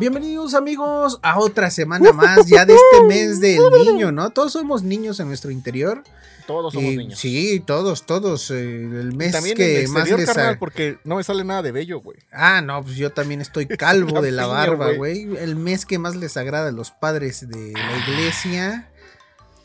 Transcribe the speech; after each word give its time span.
Bienvenidos 0.00 0.54
amigos 0.54 1.18
a 1.22 1.38
otra 1.38 1.70
semana 1.70 2.12
más 2.12 2.46
ya 2.46 2.64
de 2.64 2.72
este 2.74 3.04
mes 3.06 3.38
del 3.38 3.60
niño, 3.84 4.10
¿no? 4.10 4.30
Todos 4.30 4.52
somos 4.52 4.82
niños 4.82 5.20
en 5.20 5.28
nuestro 5.28 5.50
interior. 5.50 6.02
Todos 6.46 6.72
somos 6.72 6.94
niños. 6.94 7.18
Sí, 7.18 7.62
todos, 7.64 8.06
todos. 8.06 8.50
eh, 8.50 8.82
el 8.82 9.12
mes 9.14 9.30
también 9.32 9.54
que 9.56 9.82
en 9.84 9.92
más 9.92 10.08
les 10.10 10.24
carnal, 10.26 10.58
porque 10.58 10.98
no 11.04 11.16
me 11.16 11.22
sale 11.22 11.44
nada 11.44 11.60
de 11.62 11.70
bello, 11.72 12.00
güey. 12.00 12.18
Ah, 12.32 12.62
no, 12.62 12.82
pues 12.82 12.96
yo 12.96 13.12
también 13.12 13.42
estoy 13.42 13.66
calvo 13.78 14.16
La 14.16 14.20
de 14.22 14.30
la 14.32 14.44
piña, 14.44 14.54
barba, 14.54 14.92
güey. 14.94 15.26
güey. 15.26 15.42
El 15.42 15.54
mes 15.56 15.84
que 15.84 15.98
más 15.98 16.16
les 16.16 16.36
agrada 16.38 16.70
a 16.70 16.72
los 16.72 16.90
padres 16.90 17.46
de 17.46 17.72
la 17.72 17.78
Ah. 17.86 18.04
iglesia. 18.08 18.86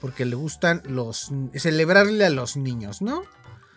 Porque 0.02 0.26
le 0.26 0.36
gustan 0.36 0.84
los. 0.86 1.32
celebrarle 1.56 2.26
a 2.26 2.30
los 2.30 2.58
niños, 2.58 3.02
¿no? 3.02 3.24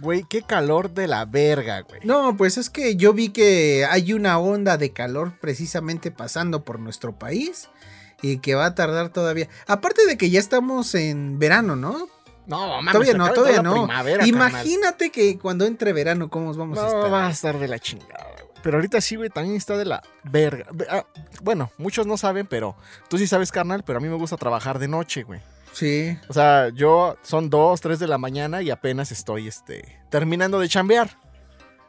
Güey, 0.00 0.24
qué 0.28 0.42
calor 0.42 0.90
de 0.92 1.06
la 1.08 1.24
verga, 1.24 1.80
güey. 1.80 2.00
No, 2.04 2.36
pues 2.36 2.56
es 2.56 2.70
que 2.70 2.96
yo 2.96 3.12
vi 3.12 3.30
que 3.30 3.86
hay 3.90 4.12
una 4.12 4.38
onda 4.38 4.76
de 4.76 4.92
calor 4.92 5.32
precisamente 5.40 6.10
pasando 6.10 6.64
por 6.64 6.78
nuestro 6.78 7.18
país. 7.18 7.68
Y 8.20 8.38
que 8.38 8.56
va 8.56 8.66
a 8.66 8.74
tardar 8.74 9.10
todavía. 9.10 9.48
Aparte 9.68 10.04
de 10.06 10.16
que 10.18 10.28
ya 10.30 10.40
estamos 10.40 10.94
en 10.96 11.38
verano, 11.38 11.76
¿no? 11.76 12.08
No, 12.46 12.82
mames, 12.82 12.92
todavía 12.92 13.14
no, 13.14 13.32
todavía 13.32 13.62
no. 13.62 13.86
Imagínate 14.26 15.10
que 15.10 15.38
cuando 15.38 15.66
entre 15.66 15.92
verano, 15.92 16.28
¿cómo 16.28 16.52
vamos 16.54 16.78
carnal. 16.78 16.94
a 16.96 16.98
No, 16.98 17.04
estar? 17.06 17.12
va 17.12 17.26
a 17.28 17.30
estar 17.30 17.58
de 17.58 17.68
la 17.68 17.78
chingada, 17.78 18.26
güey. 18.32 18.48
Pero 18.62 18.78
ahorita 18.78 19.00
sí, 19.00 19.14
güey, 19.14 19.30
también 19.30 19.54
está 19.54 19.76
de 19.76 19.84
la 19.84 20.02
verga. 20.24 20.64
Ve- 20.72 20.86
ah, 20.90 21.06
bueno, 21.42 21.70
muchos 21.78 22.08
no 22.08 22.16
saben, 22.16 22.46
pero 22.48 22.74
tú 23.08 23.18
sí 23.18 23.26
sabes, 23.28 23.52
carnal, 23.52 23.84
pero 23.84 23.98
a 23.98 24.00
mí 24.00 24.08
me 24.08 24.16
gusta 24.16 24.36
trabajar 24.36 24.78
de 24.80 24.88
noche, 24.88 25.22
güey. 25.22 25.40
Sí. 25.78 26.18
O 26.28 26.32
sea, 26.32 26.70
yo 26.70 27.16
son 27.22 27.50
dos, 27.50 27.80
tres 27.80 27.98
de 28.00 28.08
la 28.08 28.18
mañana 28.18 28.62
y 28.62 28.70
apenas 28.70 29.12
estoy, 29.12 29.46
este, 29.46 30.00
terminando 30.10 30.58
de 30.58 30.68
chambear. 30.68 31.18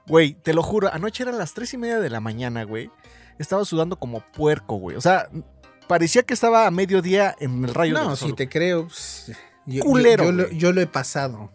Güey, 0.08 0.34
te 0.34 0.54
lo 0.54 0.62
juro, 0.64 0.94
anoche 0.94 1.24
eran 1.24 1.38
las 1.38 1.54
tres 1.54 1.74
y 1.74 1.78
media 1.78 2.00
de 2.00 2.10
la 2.10 2.20
mañana, 2.20 2.64
güey. 2.64 2.92
Estaba 3.40 3.66
sudando 3.66 3.98
como 3.98 4.20
puerco, 4.22 4.76
güey. 4.76 4.96
O 4.98 5.02
sea, 5.02 5.28
parecía 5.88 6.24
que 6.24 6.34
estaba 6.34 6.68
a 6.68 6.72
mediodía 6.72 7.36
en 7.40 7.64
el 7.64 7.74
rayo 7.74 7.94
No, 7.94 8.10
del 8.10 8.18
si 8.18 8.26
sol. 8.28 8.36
te 8.36 8.48
creo. 8.50 8.84
pues, 8.86 9.32
yo, 9.66 9.84
Culero, 9.84 10.26
yo- 10.26 10.30
yo 10.32 10.36
lo, 10.38 10.44
güey. 10.46 10.58
yo 10.58 10.72
lo 10.74 10.82
he 10.82 10.88
pasado. 10.88 11.52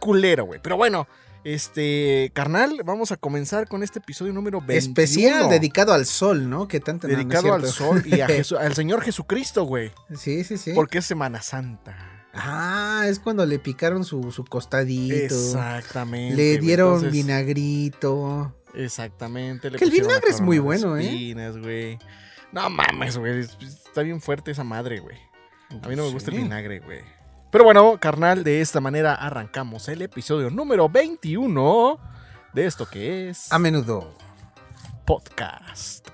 Culero, 0.00 0.44
güey. 0.44 0.60
Pero 0.62 0.76
bueno, 0.76 1.08
este, 1.44 2.30
carnal, 2.34 2.80
vamos 2.84 3.12
a 3.12 3.16
comenzar 3.16 3.68
con 3.68 3.82
este 3.82 3.98
episodio 3.98 4.32
número 4.32 4.60
21. 4.60 4.78
Especial 4.78 5.48
dedicado 5.50 5.92
al 5.92 6.06
sol, 6.06 6.48
¿no? 6.48 6.66
Que 6.68 6.80
tanto 6.80 7.06
no 7.06 7.16
Dedicado 7.16 7.52
al 7.54 7.66
sol 7.66 8.02
y 8.06 8.20
a 8.20 8.26
Jesu- 8.28 8.58
al 8.58 8.74
Señor 8.74 9.02
Jesucristo, 9.02 9.64
güey. 9.64 9.92
sí, 10.16 10.42
sí, 10.44 10.56
sí. 10.58 10.72
Porque 10.74 10.98
es 10.98 11.04
Semana 11.06 11.42
Santa. 11.42 12.10
Ah, 12.32 13.04
es 13.06 13.20
cuando 13.20 13.46
le 13.46 13.58
picaron 13.60 14.04
su, 14.04 14.32
su 14.32 14.44
costadito. 14.44 15.14
Exactamente. 15.14 16.34
Le 16.36 16.58
dieron 16.58 16.94
Entonces, 16.94 17.12
vinagrito. 17.12 18.56
Exactamente. 18.74 19.70
le 19.70 19.78
Que 19.78 19.84
el 19.84 19.90
vinagre 19.92 20.30
es 20.30 20.40
muy 20.40 20.58
bueno, 20.58 20.96
¿eh? 20.98 21.34
güey. 21.60 21.98
No 22.52 22.70
mames, 22.70 23.18
güey. 23.18 23.40
es- 23.40 23.56
Está 23.60 24.02
bien 24.02 24.20
fuerte 24.20 24.50
esa 24.50 24.64
madre, 24.64 24.98
güey. 24.98 25.16
A 25.82 25.88
mí 25.88 25.94
no 25.96 26.04
me 26.06 26.10
gusta 26.12 26.30
el 26.32 26.38
vinagre, 26.38 26.80
güey. 26.80 27.00
Pero 27.54 27.62
bueno, 27.62 27.98
carnal, 28.00 28.42
de 28.42 28.60
esta 28.60 28.80
manera 28.80 29.14
arrancamos 29.14 29.88
el 29.88 30.02
episodio 30.02 30.50
número 30.50 30.88
21 30.88 32.00
de 32.52 32.66
esto 32.66 32.84
que 32.84 33.28
es 33.28 33.52
A 33.52 33.60
menudo. 33.60 34.12
podcast. 35.04 36.08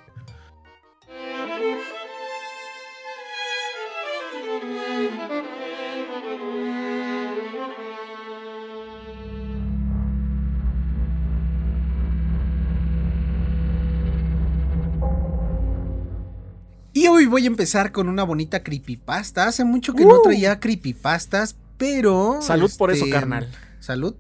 Hoy 17.10 17.26
voy 17.26 17.44
a 17.44 17.46
empezar 17.48 17.90
con 17.92 18.08
una 18.08 18.22
bonita 18.22 18.62
creepypasta. 18.62 19.46
Hace 19.48 19.64
mucho 19.64 19.94
que 19.94 20.04
no 20.04 20.20
Uh. 20.20 20.22
traía 20.22 20.60
creepypastas, 20.60 21.56
pero. 21.76 22.40
Salud 22.40 22.70
por 22.78 22.90
eso, 22.90 23.04
este, 23.04 23.10
carnal. 23.14 23.50
Salud. 23.80 24.14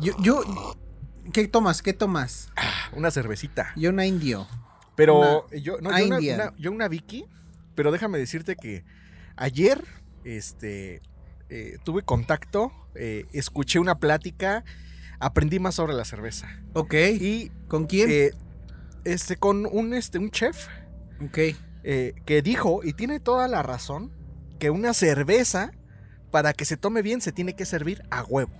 Yo, 0.00 0.12
yo. 0.22 0.42
¿Qué 1.32 1.46
tomas? 1.48 1.82
¿Qué 1.82 1.92
tomas? 1.92 2.48
Ah, 2.56 2.90
Una 2.96 3.10
cervecita. 3.10 3.72
Yo 3.76 3.90
una 3.90 4.06
indio. 4.06 4.46
Pero 4.96 5.48
yo, 5.50 5.78
no, 5.80 5.90
yo, 5.98 6.06
una, 6.06 6.18
Indian. 6.18 6.40
una- 6.40 6.54
yo 6.58 6.70
una 6.72 6.88
Vicky, 6.88 7.24
pero 7.74 7.90
déjame 7.92 8.18
decirte 8.18 8.56
que 8.56 8.84
ayer 9.36 9.82
este, 10.24 11.00
eh, 11.48 11.78
tuve 11.84 12.02
contacto, 12.02 12.72
eh, 12.94 13.24
escuché 13.32 13.78
una 13.78 13.98
plática, 13.98 14.64
aprendí 15.18 15.58
más 15.58 15.74
sobre 15.76 15.94
la 15.94 16.04
cerveza. 16.04 16.48
Ok. 16.74 16.94
Y 17.20 17.50
¿Con 17.68 17.86
quién? 17.86 18.10
eh, 18.10 18.30
este, 19.04 19.36
con 19.36 19.66
un, 19.66 19.94
este, 19.94 20.18
un 20.18 20.30
chef 20.30 20.66
ok. 21.24 21.38
Eh, 21.84 22.14
que 22.26 22.42
dijo, 22.42 22.80
y 22.84 22.92
tiene 22.92 23.20
toda 23.20 23.48
la 23.48 23.62
razón, 23.62 24.10
que 24.58 24.70
una 24.70 24.94
cerveza, 24.94 25.72
para 26.30 26.52
que 26.52 26.64
se 26.64 26.76
tome 26.76 27.02
bien, 27.02 27.20
se 27.20 27.32
tiene 27.32 27.54
que 27.54 27.64
servir 27.64 28.02
a 28.10 28.22
huevo. 28.22 28.52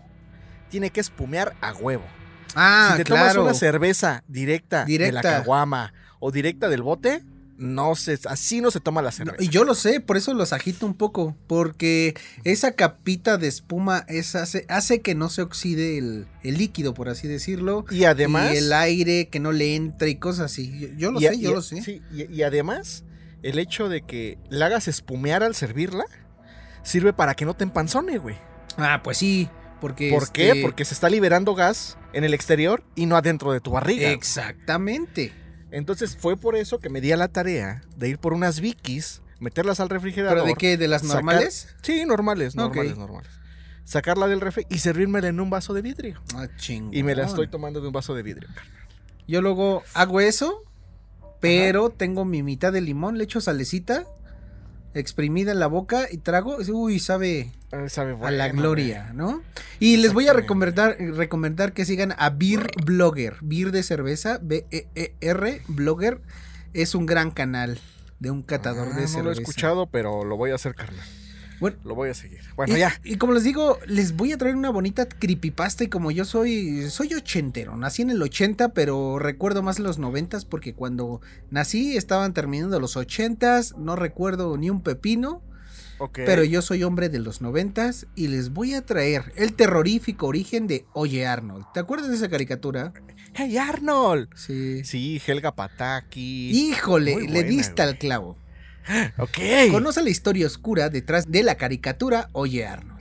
Tiene 0.70 0.90
que 0.90 1.00
espumear 1.00 1.54
a 1.60 1.72
huevo. 1.72 2.04
Ah, 2.54 2.90
si 2.92 2.98
te 3.02 3.04
tomas 3.08 3.36
una 3.36 3.54
cerveza 3.54 4.24
directa, 4.28 4.84
de 4.84 5.12
la 5.12 5.22
caguama 5.22 5.94
o 6.20 6.30
directa 6.30 6.68
del 6.68 6.82
bote, 6.82 7.22
no 7.56 7.94
se, 7.94 8.18
así 8.28 8.60
no 8.60 8.70
se 8.70 8.80
toma 8.80 9.02
la 9.02 9.10
No, 9.10 9.12
cerveza. 9.16 9.42
y 9.42 9.48
yo 9.48 9.64
lo 9.64 9.74
sé, 9.74 10.00
por 10.00 10.16
eso 10.16 10.34
los 10.34 10.52
agito 10.52 10.84
un 10.84 10.94
poco, 10.94 11.36
porque 11.46 12.14
esa 12.44 12.72
capita 12.72 13.38
de 13.38 13.46
espuma 13.46 14.04
es, 14.08 14.34
hace, 14.34 14.66
hace 14.68 15.00
que 15.00 15.14
no 15.14 15.28
se 15.28 15.42
oxide 15.42 15.96
el, 15.96 16.26
el 16.42 16.58
líquido, 16.58 16.92
por 16.92 17.08
así 17.08 17.28
decirlo. 17.28 17.84
Y 17.90 18.04
además, 18.04 18.52
y 18.52 18.56
el 18.56 18.72
aire 18.72 19.28
que 19.28 19.38
no 19.38 19.52
le 19.52 19.76
entre 19.76 20.10
y 20.10 20.16
cosas 20.16 20.46
así. 20.52 20.78
Yo, 20.78 20.88
yo 20.96 21.12
lo 21.12 21.20
y 21.20 21.24
sé, 21.24 21.38
yo 21.38 21.50
y 21.50 21.54
lo 21.54 21.62
sé. 21.62 21.82
sí, 21.82 22.02
y 22.12 22.42
además, 22.42 23.04
el 23.42 23.58
hecho 23.58 23.88
de 23.88 24.02
que 24.02 24.38
la 24.48 24.66
hagas 24.66 24.88
espumear 24.88 25.42
al 25.42 25.54
servirla, 25.54 26.04
sirve 26.82 27.12
para 27.12 27.34
que 27.34 27.44
no 27.44 27.54
te 27.54 27.64
empanzone, 27.64 28.18
güey. 28.18 28.36
Ah, 28.76 29.00
pues 29.02 29.18
sí, 29.18 29.48
porque... 29.80 30.10
¿Por 30.10 30.30
qué? 30.32 30.48
este, 30.50 30.62
Porque 30.62 30.84
se 30.84 30.94
está 30.94 31.08
liberando 31.10 31.54
gas 31.54 31.98
en 32.12 32.24
el 32.24 32.34
exterior 32.34 32.84
y 32.94 33.06
no 33.06 33.16
adentro 33.16 33.52
de 33.52 33.60
tu 33.60 33.72
barriga. 33.72 34.10
Exactamente. 34.10 35.32
Entonces 35.70 36.16
fue 36.16 36.36
por 36.36 36.54
eso 36.56 36.78
que 36.78 36.88
me 36.90 37.00
di 37.00 37.12
a 37.12 37.16
la 37.16 37.28
tarea 37.28 37.82
de 37.96 38.08
ir 38.08 38.18
por 38.18 38.32
unas 38.34 38.60
Vikis, 38.60 39.22
meterlas 39.40 39.80
al 39.80 39.88
refrigerador. 39.88 40.38
¿Pero 40.38 40.46
de 40.46 40.54
qué? 40.54 40.76
¿De 40.76 40.86
las 40.88 41.02
sacar- 41.02 41.16
normales? 41.16 41.74
Sí, 41.82 42.04
normales, 42.04 42.54
normales, 42.54 42.96
normales. 42.96 43.30
Sacarla 43.84 44.28
del 44.28 44.40
refri 44.40 44.64
y 44.70 44.78
servírmela 44.78 45.28
en 45.28 45.40
un 45.40 45.50
vaso 45.50 45.74
de 45.74 45.82
vidrio. 45.82 46.22
Ah, 46.36 46.46
chingón. 46.56 46.94
Y 46.94 47.02
me 47.02 47.14
la 47.16 47.24
estoy 47.24 47.48
tomando 47.48 47.80
de 47.80 47.88
un 47.88 47.92
vaso 47.92 48.14
de 48.14 48.22
vidrio. 48.22 48.48
Yo 49.26 49.42
luego 49.42 49.82
hago 49.94 50.20
eso, 50.20 50.62
pero 51.42 51.90
tengo 51.90 52.24
mi 52.24 52.42
mitad 52.42 52.72
de 52.72 52.80
limón, 52.80 53.18
le 53.18 53.24
echo 53.24 53.40
salecita, 53.42 54.06
exprimida 54.94 55.52
en 55.52 55.58
la 55.58 55.66
boca 55.66 56.06
y 56.10 56.16
trago. 56.18 56.56
Uy, 56.72 56.98
sabe 56.98 57.50
Ah, 57.72 57.88
sabe 57.88 58.14
a 58.22 58.30
la 58.30 58.48
gloria, 58.50 59.12
¿no? 59.14 59.42
Y 59.80 59.96
les 59.96 60.12
voy 60.12 60.28
a 60.28 60.34
recomendar, 60.34 60.96
recomendar 60.98 61.72
que 61.72 61.86
sigan 61.86 62.14
a 62.18 62.28
Beer 62.28 62.66
Blogger, 62.84 63.36
Beer 63.40 63.72
de 63.72 63.82
cerveza, 63.82 64.38
B-E-E-R, 64.42 65.62
Blogger. 65.68 66.20
Es 66.74 66.94
un 66.94 67.06
gran 67.06 67.30
canal 67.30 67.78
de 68.20 68.30
un 68.30 68.42
catador 68.42 68.88
Ah, 68.92 68.94
de 68.96 69.02
no 69.02 69.08
cerveza. 69.08 69.22
lo 69.22 69.30
he 69.30 69.32
escuchado, 69.32 69.86
pero 69.86 70.24
lo 70.24 70.36
voy 70.36 70.50
a 70.50 70.56
hacer, 70.56 70.74
carnal. 70.74 71.04
Bueno, 71.62 71.76
Lo 71.84 71.94
voy 71.94 72.10
a 72.10 72.14
seguir. 72.14 72.40
Bueno, 72.56 72.76
y, 72.76 72.80
ya. 72.80 73.00
y 73.04 73.16
como 73.16 73.32
les 73.32 73.44
digo, 73.44 73.78
les 73.86 74.16
voy 74.16 74.32
a 74.32 74.38
traer 74.38 74.56
una 74.56 74.70
bonita 74.70 75.08
creepypasta 75.08 75.84
y 75.84 75.88
como 75.88 76.10
yo 76.10 76.24
soy, 76.24 76.90
soy 76.90 77.14
ochentero, 77.14 77.76
nací 77.76 78.02
en 78.02 78.10
el 78.10 78.20
80, 78.20 78.74
pero 78.74 79.18
recuerdo 79.18 79.62
más 79.62 79.78
los 79.78 79.98
90 79.98 80.40
porque 80.50 80.74
cuando 80.74 81.20
nací 81.50 81.96
estaban 81.96 82.34
terminando 82.34 82.78
los 82.80 82.96
80, 82.96 83.60
no 83.78 83.96
recuerdo 83.96 84.56
ni 84.58 84.70
un 84.70 84.82
pepino, 84.82 85.42
pero 86.12 86.42
yo 86.42 86.62
soy 86.62 86.82
hombre 86.82 87.08
de 87.08 87.20
los 87.20 87.40
90 87.40 87.90
y 88.16 88.28
les 88.28 88.52
voy 88.52 88.74
a 88.74 88.84
traer 88.84 89.32
el 89.36 89.52
terrorífico 89.54 90.26
origen 90.26 90.66
de 90.66 90.84
Oye 90.92 91.26
Arnold. 91.26 91.64
¿Te 91.72 91.80
acuerdas 91.80 92.08
de 92.08 92.16
esa 92.16 92.28
caricatura? 92.28 92.92
¡Hey, 93.34 93.56
Arnold! 93.56 94.28
Sí. 94.36 94.84
Sí, 94.84 95.20
Helga 95.26 95.54
Pataki. 95.54 96.50
Híjole, 96.50 97.28
le 97.28 97.44
diste 97.44 97.80
al 97.80 97.96
clavo. 97.96 98.36
Ok. 99.18 99.38
Conoce 99.70 100.02
la 100.02 100.10
historia 100.10 100.46
oscura 100.46 100.88
detrás 100.88 101.30
de 101.30 101.42
la 101.42 101.56
caricatura 101.56 102.28
Oye 102.32 102.66
Arnold. 102.66 102.92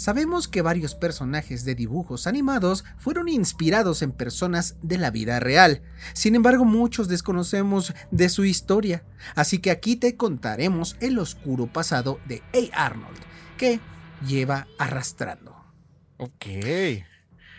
Sabemos 0.00 0.48
que 0.48 0.62
varios 0.62 0.94
personajes 0.94 1.66
de 1.66 1.74
dibujos 1.74 2.26
animados 2.26 2.86
fueron 2.96 3.28
inspirados 3.28 4.00
en 4.00 4.12
personas 4.12 4.76
de 4.80 4.96
la 4.96 5.10
vida 5.10 5.40
real. 5.40 5.82
Sin 6.14 6.34
embargo, 6.34 6.64
muchos 6.64 7.06
desconocemos 7.06 7.92
de 8.10 8.30
su 8.30 8.46
historia. 8.46 9.04
Así 9.34 9.58
que 9.58 9.70
aquí 9.70 9.96
te 9.96 10.16
contaremos 10.16 10.96
el 11.00 11.18
oscuro 11.18 11.66
pasado 11.66 12.18
de 12.26 12.42
A. 12.74 12.86
Arnold, 12.86 13.18
que 13.58 13.78
lleva 14.26 14.68
arrastrando. 14.78 15.54
Ok. 16.16 16.46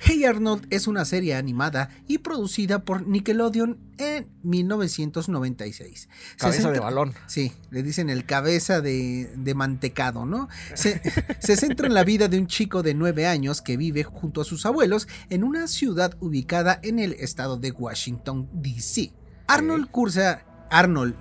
Hey 0.04 0.26
Arnold 0.26 0.66
es 0.72 0.88
una 0.88 1.06
serie 1.06 1.36
animada 1.36 1.90
y 2.08 2.18
producida 2.18 2.84
por 2.84 3.06
Nickelodeon 3.06 3.78
en 4.00 4.28
1996. 4.42 6.10
Se 6.32 6.38
Cabeza 6.38 6.72
de 6.72 6.80
balón. 6.80 7.14
Sí, 7.28 7.52
le 7.70 7.84
dicen 7.84 8.10
el 8.10 8.26
cabeza 8.26 8.82
de, 8.82 9.32
de 9.36 9.54
mantecado, 9.54 10.26
¿no? 10.26 10.50
Se, 10.74 11.00
se 11.40 11.56
centra 11.56 11.86
en 11.86 11.94
la 11.94 12.04
vida 12.04 12.28
de 12.28 12.40
un 12.40 12.48
chico 12.48 12.82
de 12.82 12.96
9 12.96 13.28
años 13.28 13.62
que 13.62 13.78
vive 13.78 14.04
junto 14.04 14.42
a 14.42 14.44
sus 14.44 14.66
abuelos 14.66 15.08
en 15.30 15.44
una 15.44 15.68
ciudad 15.68 16.18
ubicada 16.20 16.80
en 16.82 16.98
el 16.98 17.14
estado 17.14 17.58
de 17.58 17.70
Washington, 17.70 18.50
D.C. 18.54 19.14
Arnold 19.46 19.92
cursa 19.92 20.44
Arnold. 20.72 21.16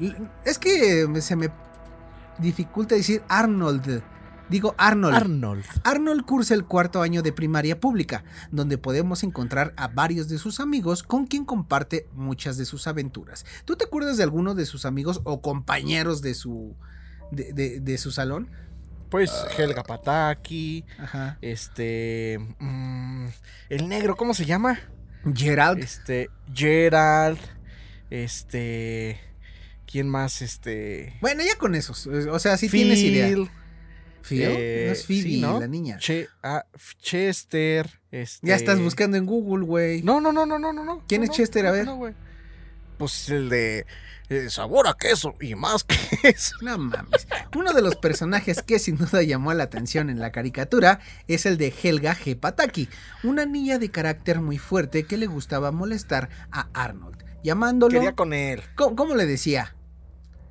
Es 0.46 0.58
que 0.58 1.06
se 1.20 1.36
me 1.36 1.50
dificulta 2.38 2.94
decir 2.94 3.22
Arnold. 3.28 4.02
Digo 4.50 4.74
Arnold. 4.78 5.14
Arnold. 5.16 5.64
Arnold 5.84 6.24
cursa 6.24 6.54
el 6.54 6.64
cuarto 6.64 7.02
año 7.02 7.22
de 7.22 7.32
primaria 7.32 7.78
pública, 7.78 8.24
donde 8.50 8.78
podemos 8.78 9.22
encontrar 9.22 9.72
a 9.76 9.88
varios 9.88 10.28
de 10.28 10.38
sus 10.38 10.58
amigos 10.60 11.02
con 11.02 11.26
quien 11.26 11.44
comparte 11.44 12.08
muchas 12.12 12.56
de 12.58 12.64
sus 12.64 12.86
aventuras. 12.86 13.46
¿Tú 13.64 13.76
te 13.76 13.84
acuerdas 13.84 14.16
de 14.16 14.24
alguno 14.24 14.54
de 14.54 14.66
sus 14.66 14.84
amigos 14.84 15.20
o 15.24 15.40
compañeros 15.40 16.20
de 16.20 16.34
su, 16.34 16.74
de, 17.30 17.52
de- 17.52 17.80
de 17.80 17.96
su 17.98 18.10
salón? 18.10 18.50
Pues 19.08 19.32
Helga 19.56 19.82
Pataki. 19.82 20.84
Ajá. 20.98 21.38
Este. 21.40 22.38
mm, 22.58 23.26
el 23.68 23.88
negro, 23.88 24.14
¿cómo 24.16 24.34
se 24.34 24.44
llama? 24.46 24.78
Gerald. 25.34 25.80
Este. 25.80 26.28
Gerald. 26.54 27.38
Este. 28.08 29.20
¿Quién 29.86 30.08
más? 30.08 30.42
Este. 30.42 31.16
Bueno, 31.20 31.42
ya 31.44 31.56
con 31.56 31.74
esos. 31.74 32.06
O 32.06 32.38
sea, 32.38 32.56
sí 32.56 32.68
tienes 32.68 33.00
idea. 33.00 33.28
¿Phil? 34.22 34.42
eh, 34.44 34.84
no 34.86 34.92
es 34.92 35.06
Phoebe, 35.06 35.22
sí, 35.22 35.40
¿no? 35.40 35.60
la 35.60 35.66
niña. 35.68 35.98
Che- 35.98 36.28
ah, 36.42 36.64
Chester. 36.98 38.00
Este... 38.10 38.46
Ya 38.46 38.56
estás 38.56 38.78
buscando 38.80 39.16
en 39.16 39.26
Google, 39.26 39.64
güey. 39.64 40.02
No, 40.02 40.20
no, 40.20 40.32
no, 40.32 40.46
no, 40.46 40.58
no, 40.58 40.72
no. 40.72 41.04
¿Quién 41.08 41.20
No, 41.20 41.24
es 41.24 41.30
no, 41.30 41.36
Chester? 41.36 41.66
A 41.66 41.70
ver. 41.72 41.86
güey. 41.86 42.14
pues 42.98 43.28
el 43.30 43.48
de 43.48 43.86
eh, 44.28 44.50
sabor 44.50 44.86
a 44.88 44.94
queso 44.98 45.34
y 45.40 45.54
más 45.54 45.84
queso. 46.22 46.54
No 46.62 46.76
mames. 46.78 47.26
Uno 47.56 47.72
de 47.72 47.82
los 47.82 47.96
personajes 47.96 48.62
que 48.62 48.78
sin 48.78 48.96
duda 48.96 49.22
llamó 49.22 49.52
la 49.54 49.64
atención 49.64 50.10
en 50.10 50.18
la 50.20 50.30
caricatura 50.32 51.00
es 51.26 51.46
el 51.46 51.56
de 51.56 51.72
Helga 51.82 52.14
G. 52.14 52.38
Pataki, 52.38 52.88
una 53.24 53.46
niña 53.46 53.78
de 53.78 53.90
carácter 53.90 54.40
muy 54.40 54.58
fuerte 54.58 55.04
que 55.04 55.16
le 55.16 55.26
gustaba 55.26 55.72
molestar 55.72 56.28
a 56.52 56.68
Arnold, 56.74 57.24
llamándolo... 57.42 57.92
Quería 57.94 58.14
con 58.14 58.32
él. 58.32 58.62
¿Cómo, 58.76 58.94
cómo 58.96 59.14
le 59.14 59.26
decía? 59.26 59.74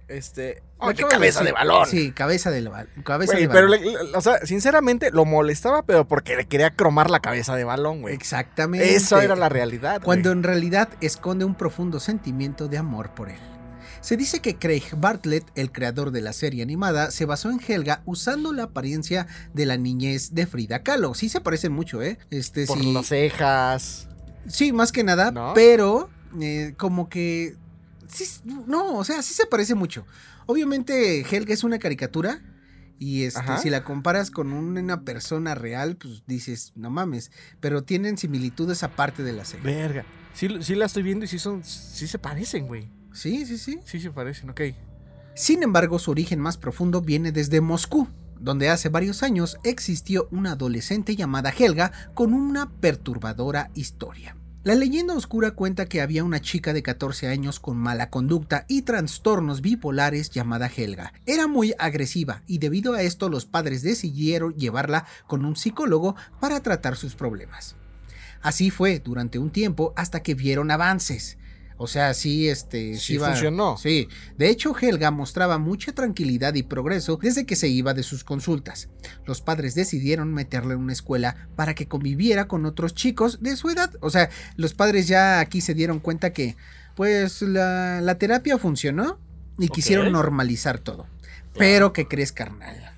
Este. 0.09 0.63
Lo 0.79 0.87
Oye, 0.87 0.93
acabo 0.95 1.09
cabeza 1.11 1.43
de 1.43 1.51
balón. 1.51 1.85
Sí, 1.87 2.11
cabeza 2.11 2.51
de, 2.51 2.63
cabeza 3.03 3.33
pero, 3.51 3.69
balón. 3.69 3.81
le- 3.81 3.97
o 4.17 4.21
sea, 4.21 4.39
sinceramente 4.45 5.11
lo 5.11 5.25
molestaba, 5.25 5.83
pero 5.83 6.07
porque 6.07 6.35
le 6.35 6.45
quería 6.45 6.71
cromar 6.71 7.09
la 7.09 7.19
cabeza 7.19 7.55
de 7.55 7.63
balón, 7.63 8.01
güey. 8.01 8.15
Exactamente. 8.15 8.95
Eso 8.95 9.19
era 9.21 9.35
la 9.35 9.49
realidad. 9.49 10.01
Cuando 10.03 10.31
en 10.31 10.43
realidad 10.43 10.89
esconde 11.01 11.45
un 11.45 11.55
profundo 11.55 11.99
sentimiento 11.99 12.67
de 12.67 12.77
amor 12.77 13.11
por 13.13 13.29
él. 13.29 13.37
Se 14.01 14.15
dice 14.15 14.39
que 14.39 14.55
Craig 14.55 14.83
Bartlett, 14.95 15.45
el 15.55 15.73
creador 15.73 16.11
de 16.11 16.21
la 16.21 16.31
serie 16.31 16.63
animada, 16.63 17.11
se 17.11 17.25
basó 17.25 17.51
en 17.51 17.59
Helga 17.67 18.01
usando 18.05 18.53
la 18.53 18.63
apariencia 18.63 19.27
de 19.53 19.65
la 19.65 19.75
niñez 19.75 20.33
de 20.33 20.47
Frida 20.47 20.83
Kahlo. 20.83 21.13
Sí 21.13 21.27
se 21.27 21.41
parecen 21.41 21.73
mucho, 21.73 22.01
¿eh? 22.01 22.17
Este 22.31 22.65
Por 22.65 22.79
sí. 22.79 22.93
las 22.93 23.07
cejas. 23.07 24.07
Sí, 24.47 24.71
más 24.71 24.93
que 24.93 25.03
nada, 25.03 25.31
¿No? 25.31 25.51
pero 25.53 26.09
eh, 26.41 26.73
como 26.77 27.09
que... 27.09 27.55
sí, 28.09 28.25
no, 28.67 28.97
o 28.97 29.03
sea, 29.03 29.21
sí 29.21 29.33
se 29.33 29.45
parece 29.45 29.75
mucho. 29.75 30.05
Obviamente 30.45 31.21
Helga 31.21 31.53
es 31.53 31.63
una 31.63 31.79
caricatura 31.79 32.41
y 32.99 33.23
este, 33.23 33.57
si 33.61 33.69
la 33.69 33.85
comparas 33.85 34.29
con 34.29 34.51
una 34.51 35.05
persona 35.05 35.55
real, 35.55 35.95
pues 35.95 36.23
dices, 36.27 36.73
no 36.75 36.89
mames, 36.89 37.31
pero 37.61 37.83
tienen 37.83 38.17
similitudes 38.17 38.83
aparte 38.83 39.23
de 39.23 39.31
la 39.31 39.45
serie. 39.45 39.63
Verga. 39.65 40.05
Sí, 40.33 40.49
sí 40.61 40.75
la 40.75 40.85
estoy 40.85 41.03
viendo 41.03 41.25
y 41.25 41.27
sí 41.29 41.39
son. 41.39 41.63
Sí 41.63 42.07
se 42.07 42.19
parecen, 42.19 42.67
güey. 42.67 42.89
Sí, 43.13 43.45
sí, 43.45 43.57
sí. 43.57 43.79
Sí 43.85 44.01
se 44.01 44.11
parecen, 44.11 44.49
ok. 44.49 44.61
Sin 45.33 45.63
embargo, 45.63 45.97
su 45.97 46.11
origen 46.11 46.39
más 46.39 46.57
profundo 46.57 47.01
viene 47.01 47.31
desde 47.31 47.61
Moscú, 47.61 48.09
donde 48.39 48.69
hace 48.69 48.89
varios 48.89 49.23
años 49.23 49.57
existió 49.63 50.27
una 50.31 50.51
adolescente 50.51 51.15
llamada 51.15 51.53
Helga 51.57 51.93
con 52.13 52.33
una 52.33 52.69
perturbadora 52.69 53.71
historia. 53.75 54.35
La 54.65 54.75
leyenda 54.75 55.15
oscura 55.15 55.51
cuenta 55.51 55.85
que 55.85 56.01
había 56.01 56.25
una 56.25 56.41
chica 56.41 56.73
de 56.73 56.83
14 56.83 57.29
años 57.29 57.61
con 57.61 57.77
mala 57.77 58.09
conducta 58.09 58.65
y 58.67 58.81
trastornos 58.81 59.61
bipolares 59.61 60.31
llamada 60.31 60.67
Helga. 60.67 61.13
Era 61.25 61.47
muy 61.47 61.73
agresiva 61.79 62.43
y 62.45 62.57
debido 62.57 62.93
a 62.93 63.01
esto 63.01 63.29
los 63.29 63.45
padres 63.45 63.83
decidieron 63.83 64.53
llevarla 64.55 65.05
con 65.27 65.45
un 65.45 65.55
psicólogo 65.55 66.17
para 66.41 66.59
tratar 66.59 66.97
sus 66.97 67.15
problemas. 67.15 67.77
Así 68.41 68.69
fue 68.69 68.99
durante 68.99 69.39
un 69.39 69.49
tiempo 69.49 69.93
hasta 69.95 70.23
que 70.23 70.35
vieron 70.35 70.71
avances. 70.71 71.37
O 71.81 71.87
sea, 71.87 72.13
sí, 72.13 72.49
este, 72.49 72.95
Sí 72.97 73.13
iba- 73.13 73.29
funcionó. 73.29 73.77
Sí, 73.77 74.09
de 74.37 74.49
hecho 74.49 74.75
Helga 74.77 75.11
mostraba 75.11 75.57
mucha 75.59 75.93
tranquilidad 75.93 76.53
y 76.55 76.63
progreso 76.63 77.17
desde 77.21 77.45
que 77.45 77.55
se 77.55 77.69
iba 77.69 77.93
de 77.93 78.03
sus 78.03 78.25
consultas. 78.25 78.89
Los 79.25 79.39
padres 79.39 79.75
decidieron 79.75 80.33
meterla 80.33 80.73
en 80.73 80.81
una 80.81 80.91
escuela 80.93 81.47
para 81.55 81.73
que 81.75 81.87
conviviera 81.87 82.49
con 82.49 82.65
otros 82.65 82.93
chicos 82.93 83.41
de 83.41 83.55
su 83.55 83.69
edad. 83.69 83.91
O 84.01 84.09
sea, 84.09 84.29
los 84.57 84.73
padres 84.73 85.07
ya 85.07 85.39
aquí 85.39 85.61
se 85.61 85.73
dieron 85.73 85.99
cuenta 85.99 86.33
que, 86.33 86.57
pues, 86.95 87.41
la, 87.41 88.01
la 88.01 88.17
terapia 88.17 88.57
funcionó 88.57 89.17
y 89.57 89.69
quisieron 89.69 90.11
normalizar 90.11 90.79
todo. 90.79 91.07
Pero, 91.57 91.93
¿qué 91.93 92.07
crees, 92.09 92.33
carnal? 92.33 92.91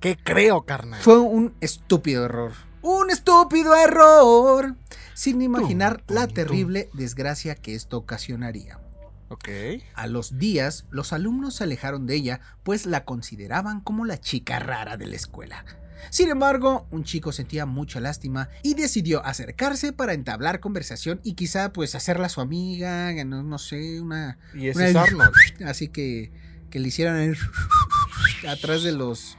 ¿Qué 0.00 0.16
creo, 0.20 0.62
carnal? 0.62 1.00
Fue 1.00 1.18
un 1.20 1.54
estúpido 1.60 2.24
error. 2.24 2.52
Un 2.90 3.10
estúpido 3.10 3.76
error. 3.76 4.74
Sin 5.12 5.42
imaginar 5.42 6.00
Tum, 6.00 6.14
la 6.16 6.26
tum, 6.26 6.34
terrible 6.34 6.88
desgracia 6.94 7.54
que 7.54 7.74
esto 7.74 7.98
ocasionaría. 7.98 8.80
Ok. 9.28 9.46
A 9.94 10.06
los 10.06 10.38
días, 10.38 10.86
los 10.90 11.12
alumnos 11.12 11.56
se 11.56 11.64
alejaron 11.64 12.06
de 12.06 12.14
ella, 12.14 12.40
pues 12.62 12.86
la 12.86 13.04
consideraban 13.04 13.82
como 13.82 14.06
la 14.06 14.18
chica 14.18 14.58
rara 14.58 14.96
de 14.96 15.06
la 15.06 15.16
escuela. 15.16 15.66
Sin 16.08 16.30
embargo, 16.30 16.86
un 16.90 17.04
chico 17.04 17.30
sentía 17.32 17.66
mucha 17.66 18.00
lástima 18.00 18.48
y 18.62 18.72
decidió 18.72 19.22
acercarse 19.26 19.92
para 19.92 20.14
entablar 20.14 20.60
conversación 20.60 21.20
y 21.24 21.34
quizá 21.34 21.74
pues 21.74 21.94
hacerla 21.94 22.30
su 22.30 22.40
amiga, 22.40 23.12
no, 23.24 23.42
no 23.42 23.58
sé, 23.58 24.00
una... 24.00 24.38
Y 24.54 24.68
ese 24.68 24.78
una- 24.78 24.88
es 24.88 24.96
Arnold. 24.96 25.34
Así 25.66 25.88
que, 25.88 26.32
que 26.70 26.78
le 26.78 26.88
hicieran 26.88 27.18
el 27.18 27.36
atrás 28.48 28.82
de 28.82 28.92
los... 28.92 29.36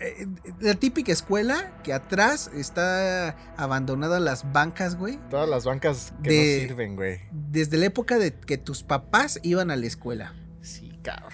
eh, 0.00 0.26
La 0.60 0.74
típica 0.74 1.12
escuela 1.12 1.80
que 1.82 1.92
atrás 1.92 2.50
está 2.54 3.30
abandonada 3.56 4.20
las 4.20 4.50
bancas, 4.52 4.96
güey. 4.96 5.18
Todas 5.30 5.48
las 5.48 5.64
bancas 5.64 6.12
que 6.22 6.30
De- 6.30 6.60
no 6.62 6.68
sirven, 6.68 6.96
güey. 6.96 7.20
Desde 7.32 7.76
la 7.78 7.86
época 7.86 8.18
de 8.18 8.32
que 8.34 8.58
tus 8.58 8.82
papás 8.82 9.40
iban 9.42 9.70
a 9.70 9.76
la 9.76 9.86
escuela. 9.86 10.34
Sí, 10.62 10.98
cabrón. 11.02 11.32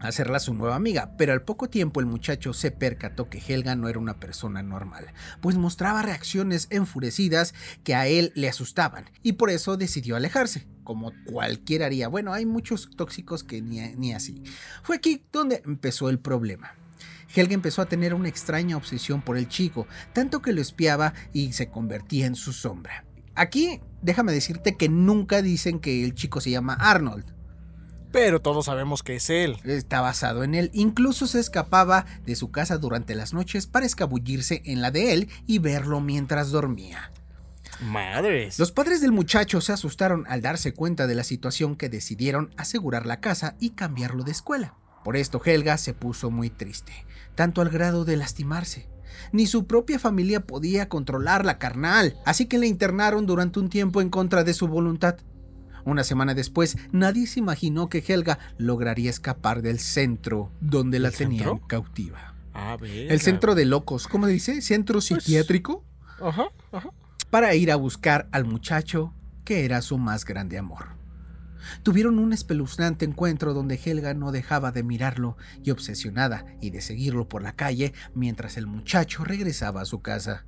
a 0.00 0.08
hacerla 0.08 0.38
su 0.38 0.52
nueva 0.52 0.74
amiga, 0.74 1.14
pero 1.16 1.32
al 1.32 1.40
poco 1.42 1.70
tiempo 1.70 1.98
el 1.98 2.04
muchacho 2.04 2.52
se 2.52 2.70
percató 2.70 3.30
que 3.30 3.38
Helga 3.38 3.74
no 3.74 3.88
era 3.88 3.98
una 3.98 4.20
persona 4.20 4.62
normal, 4.62 5.06
pues 5.40 5.56
mostraba 5.56 6.02
reacciones 6.02 6.66
enfurecidas 6.68 7.54
que 7.84 7.94
a 7.94 8.06
él 8.06 8.30
le 8.34 8.50
asustaban, 8.50 9.08
y 9.22 9.32
por 9.34 9.48
eso 9.48 9.78
decidió 9.78 10.16
alejarse, 10.16 10.66
como 10.82 11.12
cualquiera 11.24 11.86
haría. 11.86 12.08
Bueno, 12.08 12.34
hay 12.34 12.44
muchos 12.44 12.90
tóxicos 12.96 13.44
que 13.44 13.62
ni, 13.62 13.80
ni 13.96 14.12
así. 14.12 14.42
Fue 14.82 14.96
aquí 14.96 15.24
donde 15.32 15.62
empezó 15.64 16.10
el 16.10 16.18
problema. 16.18 16.74
Helga 17.34 17.54
empezó 17.54 17.82
a 17.82 17.86
tener 17.86 18.14
una 18.14 18.28
extraña 18.28 18.76
obsesión 18.76 19.22
por 19.22 19.36
el 19.36 19.48
chico, 19.48 19.86
tanto 20.12 20.42
que 20.42 20.52
lo 20.52 20.60
espiaba 20.60 21.14
y 21.32 21.52
se 21.52 21.68
convertía 21.68 22.26
en 22.26 22.34
su 22.34 22.52
sombra. 22.52 23.04
Aquí, 23.34 23.80
déjame 24.02 24.32
decirte 24.32 24.76
que 24.76 24.88
nunca 24.88 25.42
dicen 25.42 25.80
que 25.80 26.04
el 26.04 26.14
chico 26.14 26.40
se 26.40 26.50
llama 26.50 26.74
Arnold. 26.74 27.34
Pero 28.12 28.40
todos 28.40 28.66
sabemos 28.66 29.02
que 29.02 29.16
es 29.16 29.28
él. 29.28 29.56
Está 29.64 30.00
basado 30.00 30.44
en 30.44 30.54
él. 30.54 30.70
Incluso 30.72 31.26
se 31.26 31.40
escapaba 31.40 32.06
de 32.24 32.36
su 32.36 32.52
casa 32.52 32.78
durante 32.78 33.16
las 33.16 33.34
noches 33.34 33.66
para 33.66 33.86
escabullirse 33.86 34.62
en 34.66 34.80
la 34.80 34.92
de 34.92 35.12
él 35.12 35.28
y 35.48 35.58
verlo 35.58 36.00
mientras 36.00 36.52
dormía. 36.52 37.10
Madres. 37.80 38.56
Los 38.60 38.70
padres 38.70 39.00
del 39.00 39.10
muchacho 39.10 39.60
se 39.60 39.72
asustaron 39.72 40.24
al 40.28 40.42
darse 40.42 40.72
cuenta 40.72 41.08
de 41.08 41.16
la 41.16 41.24
situación 41.24 41.74
que 41.74 41.88
decidieron 41.88 42.54
asegurar 42.56 43.04
la 43.04 43.20
casa 43.20 43.56
y 43.58 43.70
cambiarlo 43.70 44.22
de 44.22 44.30
escuela. 44.30 44.74
Por 45.02 45.16
esto 45.16 45.42
Helga 45.44 45.76
se 45.76 45.92
puso 45.92 46.30
muy 46.30 46.50
triste, 46.50 46.92
tanto 47.34 47.60
al 47.60 47.68
grado 47.70 48.04
de 48.04 48.16
lastimarse. 48.16 48.88
Ni 49.32 49.46
su 49.46 49.66
propia 49.66 49.98
familia 49.98 50.40
podía 50.46 50.88
controlarla, 50.88 51.58
carnal, 51.58 52.16
así 52.24 52.46
que 52.46 52.58
la 52.58 52.66
internaron 52.66 53.26
durante 53.26 53.60
un 53.60 53.68
tiempo 53.68 54.00
en 54.00 54.10
contra 54.10 54.44
de 54.44 54.54
su 54.54 54.66
voluntad. 54.68 55.16
Una 55.84 56.02
semana 56.04 56.34
después, 56.34 56.76
nadie 56.92 57.26
se 57.26 57.40
imaginó 57.40 57.88
que 57.88 58.02
Helga 58.06 58.38
lograría 58.58 59.10
escapar 59.10 59.60
del 59.62 59.78
centro 59.78 60.50
donde 60.60 60.98
la 60.98 61.08
¿El 61.08 61.14
tenían 61.14 61.44
centro? 61.48 61.66
cautiva. 61.66 62.34
Ah. 62.54 62.76
El 62.82 63.20
centro 63.20 63.54
de 63.54 63.64
locos, 63.66 64.06
¿cómo 64.08 64.26
dice? 64.26 64.62
¿Centro 64.62 64.94
Pues- 64.94 65.06
psiquiátrico? 65.06 65.84
Ajá, 66.22 66.46
ajá. 66.72 66.90
para 67.30 67.54
ir 67.56 67.72
a 67.72 67.76
buscar 67.76 68.28
al 68.30 68.44
muchacho 68.44 69.12
que 69.44 69.64
era 69.64 69.82
su 69.82 69.98
más 69.98 70.24
grande 70.24 70.56
amor. 70.56 70.93
Tuvieron 71.82 72.18
un 72.18 72.32
espeluznante 72.32 73.04
encuentro 73.04 73.54
donde 73.54 73.80
Helga 73.82 74.14
no 74.14 74.32
dejaba 74.32 74.72
de 74.72 74.82
mirarlo 74.82 75.36
y 75.62 75.70
obsesionada 75.70 76.46
y 76.60 76.70
de 76.70 76.80
seguirlo 76.80 77.28
por 77.28 77.42
la 77.42 77.56
calle 77.56 77.92
mientras 78.14 78.56
el 78.56 78.66
muchacho 78.66 79.24
regresaba 79.24 79.82
a 79.82 79.86
su 79.86 80.00
casa. 80.00 80.44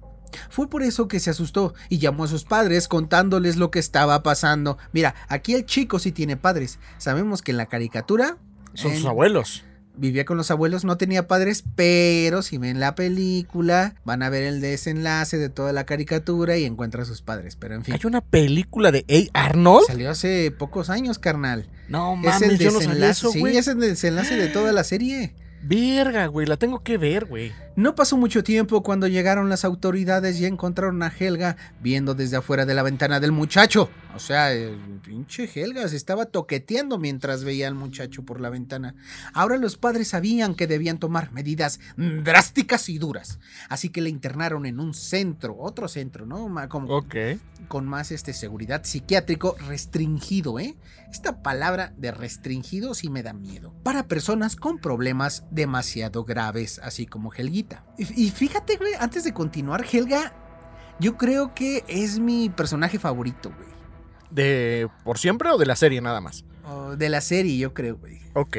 Fue 0.51 0.69
por 0.69 0.83
eso 0.83 1.09
que 1.09 1.21
se 1.21 1.31
asustó 1.31 1.75
y 1.89 1.99
llamó 1.99 2.25
a 2.25 2.29
sus 2.29 2.45
padres 2.45 2.89
contándoles 2.89 3.57
lo 3.57 3.71
que 3.71 3.79
estaba 3.79 4.23
pasando. 4.23 4.79
Mira, 4.93 5.15
aquí 5.29 5.55
el 5.55 5.67
chico 5.67 5.99
sí 5.99 6.13
tiene 6.13 6.37
padres. 6.37 6.79
Sabemos 6.99 7.43
que 7.43 7.53
en 7.53 7.59
la 7.59 7.67
caricatura 7.67 8.39
Son 8.75 8.95
sus 8.95 9.07
abuelos. 9.07 9.65
Vivía 9.97 10.25
con 10.25 10.37
los 10.37 10.51
abuelos, 10.51 10.85
no 10.85 10.97
tenía 10.97 11.27
padres, 11.27 11.65
pero 11.75 12.43
si 12.43 12.59
ven 12.59 12.81
la 12.81 12.95
película, 12.95 13.95
van 14.05 14.23
a 14.23 14.31
ver 14.31 14.45
el 14.45 14.61
desenlace 14.61 15.39
de 15.39 15.49
toda 15.49 15.73
la 15.73 15.85
caricatura 15.85 16.57
y 16.57 16.65
encuentra 16.65 17.03
a 17.03 17.05
sus 17.05 17.23
padres. 17.23 17.57
Pero 17.57 17.75
en 17.75 17.85
fin. 17.85 17.95
¿Hay 17.95 18.01
una 18.05 18.21
película 18.21 18.93
de 18.93 19.31
A. 19.35 19.47
Arnold? 19.47 19.87
Salió 19.87 20.11
hace 20.11 20.51
pocos 20.51 20.91
años, 20.91 21.19
carnal. 21.19 21.69
No 21.89 22.15
es 22.25 22.43
el 22.43 22.49
mames, 22.49 22.59
yo 22.59 22.71
no 22.71 22.79
desenlace, 22.79 22.99
sabía 22.99 23.11
eso, 23.11 23.33
sí, 23.33 23.57
es 23.57 23.69
el 23.69 23.81
desenlace 23.81 24.37
de 24.37 24.49
toda 24.49 24.73
la 24.73 24.85
serie. 24.85 25.35
Verga, 25.63 26.27
güey, 26.27 26.47
la 26.47 26.57
tengo 26.57 26.83
que 26.83 26.99
ver, 26.99 27.25
güey. 27.25 27.53
No 27.77 27.95
pasó 27.95 28.17
mucho 28.17 28.43
tiempo 28.43 28.83
cuando 28.83 29.07
llegaron 29.07 29.51
las 29.51 29.63
autoridades 29.67 30.41
y 30.41 30.47
encontraron 30.47 31.03
a 31.03 31.09
Helga 31.17 31.59
viendo 31.83 32.15
desde 32.15 32.39
afuera 32.39 32.65
de 32.65 32.73
la 32.73 32.83
ventana 32.83 33.21
del 33.21 33.33
muchacho. 33.33 33.91
O 34.15 34.19
sea, 34.19 34.51
el 34.51 34.79
pinche 35.05 35.47
Helga 35.55 35.87
se 35.89 35.97
estaba 35.97 36.25
toqueteando 36.25 36.97
mientras 36.97 37.45
veía 37.45 37.69
al 37.69 37.75
muchacho 37.75 38.23
por 38.23 38.41
la 38.41 38.49
ventana. 38.49 38.95
Ahora 39.35 39.59
los 39.59 39.77
padres 39.77 40.09
sabían 40.09 40.55
que 40.55 40.67
debían 40.67 40.99
tomar 40.99 41.33
medidas 41.33 41.79
drásticas 41.99 42.89
y 42.89 42.97
duras. 42.97 43.41
Así 43.69 43.91
que 43.91 44.01
le 44.01 44.09
internaron 44.09 44.65
en 44.65 44.81
un 44.81 44.95
centro, 44.95 45.55
otro 45.59 45.87
centro, 45.87 46.25
¿no? 46.25 46.51
Como, 46.71 46.97
Ok. 46.97 47.15
con 47.69 47.85
más 47.87 48.11
este, 48.11 48.33
seguridad 48.33 48.85
psiquiátrico 48.85 49.55
restringido, 49.69 50.59
¿eh? 50.59 50.77
Esta 51.13 51.43
palabra 51.43 51.93
de 51.99 52.11
restringido 52.11 52.95
sí 52.95 53.11
me 53.11 53.23
da 53.23 53.35
miedo. 53.35 53.75
Para 53.83 54.09
personas 54.09 54.57
con 54.57 54.79
problemas 54.79 55.45
demasiado 55.51 56.25
graves, 56.25 56.81
así 56.83 57.05
como 57.07 57.33
Helguita. 57.35 57.66
Y, 57.99 58.27
y 58.27 58.31
fíjate, 58.31 58.77
güey, 58.77 58.93
antes 58.99 59.25
de 59.25 59.33
continuar, 59.33 59.85
Helga, 59.91 60.33
yo 60.99 61.17
creo 61.17 61.55
que 61.55 61.85
es 61.89 62.19
mi 62.19 62.49
personaje 62.49 62.99
favorito, 62.99 63.53
güey. 63.55 63.69
¿De 64.31 64.89
por 65.05 65.19
siempre 65.19 65.51
o 65.51 65.59
de 65.59 65.67
la 65.67 65.77
serie 65.77 66.01
nada 66.01 66.21
más? 66.21 66.45
De 66.97 67.09
la 67.09 67.21
serie, 67.21 67.57
yo 67.59 67.75
creo, 67.75 67.97
güey. 67.97 68.21
Ok. 68.35 68.57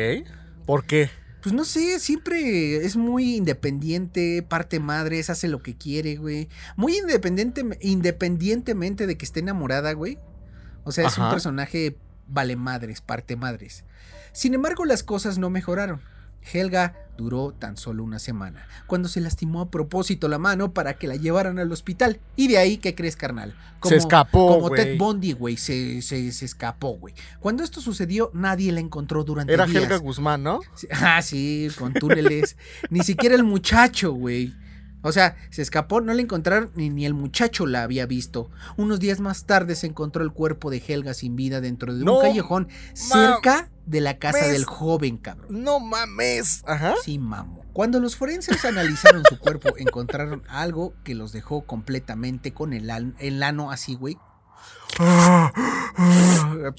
¿Por 0.65 0.85
qué? 0.85 1.09
Pues 1.41 1.53
no 1.53 1.65
sé, 1.65 1.99
siempre 1.99 2.77
es 2.77 2.95
muy 2.95 3.35
independiente, 3.35 4.43
parte 4.43 4.79
madres, 4.79 5.29
hace 5.29 5.47
lo 5.47 5.61
que 5.61 5.77
quiere, 5.77 6.15
güey. 6.15 6.49
Muy 6.75 6.97
independiente, 6.97 7.65
independientemente 7.81 9.07
de 9.07 9.17
que 9.17 9.25
esté 9.25 9.41
enamorada, 9.41 9.93
güey. 9.93 10.17
O 10.83 10.91
sea, 10.91 11.07
es 11.07 11.17
un 11.17 11.29
personaje 11.29 11.97
vale 12.27 12.55
madres, 12.55 13.01
parte 13.01 13.35
madres. 13.35 13.83
Sin 14.31 14.53
embargo, 14.53 14.85
las 14.85 15.03
cosas 15.03 15.37
no 15.37 15.49
mejoraron. 15.49 16.01
Helga 16.41 16.95
duró 17.17 17.53
tan 17.57 17.75
solo 17.77 18.03
una 18.03 18.19
semana, 18.19 18.67
cuando 18.85 19.09
se 19.09 19.19
lastimó 19.21 19.61
a 19.61 19.69
propósito 19.71 20.27
la 20.27 20.37
mano 20.37 20.73
para 20.73 20.93
que 20.97 21.07
la 21.07 21.15
llevaran 21.15 21.59
al 21.59 21.71
hospital. 21.71 22.19
Y 22.35 22.47
de 22.47 22.57
ahí, 22.59 22.77
¿qué 22.77 22.95
crees, 22.95 23.15
carnal? 23.15 23.55
Se 23.83 23.95
escapó, 23.95 24.55
Como 24.61 24.69
Ted. 24.71 24.97
Bundy, 24.97 25.33
güey, 25.33 25.57
se, 25.57 26.01
se- 26.01 26.31
se 26.31 26.45
escapó, 26.45 26.97
güey. 26.97 27.13
Cuando 27.39 27.63
esto 27.63 27.81
sucedió, 27.81 28.31
nadie 28.33 28.71
la 28.71 28.79
encontró 28.79 29.23
durante 29.23 29.53
Era 29.53 29.65
días. 29.65 29.83
Helga 29.83 29.97
Guzmán, 29.97 30.43
¿no? 30.43 30.59
Ah, 30.91 31.21
sí, 31.21 31.67
con 31.77 31.93
túneles. 31.93 32.55
ni 32.89 33.01
siquiera 33.01 33.35
el 33.35 33.43
muchacho, 33.43 34.13
güey. 34.13 34.53
O 35.07 35.11
sea, 35.11 35.35
se 35.49 35.61
escapó, 35.61 36.01
no 36.01 36.13
la 36.13 36.21
encontraron 36.21 36.71
ni, 36.75 36.89
ni 36.89 37.05
el 37.05 37.13
muchacho 37.13 37.65
la 37.65 37.83
había 37.83 38.05
visto. 38.05 38.49
Unos 38.75 38.99
días 38.99 39.19
más 39.19 39.45
tarde 39.45 39.75
se 39.75 39.87
encontró 39.87 40.23
el 40.23 40.31
cuerpo 40.31 40.69
de 40.69 40.83
Helga 40.85 41.13
sin 41.13 41.35
vida 41.35 41.61
dentro 41.61 41.95
de 41.95 42.03
No 42.03 42.17
un 42.17 42.21
callejón 42.21 42.67
cerca 42.93 43.69
de 43.85 44.01
la 44.01 44.17
casa 44.19 44.47
del 44.47 44.65
joven, 44.65 45.17
cabrón. 45.17 45.63
No 45.63 45.79
mames. 45.79 46.63
Ajá. 46.67 46.95
Sí, 47.03 47.17
mamo. 47.19 47.63
Cuando 47.71 47.99
los 47.99 48.15
forenses 48.15 48.65
analizaron 48.65 49.23
su 49.29 49.39
cuerpo, 49.39 49.69
encontraron 49.77 50.43
algo 50.49 50.93
que 51.03 51.15
los 51.15 51.31
dejó 51.31 51.65
completamente 51.65 52.53
con 52.53 52.73
el, 52.73 52.91
el 53.19 53.43
ano 53.43 53.71
así, 53.71 53.95
güey. 53.95 54.17
Ah, 54.99 55.51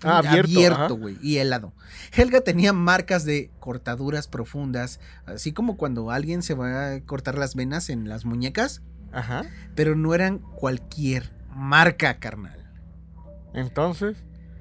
abierto, 0.04 0.96
güey, 0.96 1.16
y 1.22 1.38
helado. 1.38 1.72
Helga 2.12 2.40
tenía 2.40 2.72
marcas 2.72 3.24
de 3.24 3.50
cortaduras 3.60 4.28
profundas, 4.28 5.00
así 5.26 5.52
como 5.52 5.76
cuando 5.76 6.10
alguien 6.10 6.42
se 6.42 6.54
va 6.54 6.92
a 6.94 7.00
cortar 7.00 7.36
las 7.38 7.54
venas 7.54 7.90
en 7.90 8.08
las 8.08 8.24
muñecas, 8.24 8.82
Ajá. 9.12 9.44
pero 9.74 9.94
no 9.96 10.14
eran 10.14 10.38
cualquier 10.38 11.32
marca, 11.54 12.18
carnal. 12.18 12.70
Entonces. 13.54 14.16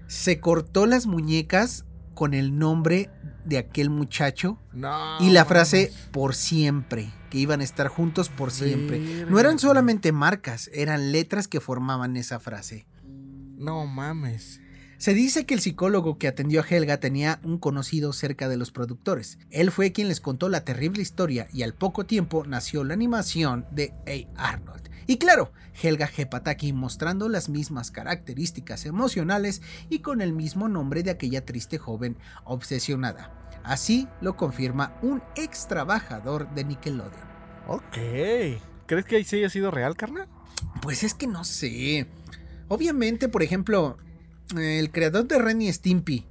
Se 0.07 0.39
cortó 0.39 0.85
las 0.85 1.05
muñecas 1.05 1.85
con 2.13 2.33
el 2.33 2.57
nombre 2.57 3.09
de 3.43 3.57
aquel 3.57 3.89
muchacho 3.89 4.57
No. 4.73 5.17
y 5.19 5.31
la 5.31 5.43
frase 5.45 5.91
por 6.11 6.33
siempre, 6.33 7.11
que 7.29 7.37
iban 7.39 7.59
a 7.61 7.63
estar 7.65 7.87
juntos 7.89 8.29
por 8.29 8.51
siempre. 8.51 9.25
No 9.29 9.39
eran 9.39 9.59
solamente 9.59 10.11
marcas, 10.13 10.69
eran 10.73 11.11
letras 11.11 11.47
que 11.47 11.59
formaban 11.59 12.15
esa 12.17 12.39
frase. 12.39 12.87
No 13.57 13.85
mames. 13.87 14.61
Se 14.99 15.13
dice 15.13 15.45
que 15.45 15.53
el 15.53 15.59
psicólogo 15.59 16.17
que 16.17 16.27
atendió 16.27 16.61
a 16.61 16.65
Helga 16.67 16.99
tenía 16.99 17.39
un 17.43 17.57
conocido 17.59 18.13
cerca 18.13 18.47
de 18.47 18.57
los 18.57 18.71
productores. 18.71 19.37
Él 19.51 19.71
fue 19.71 19.91
quien 19.91 20.07
les 20.07 20.21
contó 20.21 20.49
la 20.49 20.63
terrible 20.63 21.01
historia 21.01 21.47
y 21.51 21.63
al 21.63 21.73
poco 21.73 22.05
tiempo 22.05 22.45
nació 22.45 22.83
la 22.83 22.93
animación 22.93 23.65
de 23.71 23.93
A. 24.37 24.49
Arnold. 24.53 24.89
Y 25.05 25.17
claro, 25.17 25.53
Helga 25.81 26.09
Hepataki 26.15 26.73
mostrando 26.73 27.29
las 27.29 27.47
mismas 27.49 27.91
características 27.91 28.85
emocionales 28.85 29.61
y 29.89 29.99
con 29.99 30.21
el 30.21 30.33
mismo 30.33 30.67
nombre 30.67 31.03
de 31.03 31.11
aquella 31.11 31.45
triste 31.45 31.77
joven 31.77 32.17
obsesionada. 32.43 33.31
Así 33.63 34.07
lo 34.21 34.35
confirma 34.35 34.97
un 35.01 35.21
ex 35.35 35.67
trabajador 35.67 36.53
de 36.55 36.63
Nickelodeon. 36.63 37.27
Ok. 37.67 37.97
¿Crees 38.85 39.05
que 39.05 39.17
ahí 39.17 39.23
sí 39.23 39.37
haya 39.37 39.49
sido 39.49 39.71
real, 39.71 39.95
carnal? 39.95 40.27
Pues 40.81 41.03
es 41.03 41.13
que 41.13 41.27
no 41.27 41.43
sé. 41.43 42.07
Obviamente, 42.67 43.27
por 43.29 43.43
ejemplo, 43.43 43.97
el 44.57 44.91
creador 44.91 45.27
de 45.27 45.37
Ren 45.39 45.61
y 45.61 45.71
Stimpy, 45.71 46.25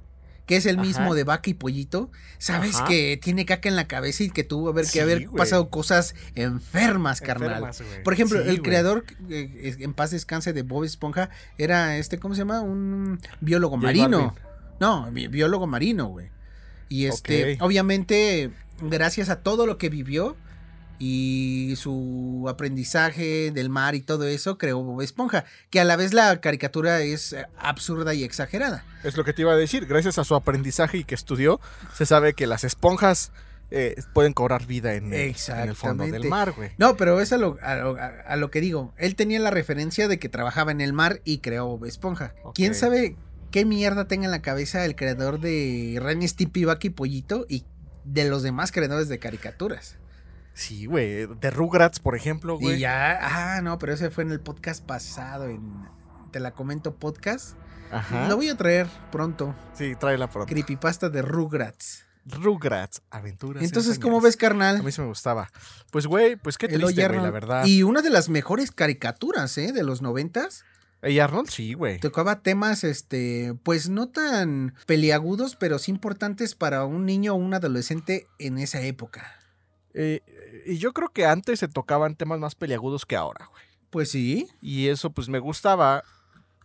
que 0.45 0.55
es 0.55 0.65
el 0.65 0.75
Ajá. 0.77 0.85
mismo 0.87 1.13
de 1.15 1.23
Vaca 1.23 1.49
y 1.49 1.53
Pollito, 1.53 2.09
sabes 2.37 2.75
Ajá. 2.77 2.85
que 2.87 3.19
tiene 3.21 3.45
caca 3.45 3.67
en 3.69 3.75
la 3.75 3.87
cabeza 3.87 4.23
y 4.23 4.29
que 4.29 4.43
tuvo 4.43 4.69
haber 4.69 4.85
que 4.85 4.91
Sí, 4.91 4.99
haber 4.99 5.29
pasado 5.29 5.69
cosas 5.69 6.15
enfermas, 6.35 7.19
carnal. 7.21 7.63
Enfermas. 7.63 7.83
Por 8.03 8.13
ejemplo, 8.13 8.41
Sí, 8.41 8.49
el 8.49 8.61
creador 8.61 9.03
eh, 9.29 9.75
en 9.79 9.93
paz 9.93 10.11
descanse 10.11 10.53
de 10.53 10.61
Bob 10.63 10.83
Esponja 10.85 11.29
era 11.57 11.97
este, 11.97 12.17
¿cómo 12.17 12.33
se 12.33 12.39
llama? 12.39 12.61
Un 12.61 13.19
biólogo 13.41 13.77
marino. 13.77 14.35
No, 14.79 15.11
bi- 15.11 15.27
biólogo 15.27 15.67
marino, 15.67 16.07
güey. 16.07 16.29
Y 16.89 17.05
este, 17.07 17.57
obviamente, 17.59 18.51
gracias 18.81 19.27
a 19.29 19.41
todo 19.41 19.65
lo 19.65 19.77
que 19.77 19.89
vivió 19.89 20.37
y 20.99 21.73
su 21.77 22.45
aprendizaje 22.49 23.51
del 23.51 23.69
mar 23.69 23.95
y 23.95 24.01
todo 24.01 24.25
eso, 24.27 24.57
creó 24.57 24.81
Bob 24.83 25.01
Esponja. 25.01 25.45
Que 25.69 25.79
a 25.79 25.83
la 25.85 25.95
vez 25.95 26.13
la 26.13 26.39
caricatura 26.41 27.01
es 27.01 27.33
eh, 27.33 27.45
absurda 27.57 28.13
y 28.13 28.23
exagerada. 28.23 28.83
Es 29.03 29.17
lo 29.17 29.23
que 29.23 29.33
te 29.33 29.41
iba 29.43 29.53
a 29.53 29.57
decir. 29.57 29.85
Gracias 29.85 30.17
a 30.17 30.23
su 30.23 30.35
aprendizaje 30.35 30.97
y 30.99 31.03
que 31.03 31.15
estudió, 31.15 31.59
se 31.93 32.05
sabe 32.05 32.33
que 32.33 32.47
las 32.47 32.63
esponjas 32.63 33.31
eh, 33.69 33.95
pueden 34.13 34.33
cobrar 34.33 34.65
vida 34.65 34.93
en, 34.95 35.13
el- 35.13 35.35
en 35.47 35.59
el 35.69 35.75
fondo 35.75 36.05
del 36.07 36.29
mar, 36.29 36.53
güey. 36.53 36.71
No, 36.77 36.95
pero 36.97 37.19
es 37.19 37.33
a 37.33 37.37
lo, 37.37 37.57
a, 37.61 37.75
lo, 37.75 37.97
a- 37.97 38.07
a 38.25 38.35
lo 38.37 38.49
que 38.49 38.61
digo. 38.61 38.93
Él 38.97 39.15
tenía 39.15 39.39
la 39.39 39.51
referencia 39.51 40.07
de 40.07 40.19
que 40.19 40.29
trabajaba 40.29 40.71
en 40.71 40.81
el 40.81 40.93
mar 40.93 41.21
y 41.25 41.39
creó 41.39 41.67
Bob 41.67 41.85
Esponja. 41.85 42.33
¿Quién 42.55 42.73
sabe 42.75 43.17
qué 43.51 43.65
mierda 43.65 44.07
tenga 44.07 44.25
en 44.25 44.31
la 44.31 44.41
cabeza 44.41 44.85
el 44.85 44.95
creador 44.95 45.39
de 45.39 45.99
Ren, 46.01 46.25
Stimpy, 46.27 46.65
Bucky, 46.65 46.89
Pollito 46.89 47.45
y 47.49 47.65
de 48.05 48.29
los 48.29 48.41
demás 48.41 48.71
creadores 48.71 49.09
de 49.09 49.19
caricaturas? 49.19 49.97
Sí, 50.57 50.87
güey. 50.87 51.27
De 51.39 51.51
Rugrats, 51.51 51.99
por 51.99 52.15
ejemplo, 52.15 52.57
güey. 52.57 52.77
Y 52.77 52.79
ya, 52.79 53.19
ah, 53.21 53.61
no, 53.61 53.77
pero 53.77 53.93
ese 53.93 54.09
fue 54.09 54.23
en 54.23 54.31
el 54.31 54.39
podcast 54.39 54.83
pasado, 54.83 55.45
en 55.45 55.61
Te 56.31 56.39
la 56.39 56.51
comento 56.51 56.95
podcast. 56.95 57.55
Ajá. 57.91 58.27
Lo 58.27 58.37
voy 58.37 58.49
a 58.49 58.57
traer 58.57 58.87
pronto. 59.11 59.55
Sí, 59.73 59.95
tráela 59.99 60.31
pronto. 60.31 60.51
Creepypasta 60.51 61.09
de 61.09 61.21
Rugrats. 61.21 62.05
Rugrats, 62.25 63.03
aventuras. 63.11 63.63
Entonces, 63.63 63.99
¿cómo 63.99 64.19
ves, 64.19 64.35
A 64.35 64.39
carnal? 64.39 64.83
mí 64.83 64.91
sí 64.91 64.99
me 64.99 65.07
gustaba. 65.07 65.49
Pues, 65.91 66.07
güey, 66.07 66.37
pues 66.37 66.57
qué 66.57 66.67
triste, 66.67 67.07
güey, 67.07 67.21
la 67.21 67.29
verdad. 67.29 67.63
Y 67.65 67.83
una 67.83 68.01
de 68.01 68.09
las 68.09 68.27
mejores 68.27 68.71
caricaturas, 68.71 69.57
¿eh? 69.59 69.71
De 69.71 69.83
los 69.83 70.01
noventas. 70.01 70.65
¿Y 71.03 71.19
Arnold? 71.19 71.49
Sí, 71.49 71.75
güey. 71.75 71.99
Tocaba 71.99 72.41
temas, 72.41 72.83
este, 72.83 73.53
pues 73.61 73.89
no 73.89 74.09
tan 74.09 74.73
peliagudos, 74.87 75.55
pero 75.55 75.77
sí 75.77 75.91
importantes 75.91 76.55
para 76.55 76.83
un 76.85 77.05
niño 77.05 77.33
o 77.33 77.37
un 77.37 77.53
adolescente 77.53 78.25
en 78.39 78.57
esa 78.57 78.81
época. 78.81 79.35
Eh, 79.99 80.21
y 80.67 80.77
yo 80.77 80.93
creo 80.93 81.09
que 81.09 81.25
antes 81.25 81.59
se 81.59 81.67
tocaban 81.67 82.15
temas 82.15 82.39
más 82.39 82.53
peliagudos 82.55 83.05
que 83.05 83.15
ahora, 83.15 83.47
güey. 83.47 83.63
Pues 83.89 84.11
sí. 84.11 84.47
Y 84.61 84.89
eso, 84.89 85.09
pues, 85.09 85.27
me 85.29 85.39
gustaba. 85.39 86.03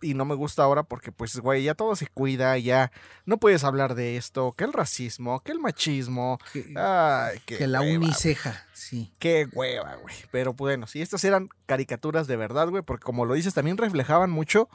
Y 0.01 0.13
no 0.15 0.25
me 0.25 0.35
gusta 0.35 0.61
ahora 0.63 0.83
porque, 0.83 1.13
pues, 1.13 1.39
güey, 1.39 1.63
ya 1.63 1.75
todo 1.75 1.95
se 1.95 2.07
cuida, 2.07 2.57
ya 2.57 2.91
no 3.25 3.37
puedes 3.37 3.63
hablar 3.63 3.95
de 3.95 4.17
esto, 4.17 4.51
que 4.51 4.65
el 4.65 4.73
racismo, 4.73 5.39
que 5.39 5.53
el 5.53 5.59
machismo. 5.59 6.37
Que, 6.51 6.73
Ay, 6.75 7.39
qué 7.45 7.57
que 7.59 7.67
la 7.67 7.79
hueva, 7.79 7.95
uniceja, 8.03 8.65
sí. 8.73 9.13
Qué 9.17 9.47
hueva, 9.53 9.95
güey. 9.95 10.13
Pero 10.29 10.53
bueno, 10.53 10.87
si 10.87 11.01
estas 11.01 11.23
eran 11.23 11.47
caricaturas 11.65 12.27
de 12.27 12.35
verdad, 12.35 12.67
güey, 12.67 12.83
porque 12.83 13.05
como 13.05 13.23
lo 13.25 13.33
dices, 13.33 13.53
también 13.53 13.77
reflejaban 13.77 14.29
mucho, 14.29 14.67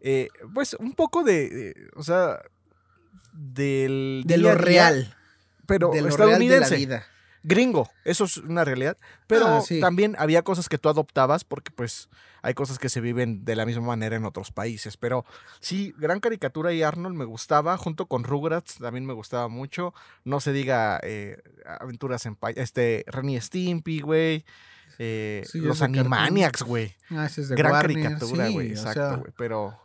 eh, 0.00 0.28
pues, 0.54 0.72
un 0.80 0.94
poco 0.94 1.22
de, 1.22 1.50
de- 1.50 1.90
o 1.94 2.02
sea, 2.02 2.38
del 3.32 4.22
De 4.26 4.36
lo 4.38 4.48
día, 4.48 4.54
real. 4.58 5.16
pero 5.66 5.90
de 5.90 6.00
lo 6.02 6.08
real 6.08 6.38
de 6.38 6.48
la 6.48 6.56
estadounidense. 6.64 6.76
vida. 6.76 7.06
Gringo, 7.42 7.88
eso 8.04 8.24
es 8.24 8.36
una 8.38 8.64
realidad. 8.64 8.96
Pero 9.26 9.46
Ah, 9.46 9.60
sí. 9.60 9.80
también 9.80 10.14
había 10.18 10.42
cosas 10.42 10.68
que 10.68 10.78
tú 10.78 10.88
adoptabas 10.88 11.44
porque 11.44 11.70
pues 11.70 12.08
hay 12.42 12.54
cosas 12.54 12.78
que 12.78 12.88
se 12.88 13.00
viven 13.00 13.44
de 13.44 13.54
la 13.56 13.64
misma 13.66 13.86
manera 13.86 14.16
en 14.16 14.24
otros 14.24 14.50
países. 14.50 14.96
Pero 14.96 15.24
sí, 15.60 15.94
gran 15.98 16.18
caricatura 16.20 16.72
y 16.72 16.82
Arnold 16.82 17.16
me 17.16 17.24
gustaba, 17.24 17.76
junto 17.76 18.06
con 18.06 18.24
Rugrats 18.24 18.78
también 18.78 19.06
me 19.06 19.12
gustaba 19.12 19.48
mucho. 19.48 19.94
No 20.24 20.40
se 20.40 20.52
diga 20.52 20.98
eh, 21.02 21.40
Aventuras 21.80 22.26
en 22.26 22.34
Pa- 22.36 22.50
este 22.50 23.04
Ren 23.06 23.30
y 23.30 23.40
Stimpy, 23.40 24.00
güey. 24.00 24.44
Eh, 24.98 25.42
Sí, 25.50 25.58
los. 25.60 25.82
Animaniacs, 25.82 26.62
güey. 26.62 26.94
Ah, 27.10 27.28
Gran 27.50 27.72
Warner, 27.72 28.02
caricatura, 28.02 28.46
sí, 28.48 28.52
güey. 28.52 28.68
o 28.68 28.70
Exacto, 28.72 28.92
sea, 29.08 29.16
güey. 29.16 29.32
Pero, 29.36 29.78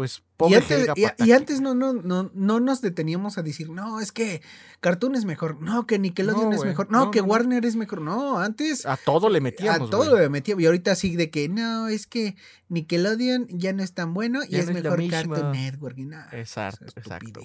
pues, 0.00 0.20
Y 0.20 0.22
pobre 0.38 0.56
antes, 0.56 0.78
Helga 0.88 0.94
y- 0.96 1.24
y 1.26 1.32
antes 1.32 1.60
no, 1.60 1.74
no, 1.74 1.92
no, 1.92 2.30
no 2.32 2.58
nos 2.58 2.80
deteníamos 2.80 3.36
a 3.36 3.42
decir, 3.42 3.68
no, 3.68 4.00
es 4.00 4.12
que 4.12 4.40
Cartoon 4.80 5.14
es 5.14 5.26
mejor, 5.26 5.60
no, 5.60 5.86
que 5.86 5.98
Nickelodeon 5.98 6.48
No, 6.48 6.56
es 6.56 6.64
mejor, 6.64 6.90
no, 6.90 7.04
no, 7.04 7.10
que 7.10 7.20
no. 7.20 7.26
Warner 7.26 7.66
es 7.66 7.76
mejor, 7.76 8.00
no, 8.00 8.38
antes 8.38 8.86
A 8.86 8.96
todo 8.96 9.28
le 9.28 9.36
a 9.36 9.40
metíamos, 9.42 9.90
todo 9.90 10.08
güey. 10.08 10.22
le 10.22 10.28
metíamos. 10.30 10.62
Y 10.62 10.66
ahorita 10.66 10.94
sí 10.94 11.16
de 11.16 11.30
que, 11.30 11.50
no, 11.50 11.88
es 11.88 12.06
que 12.06 12.34
Nickelodeon 12.70 13.46
ya 13.50 13.74
no 13.74 13.82
es 13.82 13.92
tan 13.92 14.14
bueno 14.14 14.40
y 14.42 14.52
Ya 14.52 14.60
es 14.60 14.68
es 14.70 14.74
mejor 14.74 14.96
mismo. 14.96 15.34
Cartoon 15.34 15.52
Network. 15.52 15.98
Y 15.98 16.06
nada, 16.06 16.30
Exacto, 16.32 16.86
exacto. 16.96 17.42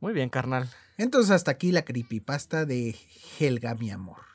Muy 0.00 0.12
bien, 0.12 0.28
carnal. 0.30 0.68
Entonces 0.96 1.30
hasta 1.30 1.52
aquí 1.52 1.70
la 1.70 1.82
creepypasta 1.84 2.66
de 2.66 2.96
Helga, 3.38 3.76
mi 3.76 3.92
amor. 3.92 4.27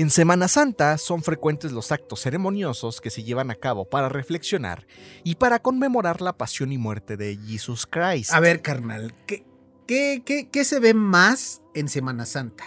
En 0.00 0.08
Semana 0.08 0.48
Santa 0.48 0.96
son 0.96 1.22
frecuentes 1.22 1.72
los 1.72 1.92
actos 1.92 2.20
ceremoniosos 2.22 3.02
que 3.02 3.10
se 3.10 3.22
llevan 3.22 3.50
a 3.50 3.54
cabo 3.54 3.84
para 3.84 4.08
reflexionar 4.08 4.86
y 5.24 5.34
para 5.34 5.58
conmemorar 5.58 6.22
la 6.22 6.32
pasión 6.38 6.72
y 6.72 6.78
muerte 6.78 7.18
de 7.18 7.36
Jesus 7.46 7.84
Christ. 7.86 8.32
A 8.32 8.40
ver, 8.40 8.62
carnal, 8.62 9.12
¿qué, 9.26 9.44
qué, 9.86 10.22
qué, 10.24 10.48
qué 10.50 10.64
se 10.64 10.80
ve 10.80 10.94
más 10.94 11.60
en 11.74 11.90
Semana 11.90 12.24
Santa? 12.24 12.64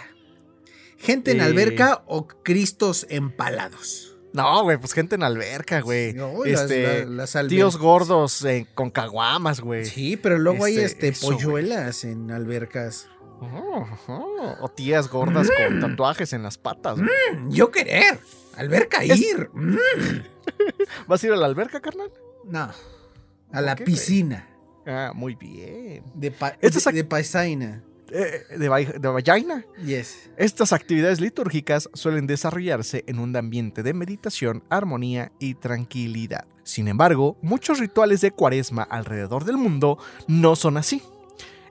¿Gente 0.96 1.32
en 1.32 1.40
Eh. 1.40 1.42
alberca 1.42 2.04
o 2.06 2.28
cristos 2.28 3.04
empalados? 3.10 4.16
No, 4.32 4.62
güey, 4.62 4.78
pues 4.78 4.92
gente 4.92 5.16
en 5.16 5.24
alberca, 5.24 5.80
güey. 5.80 6.12
No, 6.12 6.44
las- 6.44 6.62
este, 6.62 7.04
la- 7.04 7.10
las 7.10 7.34
alber- 7.34 7.48
tíos 7.48 7.78
gordos 7.78 8.44
eh, 8.44 8.68
con 8.74 8.90
caguamas, 8.90 9.60
güey. 9.60 9.86
Sí, 9.86 10.16
pero 10.16 10.38
luego 10.38 10.66
hay 10.66 10.74
Este, 10.76 11.08
este, 11.08 11.08
eso, 11.08 11.26
polluelas 11.32 12.04
en 12.04 12.30
albercas. 12.30 13.08
Oh, 13.52 13.86
oh, 14.08 14.54
O 14.62 14.68
tías 14.68 15.08
gordas 15.08 15.48
con 15.50 15.80
tatuajes 15.80 16.32
en 16.32 16.42
las 16.42 16.58
patas. 16.58 16.98
Mm, 16.98 17.50
Yo 17.50 17.70
querer. 17.70 18.18
Alberca 18.56 19.02
Es- 19.02 19.20
ir. 19.20 19.50
Mm. 19.52 19.76
¿Vas 21.06 21.22
a 21.22 21.26
ir 21.26 21.32
a 21.32 21.36
la 21.36 21.46
alberca, 21.46 21.80
carnal? 21.80 22.10
No. 22.44 22.70
A 23.52 23.60
la 23.60 23.76
piscina. 23.76 24.48
Ah, 24.86 25.12
muy 25.14 25.34
bien. 25.34 26.04
De, 26.14 26.30
pa- 26.30 26.56
Estas 26.60 26.84
de, 26.84 26.90
ac- 26.90 26.94
de 26.94 27.04
paisaina. 27.04 27.82
Eh, 28.10 28.44
de, 28.58 28.68
vai- 28.70 28.98
de 29.00 29.08
vagina. 29.08 29.64
Yes. 29.84 30.30
Estas 30.36 30.72
actividades 30.72 31.20
litúrgicas 31.20 31.88
suelen 31.94 32.26
desarrollarse 32.26 33.02
en 33.06 33.18
un 33.18 33.34
ambiente 33.34 33.82
de 33.82 33.94
meditación, 33.94 34.62
armonía 34.68 35.32
y 35.40 35.54
tranquilidad. 35.54 36.44
Sin 36.64 36.88
embargo, 36.88 37.36
muchos 37.42 37.78
rituales 37.78 38.20
de 38.20 38.30
cuaresma 38.30 38.82
alrededor 38.82 39.44
del 39.44 39.56
mundo 39.56 39.98
no 40.28 40.54
son 40.54 40.76
así. 40.76 41.02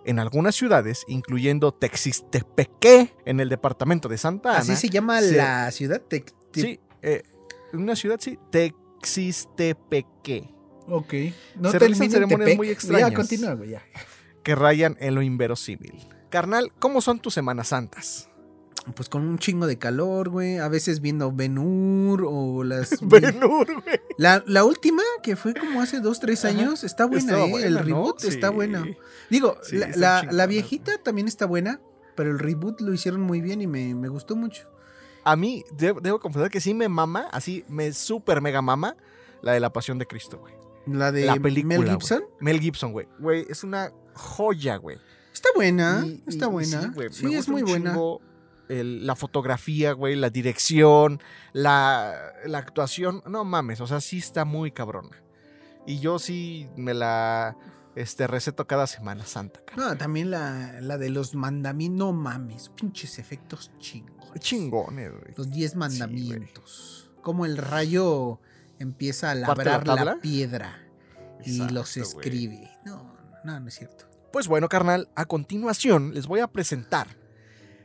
En 0.05 0.19
algunas 0.19 0.55
ciudades, 0.55 1.03
incluyendo 1.07 1.73
Texistepeque, 1.73 3.13
en 3.25 3.39
el 3.39 3.49
departamento 3.49 4.09
de 4.09 4.17
Santa 4.17 4.49
Ana. 4.51 4.59
Así 4.59 4.75
se 4.75 4.89
llama 4.89 5.21
se- 5.21 5.37
la 5.37 5.71
ciudad. 5.71 6.01
Te- 6.01 6.25
te- 6.51 6.61
Sí, 6.61 6.79
eh, 7.01 7.23
una 7.73 7.95
ciudad, 7.95 8.19
sí, 8.19 8.37
Texistepeque, 8.51 10.49
Ok. 10.89 11.13
No 11.55 11.71
Se 11.71 11.79
realizan 11.79 12.11
ceremonias 12.11 12.39
Tepec. 12.45 12.57
muy 12.57 12.69
extrañas. 12.69 13.09
Ya, 13.11 13.15
continúa, 13.15 13.65
ya. 13.65 13.81
que 14.43 14.53
rayan 14.55 14.97
en 14.99 15.15
lo 15.15 15.21
inverosímil. 15.21 15.93
Carnal, 16.29 16.73
¿cómo 16.79 16.99
son 16.99 17.19
tus 17.19 17.33
Semanas 17.33 17.69
Santas? 17.69 18.29
Pues 18.95 19.07
con 19.07 19.25
un 19.25 19.37
chingo 19.39 19.65
de 19.65 19.77
calor, 19.77 20.29
güey. 20.29 20.57
A 20.57 20.67
veces 20.67 20.99
viendo 20.99 21.31
Ben-Hur 21.31 22.25
o 22.27 22.63
las. 22.63 22.97
Ben-Hur, 23.01 23.65
güey. 23.81 23.99
La, 24.17 24.43
la 24.45 24.63
última, 24.65 25.01
que 25.21 25.35
fue 25.35 25.53
como 25.53 25.81
hace 25.81 25.99
dos, 26.01 26.19
tres 26.19 26.43
Ajá. 26.43 26.53
años, 26.57 26.83
está 26.83 27.05
buena, 27.05 27.45
¿eh? 27.45 27.49
buena, 27.49 27.67
el 27.67 27.73
¿no? 27.75 27.81
reboot 27.83 28.23
está 28.25 28.49
Sí. 28.49 28.53
buena. 28.53 28.85
Digo, 29.29 29.57
Sí, 29.63 29.77
la, 29.95 30.23
la- 30.29 30.45
viejita 30.47 30.97
también 30.97 31.27
está 31.27 31.45
buena, 31.45 31.79
pero 32.15 32.31
el 32.31 32.39
reboot 32.39 32.81
lo 32.81 32.93
hicieron 32.93 33.21
muy 33.21 33.39
bien 33.41 33.61
y 33.61 33.67
me, 33.67 33.95
me 33.95 34.09
gustó 34.09 34.35
mucho. 34.35 34.69
A 35.23 35.35
mí, 35.37 35.63
de- 35.77 35.95
debo 36.01 36.19
confesar 36.19 36.49
que 36.49 36.59
sí 36.59 36.73
me 36.73 36.89
mama, 36.89 37.27
así 37.31 37.63
me 37.69 37.93
súper 37.93 38.41
mega 38.41 38.61
mama, 38.61 38.97
la 39.41 39.53
de 39.53 39.61
la 39.61 39.71
Pasión 39.71 39.97
de 39.97 40.05
Cristo, 40.07 40.39
güey. 40.39 40.53
La 40.85 41.13
de 41.13 41.25
La 41.25 41.37
película, 41.37 41.77
Mel 41.77 41.85
güey. 41.85 41.89
Gibson. 41.91 42.23
Mel 42.41 42.59
Gibson, 42.59 42.91
güey. 42.91 43.07
Güey, 43.17 43.45
es 43.49 43.63
una 43.63 43.93
joya, 44.13 44.75
güey. 44.75 44.97
Está 45.33 45.47
buena, 45.55 46.03
Y- 46.05 46.21
está 46.27 46.47
y- 46.47 46.49
buena. 46.49 46.81
Sí, 46.81 46.87
güey, 46.93 47.13
Sí, 47.13 47.25
me 47.27 47.37
es 47.37 47.47
muy 47.47 47.63
buena. 47.63 47.91
chingo 47.91 48.21
el- 48.79 49.05
la 49.07 49.15
fotografía, 49.15 49.93
güey, 49.93 50.15
la 50.15 50.29
dirección, 50.29 51.21
la, 51.53 52.33
la 52.45 52.57
actuación. 52.57 53.21
No 53.27 53.43
mames, 53.43 53.81
o 53.81 53.87
sea, 53.87 54.01
sí 54.01 54.17
está 54.19 54.45
muy 54.45 54.71
cabrona. 54.71 55.21
Y 55.85 55.99
yo 55.99 56.17
sí 56.19 56.67
me 56.77 56.93
la 56.93 57.57
este, 57.95 58.25
receto 58.27 58.65
cada 58.67 58.87
Semana 58.87 59.25
Santa, 59.25 59.61
cara. 59.65 59.81
No, 59.89 59.97
también 59.97 60.31
la, 60.31 60.79
la 60.81 60.97
de 60.97 61.09
los 61.09 61.35
mandamientos. 61.35 61.99
No 61.99 62.13
mames, 62.13 62.69
pinches 62.69 63.19
efectos 63.19 63.71
chingos. 63.79 64.31
Chingones, 64.39 65.11
güey. 65.11 65.33
Los 65.35 65.51
diez 65.51 65.75
mandamientos. 65.75 67.11
Como 67.21 67.45
el 67.45 67.57
rayo 67.57 68.39
empieza 68.79 69.31
a 69.31 69.41
¿Parte 69.45 69.65
la 69.65 69.71
labrar 69.77 70.05
la, 70.05 70.15
piedra 70.19 70.87
y 71.45 71.57
los 71.69 71.97
Exacto, 71.97 72.21
escribe. 72.21 72.71
No, 72.85 73.15
no, 73.43 73.59
no 73.59 73.67
es 73.67 73.75
cierto. 73.75 74.09
Pues 74.31 74.47
bueno, 74.47 74.67
carnal, 74.69 75.09
a 75.15 75.25
continuación 75.25 76.13
les 76.13 76.25
voy 76.27 76.39
a 76.39 76.47
presentar 76.47 77.15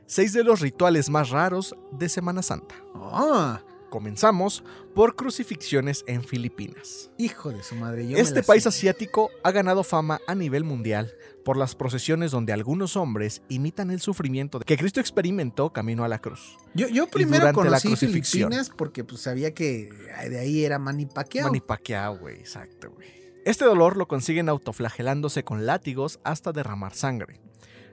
seis 0.09 0.33
de 0.33 0.43
los 0.43 0.61
rituales 0.61 1.09
más 1.11 1.31
raros 1.31 1.77
de 1.93 2.09
Semana 2.09 2.43
Santa. 2.43 2.75
Ah, 2.97 3.61
Comenzamos 3.91 4.65
por 4.95 5.17
crucifixiones 5.17 6.05
en 6.07 6.23
Filipinas. 6.23 7.11
hijo 7.17 7.51
de 7.51 7.63
su 7.63 7.75
madre. 7.75 8.07
yo 8.07 8.19
Este 8.19 8.41
la 8.41 8.43
país 8.43 8.65
sé. 8.65 8.69
asiático 8.69 9.31
ha 9.43 9.51
ganado 9.51 9.83
fama 9.83 10.21
a 10.27 10.35
nivel 10.35 10.63
mundial 10.63 11.11
por 11.43 11.57
las 11.57 11.75
procesiones 11.75 12.31
donde 12.31 12.53
algunos 12.53 12.97
hombres 12.97 13.41
imitan 13.49 13.91
el 13.91 14.01
sufrimiento 14.01 14.61
que 14.61 14.77
Cristo 14.77 15.01
experimentó 15.01 15.73
camino 15.73 16.05
a 16.05 16.09
la 16.09 16.19
cruz. 16.19 16.59
Yo, 16.75 16.87
yo 16.89 17.07
primero 17.07 17.45
la 17.47 17.53
conocí 17.55 17.89
crucifixión. 17.89 18.51
Filipinas 18.51 18.71
porque 18.77 19.05
pues 19.05 19.23
sabía 19.23 19.55
que 19.55 19.89
de 20.29 20.39
ahí 20.39 20.65
era. 20.65 20.79
Manny 20.79 21.07
Pacquiao, 21.07 22.19
güey, 22.19 22.37
exacto, 22.37 22.91
güey. 22.91 23.09
Este 23.47 23.65
dolor 23.65 23.97
lo 23.97 24.07
consiguen 24.07 24.51
autoflagelándose 24.51 25.45
con 25.45 25.65
látigos 25.65 26.21
hasta 26.25 26.53
derramar 26.53 26.95
sangre. 26.95 27.41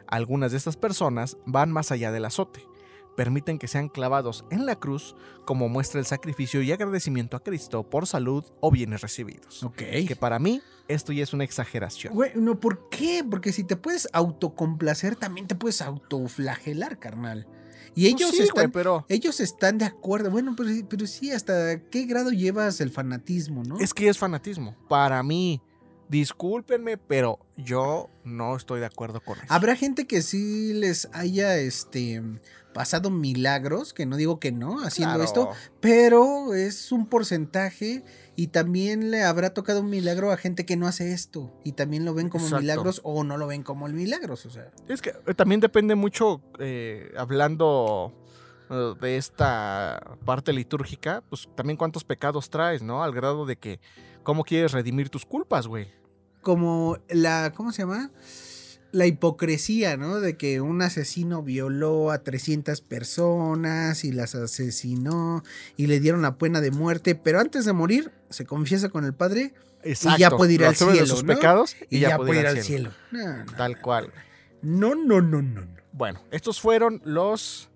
Algunas 0.07 0.51
de 0.51 0.57
estas 0.57 0.77
personas 0.77 1.37
van 1.45 1.71
más 1.71 1.91
allá 1.91 2.11
del 2.11 2.25
azote. 2.25 2.61
Permiten 3.15 3.59
que 3.59 3.67
sean 3.69 3.87
clavados 3.87 4.43
en 4.51 4.65
la 4.65 4.75
cruz 4.77 5.15
como 5.45 5.69
muestra 5.69 5.99
el 6.01 6.05
sacrificio 6.05 6.61
y 6.61 6.71
agradecimiento 6.73 7.37
a 7.37 7.43
Cristo 7.43 7.89
por 7.89 8.07
salud 8.07 8.43
o 8.59 8.71
bienes 8.71 9.01
recibidos. 9.01 9.63
Ok. 9.63 9.77
Que 10.07 10.17
para 10.19 10.37
mí 10.37 10.61
esto 10.89 11.13
ya 11.13 11.23
es 11.23 11.33
una 11.33 11.45
exageración. 11.45 12.13
Güey, 12.13 12.31
no, 12.35 12.59
¿por 12.59 12.89
qué? 12.89 13.23
Porque 13.29 13.53
si 13.53 13.63
te 13.63 13.77
puedes 13.77 14.09
autocomplacer, 14.11 15.15
también 15.15 15.47
te 15.47 15.55
puedes 15.55 15.81
autoflagelar, 15.81 16.99
carnal. 16.99 17.47
Y 17.95 18.07
ellos 18.07 18.31
Pues 18.31 18.31
sí, 18.31 18.37
güey, 18.51 18.65
están... 18.65 18.71
pero 18.71 19.05
Ellos 19.07 19.39
están 19.39 19.77
de 19.77 19.85
acuerdo. 19.85 20.29
Bueno, 20.29 20.53
pero, 20.57 20.69
pero 20.89 21.07
sí, 21.07 21.31
¿hasta 21.31 21.79
qué 21.89 22.05
grado 22.05 22.31
llevas 22.31 22.81
el 22.81 22.91
fanatismo, 22.91 23.63
no? 23.63 23.79
es 23.79 23.93
que 23.93 24.09
es 24.09 24.17
fanatismo. 24.17 24.75
Para 24.89 25.23
mí, 25.23 25.61
discúlpenme, 26.09 26.97
pero 26.97 27.39
yo 27.57 28.09
no 28.23 28.55
estoy 28.55 28.79
de 28.79 28.85
acuerdo 28.85 29.21
con 29.21 29.37
eso. 29.37 29.47
Habrá 29.49 29.75
gente 29.75 30.05
que 30.07 30.21
sí 30.21 30.73
les 30.73 31.09
haya 31.13 31.57
este 31.57 32.21
pasado 32.73 33.09
milagros, 33.09 33.93
que 33.93 34.05
no 34.05 34.17
digo 34.17 34.39
que 34.39 34.51
no, 34.51 34.81
haciendo 34.83 35.15
Claro. 35.15 35.23
esto, 35.23 35.49
pero 35.79 36.53
es 36.53 36.91
un 36.91 37.07
porcentaje 37.07 38.03
y 38.35 38.47
también 38.47 39.11
le 39.11 39.23
habrá 39.23 39.53
tocado 39.53 39.79
un 39.79 39.89
milagro 39.89 40.31
a 40.33 40.37
gente 40.37 40.65
que 40.65 40.75
no 40.75 40.85
hace 40.85 41.13
esto 41.13 41.57
y 41.63 41.71
también 41.71 42.03
lo 42.03 42.13
ven 42.13 42.27
como 42.27 42.43
Exacto. 42.43 42.61
milagros 42.61 42.99
o 43.05 43.23
no 43.23 43.37
lo 43.37 43.47
ven 43.47 43.63
como 43.63 43.87
milagros, 43.87 44.45
o 44.45 44.49
sea. 44.49 44.71
Es 44.89 45.01
que 45.01 45.11
eh, 45.25 45.33
también 45.33 45.61
depende 45.61 45.95
mucho, 45.95 46.41
eh, 46.59 47.13
hablando 47.17 48.13
eh, 48.69 48.93
de 48.99 49.15
esta 49.15 50.17
parte 50.25 50.51
litúrgica, 50.51 51.23
pues 51.29 51.47
también 51.55 51.77
cuántos 51.77 52.03
pecados 52.03 52.49
traes, 52.49 52.81
¿no? 52.83 53.03
Al 53.03 53.13
grado 53.13 53.45
de 53.45 53.55
que, 53.55 53.79
¿cómo 54.25 54.43
quieres 54.43 54.73
redimir 54.73 55.09
tus 55.09 55.25
culpas, 55.25 55.67
güey? 55.67 55.87
Como 56.41 56.97
la, 57.07 57.53
¿cómo 57.55 57.71
se 57.71 57.83
llama? 57.83 58.11
la 58.95 59.05
hipocresía, 59.05 59.97
¿no? 59.97 60.21
De 60.21 60.37
que 60.37 60.61
un 60.61 60.81
asesino 60.81 61.43
violó 61.43 62.11
a 62.11 62.23
300 62.23 62.79
personas 62.79 64.05
y 64.05 64.13
las 64.13 64.35
asesinó 64.35 65.43
y 65.75 65.87
le 65.87 65.99
dieron 65.99 66.21
la 66.21 66.37
pena 66.37 66.61
de 66.61 66.71
muerte, 66.71 67.13
pero 67.13 67.41
antes 67.41 67.65
de 67.65 67.73
morir 67.73 68.11
se 68.29 68.45
confiesa 68.45 68.87
con 68.87 69.03
el 69.03 69.13
padre 69.13 69.53
Exacto. 69.83 70.17
y 70.17 70.21
ya 70.21 70.29
puede 70.29 70.53
ir 70.53 70.63
al 70.63 70.77
cielo, 70.77 71.05
sus 71.05 71.25
¿no? 71.25 71.35
pecados 71.35 71.75
y, 71.89 71.99
ya, 71.99 72.15
puede 72.15 72.39
ir 72.39 72.47
al 72.47 72.63
cielo. 72.63 72.91
No, 73.11 73.43
no, 73.43 73.53
Tal 73.57 73.81
cual. 73.81 74.13
no, 74.61 74.95
no, 74.95 75.21
no, 75.21 75.41
no, 75.41 75.61
no. 75.61 75.75
Bueno, 75.91 76.21
estos 76.31 76.61
fueron 76.61 77.01
los 77.03 77.69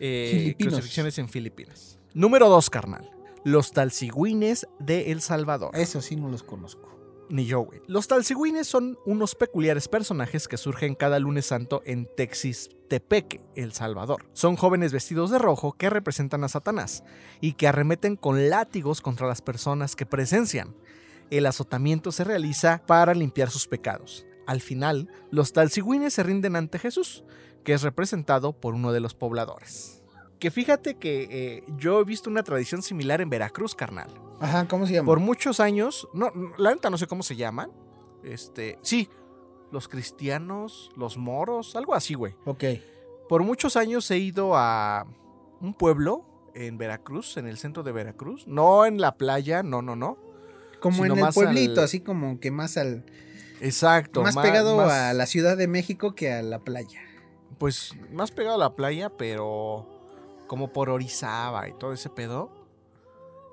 eh, 0.00 0.54
crucifixiones 0.58 1.18
en 1.18 1.30
Filipinas. 1.30 1.98
Número 2.12 2.46
dos, 2.50 2.68
carnal. 2.68 3.10
Los 3.44 3.72
talcigüines 3.72 4.66
de 4.78 5.12
El 5.12 5.20
Salvador. 5.20 5.70
Eso 5.74 6.00
sí 6.00 6.16
no 6.16 6.28
los 6.28 6.42
conozco. 6.42 6.88
Ni 7.30 7.44
yo, 7.44 7.60
güey. 7.60 7.82
Los 7.86 8.08
talcigüines 8.08 8.66
son 8.66 8.98
unos 9.04 9.34
peculiares 9.34 9.86
personajes 9.86 10.48
que 10.48 10.56
surgen 10.56 10.94
cada 10.94 11.18
lunes 11.18 11.46
santo 11.46 11.82
en 11.84 12.08
Texistepeque, 12.16 13.42
El 13.54 13.72
Salvador. 13.72 14.24
Son 14.32 14.56
jóvenes 14.56 14.92
vestidos 14.92 15.30
de 15.30 15.38
rojo 15.38 15.72
que 15.72 15.90
representan 15.90 16.42
a 16.44 16.48
Satanás 16.48 17.04
y 17.40 17.52
que 17.52 17.68
arremeten 17.68 18.16
con 18.16 18.48
látigos 18.48 19.02
contra 19.02 19.26
las 19.26 19.42
personas 19.42 19.94
que 19.94 20.06
presencian. 20.06 20.74
El 21.30 21.44
azotamiento 21.44 22.12
se 22.12 22.24
realiza 22.24 22.82
para 22.86 23.12
limpiar 23.12 23.50
sus 23.50 23.68
pecados. 23.68 24.24
Al 24.46 24.62
final, 24.62 25.10
los 25.30 25.52
talcigüines 25.52 26.14
se 26.14 26.22
rinden 26.22 26.56
ante 26.56 26.78
Jesús, 26.78 27.24
que 27.62 27.74
es 27.74 27.82
representado 27.82 28.54
por 28.54 28.72
uno 28.72 28.92
de 28.92 29.00
los 29.00 29.12
pobladores. 29.12 29.97
Que 30.38 30.50
fíjate 30.50 30.94
que 30.96 31.26
eh, 31.30 31.64
yo 31.78 32.00
he 32.00 32.04
visto 32.04 32.30
una 32.30 32.42
tradición 32.42 32.82
similar 32.82 33.20
en 33.20 33.28
Veracruz, 33.30 33.74
carnal. 33.74 34.08
Ajá, 34.40 34.68
¿cómo 34.68 34.86
se 34.86 34.92
llama? 34.94 35.06
Por 35.06 35.18
muchos 35.20 35.58
años, 35.60 36.08
no, 36.14 36.30
la 36.58 36.72
neta 36.72 36.90
no 36.90 36.98
sé 36.98 37.06
cómo 37.08 37.22
se 37.24 37.34
llaman. 37.36 37.72
Este, 38.22 38.78
sí, 38.82 39.08
los 39.72 39.88
cristianos, 39.88 40.90
los 40.96 41.16
moros, 41.18 41.74
algo 41.76 41.94
así, 41.94 42.14
güey. 42.14 42.34
Ok. 42.44 42.64
Por 43.28 43.42
muchos 43.42 43.76
años 43.76 44.10
he 44.10 44.18
ido 44.18 44.56
a 44.56 45.06
un 45.60 45.74
pueblo 45.74 46.24
en 46.54 46.78
Veracruz, 46.78 47.36
en 47.36 47.46
el 47.46 47.58
centro 47.58 47.82
de 47.82 47.92
Veracruz, 47.92 48.46
no 48.46 48.86
en 48.86 49.00
la 49.00 49.16
playa, 49.16 49.62
no, 49.62 49.82
no, 49.82 49.96
no. 49.96 50.18
Como 50.80 51.04
en 51.04 51.12
el 51.12 51.20
más 51.20 51.34
pueblito, 51.34 51.80
al- 51.80 51.84
así 51.86 52.00
como 52.00 52.38
que 52.38 52.50
más 52.52 52.76
al 52.76 53.04
Exacto. 53.60 54.22
más 54.22 54.36
ma- 54.36 54.42
pegado 54.42 54.76
más- 54.76 54.92
a 54.92 55.12
la 55.14 55.26
Ciudad 55.26 55.56
de 55.56 55.66
México 55.66 56.14
que 56.14 56.32
a 56.32 56.42
la 56.42 56.60
playa. 56.60 57.00
Pues 57.58 57.92
más 58.12 58.30
pegado 58.30 58.54
a 58.54 58.58
la 58.58 58.76
playa, 58.76 59.10
pero 59.10 59.88
como 60.48 60.72
por 60.72 60.90
Orizaba 60.90 61.68
y 61.68 61.74
todo 61.74 61.92
ese 61.92 62.10
pedo. 62.10 62.50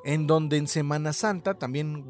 En 0.03 0.25
donde 0.27 0.58
en 0.58 0.67
Semana 0.67 1.13
Santa 1.13 1.53
también 1.53 2.05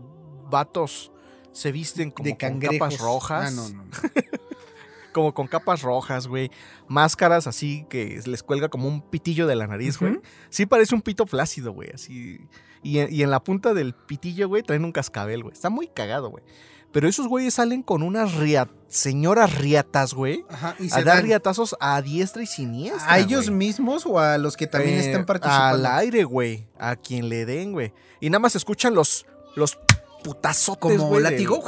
vatos 0.50 1.12
se 1.52 1.71
visten 1.71 2.12
como 2.12 2.26
de 2.26 2.38
con 2.38 2.60
capas 2.60 2.98
rojas. 3.00 3.48
Ah, 3.48 3.52
no, 3.52 3.67
no, 3.69 3.84
no. 3.84 3.91
como 5.13 5.34
con 5.34 5.48
capas 5.48 5.82
rojas, 5.82 6.28
güey. 6.28 6.52
Máscaras 6.88 7.48
así 7.48 7.86
que 7.89 8.21
les 8.26 8.43
cuelga 8.43 8.67
como 8.69 8.88
un 8.88 9.02
pitillo 9.02 9.48
de 9.48 9.56
la 9.56 9.65
nariz, 9.67 9.98
güey. 9.98 10.19
Sí 10.50 10.65
parece 10.65 10.93
un 10.93 11.02
pito 11.02 11.26
flácido, 11.26 11.71
güey, 11.71 11.89
así. 11.93 12.39
Y, 12.84 13.00
en- 13.00 13.12
y 13.13 13.24
en 13.24 13.32
la 13.32 13.41
punta 13.43 13.74
del 13.74 13.93
pitillo, 13.93 14.48
güey, 14.50 14.62
traen 14.62 14.84
un 14.86 14.91
cascabel, 14.91 15.43
güey. 15.43 15.54
Está 15.54 15.69
muy 15.69 15.88
cagado, 15.88 16.30
güey. 16.30 16.43
Pero 16.95 17.10
esos 17.10 17.27
güeyes 17.27 17.53
salen 17.55 17.84
con 17.84 18.03
unas 18.03 18.36
ria- 18.36 18.69
señoras 18.88 19.53
riatas, 19.58 20.13
güey. 20.13 20.45
Ajá, 20.49 20.75
y 20.79 20.86
A 20.88 20.95
se 20.95 21.03
dar 21.03 21.17
dan 21.17 21.25
riatazos 21.25 21.75
a 21.81 22.01
diestra 22.01 22.41
y 22.41 22.47
siniestra. 22.47 23.12
a 23.12 23.19
ellos 23.19 23.47
güey. 23.47 23.58
mismos 23.58 24.05
o 24.05 24.17
a 24.17 24.38
los 24.38 24.55
que 24.55 24.65
también 24.65 24.95
Eh, 24.99 25.05
están 25.05 25.25
participando. 25.25 25.88
Al 25.89 25.97
aire, 25.97 26.23
güey. 26.23 26.69
A 26.79 26.95
quien 26.95 27.27
le 27.27 27.45
den, 27.45 27.73
güey. 27.73 27.91
Y 28.21 28.29
nada 28.29 28.39
más 28.39 28.55
escuchan 28.55 28.95
los, 28.95 29.25
los 29.55 29.77
putazotes, 30.23 30.79
como 30.97 31.08
güey, 31.10 31.21
látigo. 31.23 31.62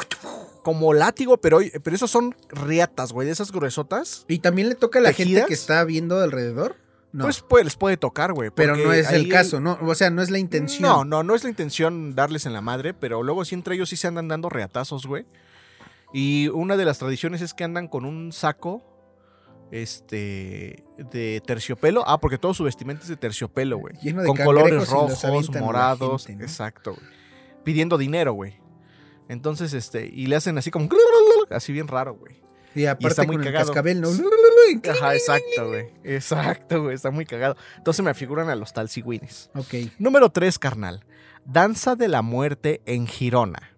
Como 0.64 0.94
látigo, 0.94 1.36
pero, 1.38 1.60
pero 1.84 1.96
esos 1.96 2.10
son 2.10 2.34
riatas, 2.50 3.12
güey. 3.12 3.28
De 3.28 3.34
esas 3.34 3.52
gruesotas. 3.52 4.24
Y 4.30 4.40
también 4.40 4.70
le 4.70 4.76
toca 4.76 5.00
a 5.00 5.02
la 5.02 5.12
gente 5.12 5.44
que 5.46 5.54
está 5.54 5.84
viendo 5.84 6.22
alrededor. 6.22 6.78
No, 7.18 7.24
Pues, 7.24 7.42
pues 7.42 7.64
les 7.64 7.76
puede 7.76 7.98
tocar, 7.98 8.32
güey. 8.34 8.52
pero 8.54 8.76
no 8.76 8.94
es 8.94 9.12
el 9.12 9.28
caso, 9.28 9.60
no, 9.60 9.78
o 9.82 9.96
sea, 9.96 10.12
no 10.12 10.22
es 10.22 10.30
la 10.30 10.38
intención. 10.38 10.84
No, 10.84 11.04
no, 11.04 11.24
no 11.24 11.34
es 11.34 11.44
la 11.44 11.50
intención 11.50 12.14
darles 12.14 12.46
en 12.46 12.54
la 12.54 12.62
madre, 12.62 12.94
pero 12.94 13.24
luego 13.24 13.44
sí 13.44 13.56
entre 13.56 13.74
ellos 13.74 13.90
sí 13.90 13.96
se 13.98 14.08
andan 14.08 14.28
dando 14.28 14.50
reatazos, 14.50 15.08
güey. 15.08 15.26
Y 16.14 16.48
una 16.50 16.78
de 16.78 16.86
las 16.86 17.00
tradiciones 17.00 17.42
es 17.42 17.54
que 17.56 17.64
andan 17.64 17.88
con 17.88 18.06
un 18.06 18.32
saco 18.32 18.84
este 19.72 20.86
de 20.98 21.42
terciopelo. 21.46 22.04
Ah, 22.08 22.20
porque 22.20 22.38
todo 22.38 22.54
su 22.54 22.64
vestimenta 22.64 23.04
es 23.04 23.10
de 23.10 23.18
terciopelo, 23.18 23.78
güey. 23.78 23.96
Lleno 24.02 24.22
de 24.22 24.28
Con 24.28 24.38
colores 24.38 24.88
rojos, 24.88 25.50
morados, 25.60 26.28
gente, 26.28 26.44
¿no? 26.44 26.48
exacto, 26.48 26.94
güey. 26.94 27.06
Pidiendo 27.64 27.98
dinero, 27.98 28.34
güey. 28.34 28.60
Entonces, 29.28 29.74
este, 29.74 30.06
y 30.06 30.28
le 30.28 30.38
hacen 30.38 30.58
así 30.58 30.72
como 30.72 30.88
así 31.50 31.74
bien 31.74 31.88
raro, 31.88 32.16
güey. 32.16 32.42
Y 32.78 32.86
aparte 32.86 33.08
está 33.08 33.24
muy 33.24 33.38
con 33.38 33.46
el 33.46 33.52
cagado. 33.54 33.68
cascabel, 33.68 34.02
¿no? 34.02 34.10
Ajá, 34.92 35.16
exacto, 35.16 35.68
güey. 35.70 35.88
Exacto, 36.04 36.84
güey. 36.84 36.96
Está 36.96 37.10
muy 37.12 37.26
cagado. 37.26 37.56
Entonces 37.78 38.04
me 38.04 38.14
figuran 38.14 38.50
a 38.50 38.56
los 38.56 38.74
talcigüines. 38.74 39.50
Ok. 39.56 39.74
Número 39.98 40.30
3, 40.30 40.60
carnal. 40.60 41.06
Danza 41.46 41.96
de 41.96 42.08
la 42.08 42.22
muerte 42.22 42.82
en 42.86 43.08
Girona. 43.08 43.72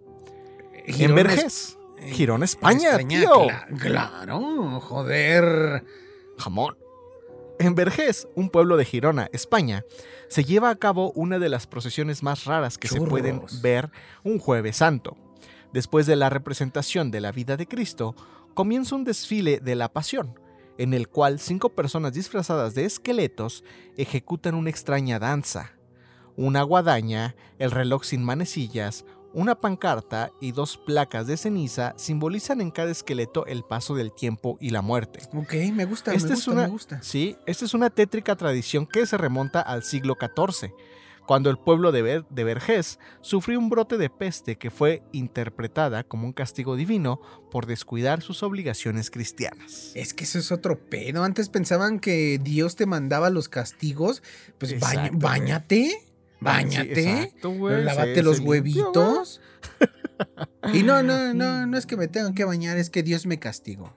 en 0.86 0.94
Girona 0.96 1.16
Vergés. 1.24 1.46
es- 1.46 1.78
Girona, 2.14 2.38
en 2.38 2.44
España, 2.44 2.98
tío. 2.98 3.48
cla- 3.48 3.80
claro, 3.80 4.80
joder. 4.82 5.84
Jamón. 6.38 6.78
En 7.60 7.76
Vergés, 7.76 8.28
un 8.36 8.50
pueblo 8.50 8.78
de 8.78 8.86
Girona, 8.86 9.30
España, 9.34 9.84
se 10.30 10.46
lleva 10.46 10.70
a 10.70 10.76
cabo 10.78 11.12
una 11.12 11.40
de 11.40 11.50
las 11.50 11.68
procesiones 11.68 12.24
más 12.24 12.46
raras 12.46 12.78
que 12.78 12.88
se 12.88 13.02
pueden 13.02 13.42
ver 13.62 13.92
un 14.24 14.40
jueves 14.40 14.78
santo. 14.78 15.18
Después 15.74 16.06
de 16.08 16.16
la 16.16 16.30
representación 16.30 17.12
de 17.12 17.20
la 17.20 17.32
vida 17.34 17.58
de 17.58 17.68
Cristo, 17.68 18.16
comienza 18.60 18.94
un 18.94 19.06
desfile 19.06 19.62
de 19.62 19.74
la 19.74 19.88
pasión, 19.94 20.38
en 20.78 20.94
el 20.94 21.08
cual 21.08 21.40
cinco 21.40 21.70
personas 21.70 22.12
disfrazadas 22.12 22.76
de 22.76 22.84
esqueletos 22.84 23.64
ejecutan 23.96 24.54
una 24.54 24.70
extraña 24.70 25.18
danza. 25.18 25.72
Una 26.36 26.62
guadaña, 26.64 27.38
el 27.58 27.72
reloj 27.72 28.04
sin 28.04 28.22
manecillas, 28.22 29.06
una 29.34 29.56
pancarta 29.62 30.32
y 30.42 30.52
dos 30.52 30.76
placas 30.76 31.26
de 31.26 31.38
ceniza 31.38 31.94
simbolizan 31.96 32.60
en 32.60 32.72
cada 32.72 32.92
esqueleto 32.92 33.46
el 33.46 33.64
paso 33.64 33.96
del 33.96 34.12
tiempo 34.12 34.58
y 34.60 34.72
la 34.72 34.82
muerte. 34.82 35.22
Ok, 35.34 35.54
me 35.74 35.86
gusta, 35.86 36.12
me 36.12 36.18
es 36.18 36.28
gusta, 36.28 36.52
una- 36.52 36.64
me 36.64 36.68
gusta. 36.68 37.02
Sí, 37.02 37.38
esta 37.46 37.64
es 37.64 37.74
una 37.74 37.90
tétrica 37.90 38.36
tradición 38.36 38.86
que 38.86 39.06
se 39.06 39.18
remonta 39.18 39.62
al 39.62 39.84
siglo 39.84 40.18
XIV, 40.20 40.74
cuando 41.30 41.52
el 41.52 41.60
pueblo 41.60 41.92
de, 41.92 42.02
Ver- 42.02 42.26
de 42.32 42.44
Vergés 42.44 42.98
sufrió 43.22 43.60
un 43.60 43.70
brote 43.70 44.00
de 44.00 44.10
peste 44.10 44.56
que 44.56 44.72
fue 44.72 45.04
interpretada 45.12 46.04
como 46.04 46.26
un 46.26 46.34
castigo 46.34 46.76
divino 46.76 47.22
por 47.52 47.68
descuidar 47.68 48.24
sus 48.24 48.42
obligaciones 48.42 49.12
cristianas. 49.12 49.92
Es 49.94 50.16
que 50.16 50.24
eso 50.24 50.40
es 50.40 50.52
otro 50.52 50.80
pedo. 50.90 51.24
Antes 51.24 51.50
pensaban 51.50 52.00
que 52.00 52.40
Dios 52.42 52.76
te 52.76 52.88
mandaba 52.88 53.30
los 53.30 53.48
castigos. 53.48 54.24
Pues 54.58 54.72
Exacto, 54.72 55.20
bañate, 55.20 56.02
bañate, 56.42 56.96
Sí, 57.04 57.08
exacto, 57.10 57.52
güey, 57.52 57.84
lávate 57.84 58.24
los 58.24 58.40
huevitos. 58.40 59.40
y 60.74 60.82
no, 60.82 61.04
no, 61.04 61.34
no, 61.36 61.68
no 61.68 61.78
es 61.78 61.86
que 61.86 61.96
me 61.96 62.08
tengan 62.08 62.34
que 62.34 62.44
bañar, 62.44 62.80
es 62.80 62.90
que 62.90 63.04
Dios 63.04 63.28
me 63.28 63.38
castigó. 63.38 63.94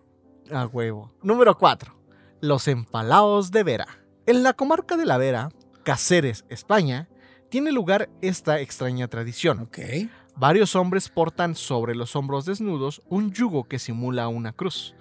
A 0.50 0.66
huevo. 0.66 1.14
Número 1.22 1.56
4. 1.56 1.94
Los 2.42 2.68
empalaos 2.68 3.50
de 3.52 3.62
Vera. 3.62 3.86
En 4.26 4.42
la 4.42 4.52
comarca 4.52 4.98
de 4.98 5.06
la 5.06 5.16
Vera, 5.16 5.48
Cáceres, 5.82 6.44
España, 6.50 7.08
tiene 7.52 7.70
lugar 7.70 8.08
esta 8.22 8.60
extraña 8.60 9.08
tradición. 9.08 9.60
Ok. 9.60 9.78
Varios 10.36 10.74
hombres 10.74 11.10
portan 11.10 11.54
sobre 11.54 11.94
los 11.94 12.16
hombros 12.16 12.46
desnudos 12.46 13.02
un 13.10 13.30
yugo 13.30 13.64
que 13.64 13.78
simula 13.78 14.28
una 14.28 14.52
cruz. 14.52 14.94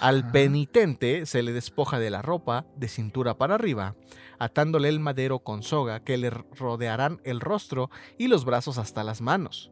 Al 0.00 0.30
penitente 0.30 1.26
se 1.26 1.42
le 1.42 1.52
despoja 1.52 1.98
de 1.98 2.08
la 2.08 2.22
ropa, 2.22 2.64
de 2.76 2.88
cintura 2.88 3.36
para 3.36 3.56
arriba, 3.56 3.94
atándole 4.38 4.88
el 4.88 5.00
madero 5.00 5.40
con 5.40 5.62
soga 5.62 6.00
que 6.00 6.16
le 6.16 6.30
rodearán 6.30 7.20
el 7.24 7.40
rostro 7.40 7.90
y 8.16 8.28
los 8.28 8.46
brazos 8.46 8.78
hasta 8.78 9.04
las 9.04 9.20
manos. 9.20 9.70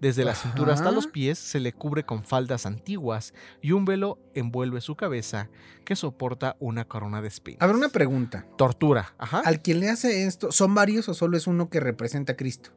Desde 0.00 0.24
la 0.24 0.34
cintura 0.34 0.74
hasta 0.74 0.90
los 0.90 1.06
pies 1.06 1.38
se 1.38 1.60
le 1.60 1.72
cubre 1.72 2.04
con 2.04 2.24
faldas 2.24 2.66
antiguas 2.66 3.34
y 3.62 3.72
un 3.72 3.84
velo 3.84 4.18
envuelve 4.34 4.80
su 4.80 4.96
cabeza 4.96 5.48
que 5.84 5.96
soporta 5.96 6.56
una 6.60 6.86
corona 6.86 7.22
de 7.22 7.28
espinas. 7.28 7.62
A 7.62 7.66
ver, 7.66 7.76
una 7.76 7.88
pregunta. 7.88 8.46
Tortura. 8.56 9.14
Ajá. 9.18 9.40
¿Al 9.44 9.62
quien 9.62 9.80
le 9.80 9.88
hace 9.88 10.26
esto, 10.26 10.52
son 10.52 10.74
varios 10.74 11.08
o 11.08 11.14
solo 11.14 11.36
es 11.36 11.46
uno 11.46 11.70
que 11.70 11.80
representa 11.80 12.34
a 12.34 12.36
Cristo? 12.36 12.70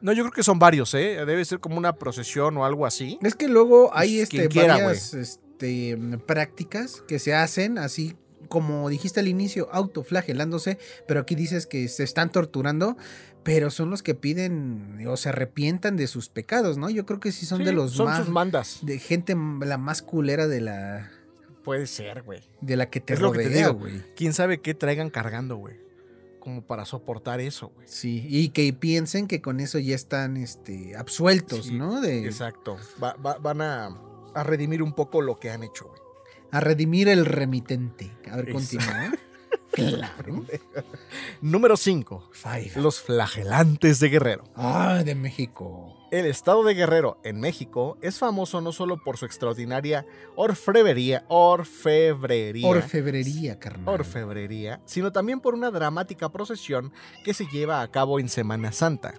No, 0.00 0.12
yo 0.12 0.24
creo 0.24 0.32
que 0.32 0.42
son 0.42 0.58
varios, 0.58 0.92
¿eh? 0.94 1.24
Debe 1.24 1.44
ser 1.44 1.60
como 1.60 1.78
una 1.78 1.94
procesión 1.94 2.56
o 2.58 2.64
algo 2.64 2.86
así. 2.86 3.18
Es 3.22 3.34
que 3.34 3.48
luego 3.48 3.90
hay 3.94 4.18
Pues, 4.18 4.22
este, 4.24 4.48
quiera, 4.48 4.74
varias 4.74 5.14
este, 5.14 5.98
prácticas 6.26 7.02
que 7.08 7.18
se 7.18 7.34
hacen 7.34 7.78
así 7.78 8.16
como 8.48 8.88
dijiste 8.88 9.20
al 9.20 9.28
inicio, 9.28 9.68
autoflagelándose, 9.72 10.78
pero 11.06 11.20
aquí 11.20 11.34
dices 11.34 11.66
que 11.66 11.88
se 11.88 12.04
están 12.04 12.30
torturando, 12.30 12.96
pero 13.46 13.70
son 13.70 13.88
los 13.90 14.02
que 14.02 14.14
piden 14.14 15.02
o 15.08 15.16
se 15.16 15.30
arrepientan 15.30 15.96
de 15.96 16.06
sus 16.08 16.28
pecados, 16.28 16.76
¿no? 16.76 16.90
Yo 16.90 17.06
creo 17.06 17.20
que 17.20 17.32
sí 17.32 17.46
son 17.46 17.64
de 17.64 17.72
los 17.72 17.92
son 17.92 18.06
más 18.06 18.18
sus 18.18 18.28
mandas. 18.28 18.80
de 18.82 18.98
gente 18.98 19.34
la 19.60 19.78
más 19.78 20.02
culera 20.02 20.46
de 20.48 20.60
la 20.60 21.10
Puede 21.64 21.86
ser, 21.86 22.22
güey. 22.22 22.40
de 22.60 22.76
la 22.76 22.90
que 22.90 23.00
te 23.00 23.14
Es 23.14 23.20
lo 23.20 23.32
que 23.32 23.38
te 23.38 23.44
rodea, 23.48 23.68
digo. 23.68 23.78
güey. 23.78 24.02
quién 24.14 24.32
sabe 24.34 24.60
qué 24.60 24.74
traigan 24.74 25.08
cargando, 25.10 25.56
güey. 25.56 25.76
Como 26.40 26.62
para 26.62 26.84
soportar 26.84 27.40
eso, 27.40 27.68
güey. 27.74 27.88
Sí, 27.88 28.24
y 28.28 28.50
que 28.50 28.72
piensen 28.72 29.26
que 29.26 29.40
con 29.40 29.58
eso 29.60 29.78
ya 29.80 29.94
están 29.96 30.36
este 30.36 30.94
absueltos, 30.96 31.66
Sí, 31.66 31.74
¿no? 31.74 32.00
De 32.00 32.24
Exacto. 32.26 32.76
Va- 33.02 33.14
va- 33.14 33.38
van 33.38 33.60
a, 33.62 33.86
a 34.34 34.44
redimir 34.44 34.80
un 34.82 34.92
poco 34.92 35.22
lo 35.22 35.40
que 35.40 35.50
han 35.50 35.62
hecho, 35.64 35.86
güey. 35.88 36.00
A 36.52 36.60
redimir 36.60 37.08
el 37.08 37.26
remitente. 37.26 38.12
A 38.30 38.36
ver, 38.36 38.52
continúa. 38.52 39.12
Claro. 39.72 40.44
Número 41.40 41.76
5. 41.76 42.30
Five. 42.32 42.72
Los 42.76 43.00
flagelantes 43.00 44.00
de 44.00 44.08
Guerrero. 44.08 44.44
Ah, 44.54 45.02
de 45.04 45.14
México. 45.14 45.92
El 46.10 46.24
estado 46.26 46.62
de 46.62 46.74
Guerrero, 46.74 47.18
en 47.24 47.40
México, 47.40 47.98
es 48.00 48.18
famoso 48.18 48.60
no 48.60 48.70
solo 48.72 49.02
por 49.02 49.16
su 49.16 49.26
extraordinaria 49.26 50.06
orfebrería, 50.36 51.24
orfebrería, 51.28 52.66
Orfebrería, 52.68 53.58
carnal. 53.58 53.94
orfebrería, 53.94 54.80
sino 54.86 55.10
también 55.10 55.40
por 55.40 55.54
una 55.54 55.70
dramática 55.70 56.28
procesión 56.30 56.92
que 57.24 57.34
se 57.34 57.46
lleva 57.46 57.82
a 57.82 57.90
cabo 57.90 58.20
en 58.20 58.28
Semana 58.28 58.70
Santa. 58.72 59.14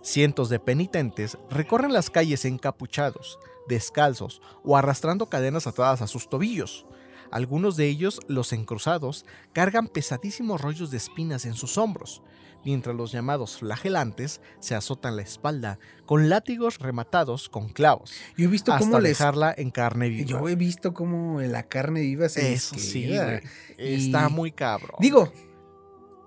Cientos 0.00 0.48
de 0.48 0.58
penitentes 0.58 1.38
recorren 1.50 1.92
las 1.92 2.08
calles 2.10 2.44
encapuchados, 2.46 3.38
descalzos 3.68 4.40
o 4.62 4.76
arrastrando 4.76 5.26
cadenas 5.26 5.66
atadas 5.66 6.00
a 6.02 6.06
sus 6.06 6.28
tobillos. 6.28 6.86
Algunos 7.34 7.76
de 7.76 7.86
ellos, 7.88 8.20
los 8.28 8.52
encruzados, 8.52 9.26
cargan 9.52 9.88
pesadísimos 9.88 10.60
rollos 10.60 10.90
de 10.92 10.98
espinas 10.98 11.44
en 11.46 11.54
sus 11.54 11.76
hombros, 11.78 12.22
mientras 12.64 12.94
los 12.94 13.10
llamados 13.10 13.58
flagelantes 13.58 14.40
se 14.60 14.76
azotan 14.76 15.16
la 15.16 15.22
espalda 15.22 15.78
con 16.06 16.28
látigos 16.28 16.78
rematados 16.78 17.48
con 17.48 17.68
clavos, 17.70 18.12
Yo 18.36 18.44
he 18.44 18.48
visto 18.48 18.72
hasta 18.72 18.86
cómo 18.86 19.00
les. 19.00 19.18
dejarla 19.18 19.52
en 19.58 19.70
carne 19.72 20.08
viva. 20.10 20.26
Yo 20.28 20.48
he 20.48 20.54
visto 20.54 20.94
cómo 20.94 21.40
la 21.40 21.64
carne 21.64 22.02
viva 22.02 22.28
se 22.28 22.40
les 22.42 22.52
Eso 22.72 22.78
sí, 22.78 23.08
güey. 23.08 23.40
Está 23.78 24.28
Y- 24.30 24.32
muy 24.32 24.52
cabrón. 24.52 24.96
Digo, 25.00 25.32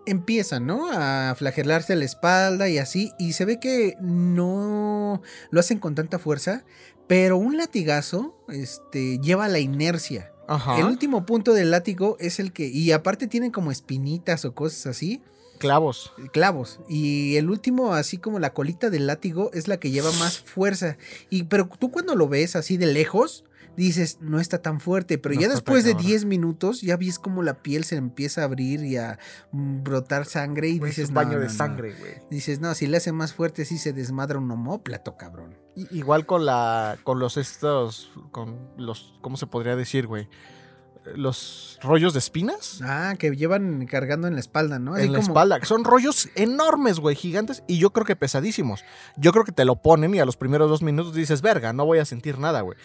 empiezan, 0.06 0.65
¿no? 0.67 0.89
A 0.91 1.34
flagelarse 1.36 1.96
la 1.96 2.06
espalda 2.06 2.70
y 2.70 2.78
así. 2.78 3.12
Y 3.17 3.34
se 3.34 3.46
ve 3.46 3.60
que 3.60 3.96
no 4.02 5.22
lo 5.52 5.60
hacen 5.60 5.80
con 5.80 5.96
tanta 5.96 6.20
fuerza. 6.20 6.63
Pero 7.08 7.38
un 7.38 7.56
latigazo 7.58 8.38
este, 8.50 9.17
lleva 9.20 9.48
la 9.48 9.60
inercia. 9.60 10.32
Ajá. 10.48 10.80
El 10.80 10.86
último 10.86 11.26
punto 11.26 11.54
del 11.54 11.72
látigo 11.72 12.18
es 12.20 12.40
el 12.40 12.54
que. 12.54 12.68
Y 12.68 12.92
aparte 12.92 13.28
tienen 13.28 13.52
como 13.52 13.72
espinitas 13.72 14.46
o 14.46 14.54
cosas 14.54 14.88
así. 14.88 15.22
Clavos. 15.58 16.14
Clavos. 16.32 16.80
Y 16.88 17.36
el 17.36 17.50
último, 17.50 17.94
así 17.94 18.18
como 18.18 18.40
la 18.40 18.54
colita 18.54 18.90
del 18.90 19.08
látigo, 19.08 19.52
es 19.54 19.68
la 19.68 19.78
que 19.78 19.92
lleva 19.92 20.12
más 20.14 20.40
fuerza. 20.40 20.98
Y, 21.30 21.44
pero 21.44 21.68
tú 21.80 21.92
cuando 21.92 22.16
lo 22.16 22.28
ves 22.28 22.56
así 22.56 22.78
de 22.78 22.88
lejos, 22.88 23.44
dices, 23.86 24.18
no 24.20 24.40
está 24.40 24.62
tan 24.62 24.80
fuerte. 24.82 25.18
Pero 25.18 25.36
No 25.36 25.42
ya 25.42 25.48
después 25.50 25.84
de 25.86 25.92
cabrón. 25.92 26.08
10 26.08 26.26
minutos, 26.26 26.82
ya 26.82 26.98
ves 26.98 27.20
como 27.20 27.44
la 27.44 27.62
piel 27.62 27.84
se 27.86 27.96
empieza 27.96 28.42
a 28.42 28.46
abrir 28.46 28.84
y 28.84 28.98
a 28.98 29.18
mm, 29.52 29.84
brotar 29.84 30.26
sangre. 30.26 30.68
Y 30.70 30.76
es 30.78 30.84
dices, 30.84 31.10
un 31.10 31.16
baño 31.16 31.34
no, 31.34 31.40
de 31.40 31.46
no". 31.48 31.54
sangre, 31.54 31.94
güey. 31.98 32.13
Dices, 32.30 32.60
no, 32.60 32.74
si 32.76 32.88
le 32.88 32.98
hace 32.98 33.12
más 33.13 33.34
fuerte, 33.34 33.63
sí 33.63 33.78
se 33.78 33.94
desmadra 33.94 34.38
un 34.40 34.52
homóplato, 34.52 35.16
cabrón. 35.16 35.56
Igual 35.92 36.26
con 36.26 36.46
la. 36.46 36.98
con 37.04 37.20
los 37.20 37.38
estos. 37.38 38.12
con 38.32 38.58
los. 38.78 39.13
¿cómo 39.22 39.38
se 39.38 39.46
podría 39.48 39.76
decir, 39.76 40.08
güey? 40.08 40.28
Los 41.16 41.80
rollos 41.82 42.12
de 42.12 42.20
espinas. 42.20 42.82
Ah, 42.84 43.16
que 43.18 43.34
llevan 43.34 43.86
cargando 43.86 44.28
en 44.28 44.34
la 44.34 44.42
espalda, 44.42 44.78
¿no? 44.78 44.96
Así 44.96 45.06
en 45.06 45.13
la 45.13 45.20
como- 45.20 45.30
espalda. 45.30 45.60
Son 45.63 45.86
rollos 45.86 46.28
enormes, 46.36 47.00
güey, 47.00 47.16
gigantes. 47.16 47.63
Y 47.66 47.78
yo 47.78 47.92
creo 47.92 48.06
que 48.06 48.18
pesadísimos. 48.18 48.84
Yo 49.16 49.32
creo 49.32 49.46
que 49.46 49.54
te 49.54 49.63
lo 49.63 49.82
ponen 49.82 50.13
y 50.16 50.20
a 50.20 50.26
los 50.26 50.36
primeros 50.36 50.70
dos 50.70 50.82
minutos 50.82 51.13
dices, 51.13 51.42
verga, 51.42 51.72
no 51.72 51.86
voy 51.86 52.00
a 52.00 52.06
sentir 52.06 52.40
nada, 52.40 52.60
güey. 52.60 52.78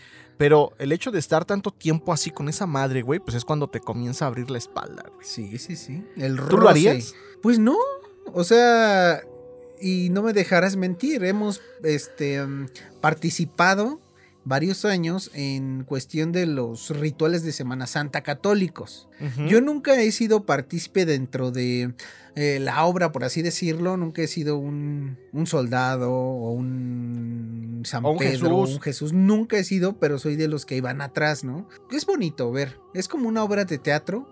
Pero 0.42 0.72
el 0.80 0.90
hecho 0.90 1.12
de 1.12 1.20
estar 1.20 1.44
tanto 1.44 1.70
tiempo 1.70 2.12
así 2.12 2.32
con 2.32 2.48
esa 2.48 2.66
madre, 2.66 3.02
güey, 3.02 3.20
pues 3.20 3.36
es 3.36 3.44
cuando 3.44 3.68
te 3.68 3.78
comienza 3.78 4.24
a 4.24 4.28
abrir 4.28 4.50
la 4.50 4.58
espalda, 4.58 5.04
güey. 5.14 5.24
Sí, 5.24 5.56
sí, 5.56 5.76
sí. 5.76 6.04
El 6.16 6.36
¿Tú 6.48 6.58
lo 6.58 6.68
harías? 6.68 7.14
Pues 7.40 7.60
no. 7.60 7.76
O 8.32 8.42
sea, 8.42 9.22
y 9.80 10.08
no 10.10 10.20
me 10.20 10.32
dejarás 10.32 10.74
mentir, 10.74 11.22
hemos 11.22 11.60
este, 11.84 12.44
mm, 12.44 12.70
participado 13.00 14.00
varios 14.44 14.84
años 14.84 15.30
en 15.34 15.84
cuestión 15.84 16.32
de 16.32 16.46
los 16.46 16.90
rituales 16.90 17.42
de 17.42 17.52
Semana 17.52 17.86
Santa 17.86 18.22
católicos. 18.22 19.08
Yo 19.46 19.60
nunca 19.60 20.00
he 20.00 20.10
sido 20.10 20.44
partícipe 20.44 21.06
dentro 21.06 21.52
de 21.52 21.94
eh, 22.34 22.58
la 22.60 22.84
obra, 22.84 23.12
por 23.12 23.24
así 23.24 23.40
decirlo. 23.42 23.96
Nunca 23.96 24.22
he 24.22 24.26
sido 24.26 24.56
un, 24.56 25.16
un 25.32 25.46
soldado 25.46 26.10
o 26.12 26.50
un 26.50 27.82
San 27.84 28.04
O 28.04 28.12
un 28.12 28.18
Pedro 28.18 28.56
o 28.56 28.62
Jesús. 28.62 28.74
un 28.74 28.82
Jesús. 28.82 29.12
Nunca 29.12 29.58
he 29.58 29.64
sido, 29.64 29.98
pero 29.98 30.18
soy 30.18 30.36
de 30.36 30.48
los 30.48 30.66
que 30.66 30.76
iban 30.76 31.00
atrás, 31.00 31.44
¿no? 31.44 31.68
Es 31.90 32.04
bonito 32.06 32.50
ver. 32.50 32.78
Es 32.94 33.06
como 33.06 33.28
una 33.28 33.44
obra 33.44 33.64
de 33.64 33.78
teatro, 33.78 34.26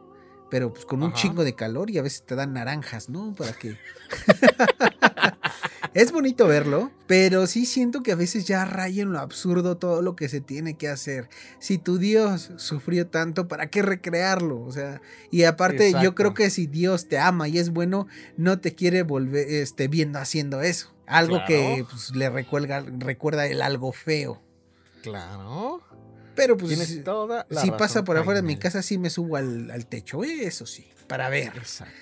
pero 0.51 0.73
pues 0.73 0.85
con 0.87 1.03
un 1.03 1.13
chingo 1.13 1.45
de 1.45 1.55
calor 1.55 1.91
y 1.91 1.99
a 1.99 2.03
veces 2.03 2.25
te 2.27 2.35
dan 2.35 2.53
naranjas, 2.53 3.09
¿no? 3.09 3.33
Para 3.35 3.53
que... 3.53 3.77
Es 5.93 6.13
bonito 6.13 6.47
verlo, 6.47 6.93
pero 7.09 7.49
sí 7.49 7.67
siento 7.67 8.05
que 8.05 8.13
a 8.13 8.17
veces 8.17 8.47
ya 8.47 8.65
raya 8.65 9.03
en 9.03 9.13
lo 9.13 9.19
absurdo 9.19 9.77
todo 9.77 10.03
lo 10.03 10.15
que 10.15 10.29
se 10.29 10.41
tiene 10.41 10.77
que 10.77 10.89
hacer. 10.89 11.29
Si 11.59 11.79
tu 11.79 11.99
Dios 11.99 12.53
sufrió 12.57 13.09
tanto, 13.09 13.49
¿para 13.49 13.71
qué 13.71 13.83
recrearlo? 13.83 14.61
O 14.61 14.71
sea, 14.71 15.01
y 15.33 15.43
aparte 15.43 15.93
yo 16.01 16.15
creo 16.15 16.33
que 16.33 16.49
si 16.51 16.67
Dios 16.69 17.09
te 17.09 17.19
ama 17.19 17.49
y 17.49 17.59
es 17.59 17.71
bueno, 17.71 18.07
no 18.37 18.61
te 18.61 18.77
quiere 18.77 19.03
volver 19.03 19.49
este, 19.49 19.89
viendo 19.89 20.21
haciendo 20.21 20.61
eso. 20.61 20.95
Algo 21.07 21.39
Claro. 21.39 21.47
que 21.49 21.85
pues, 21.91 22.15
le 22.15 22.31
recuerda, 22.31 22.85
recuerda 22.99 23.47
el 23.49 23.61
algo 23.61 23.91
feo. 23.91 24.41
Claro. 25.03 25.81
Pero 26.37 26.57
pues 26.57 26.69
Tienes 26.69 27.03
toda 27.03 27.47
la 27.51 27.61
si 27.61 27.73
pasa 27.73 28.05
por 28.05 28.17
afuera 28.17 28.41
de 28.41 28.47
mi 28.47 28.57
casa, 28.57 28.83
sí 28.83 28.97
me 28.97 29.11
subo 29.11 29.35
al, 29.37 29.73
al 29.73 29.87
techo, 29.87 30.23
eso 30.23 30.67
sí, 30.67 30.87
para 31.09 31.29
ver. 31.29 31.53
Exacto. 31.57 31.95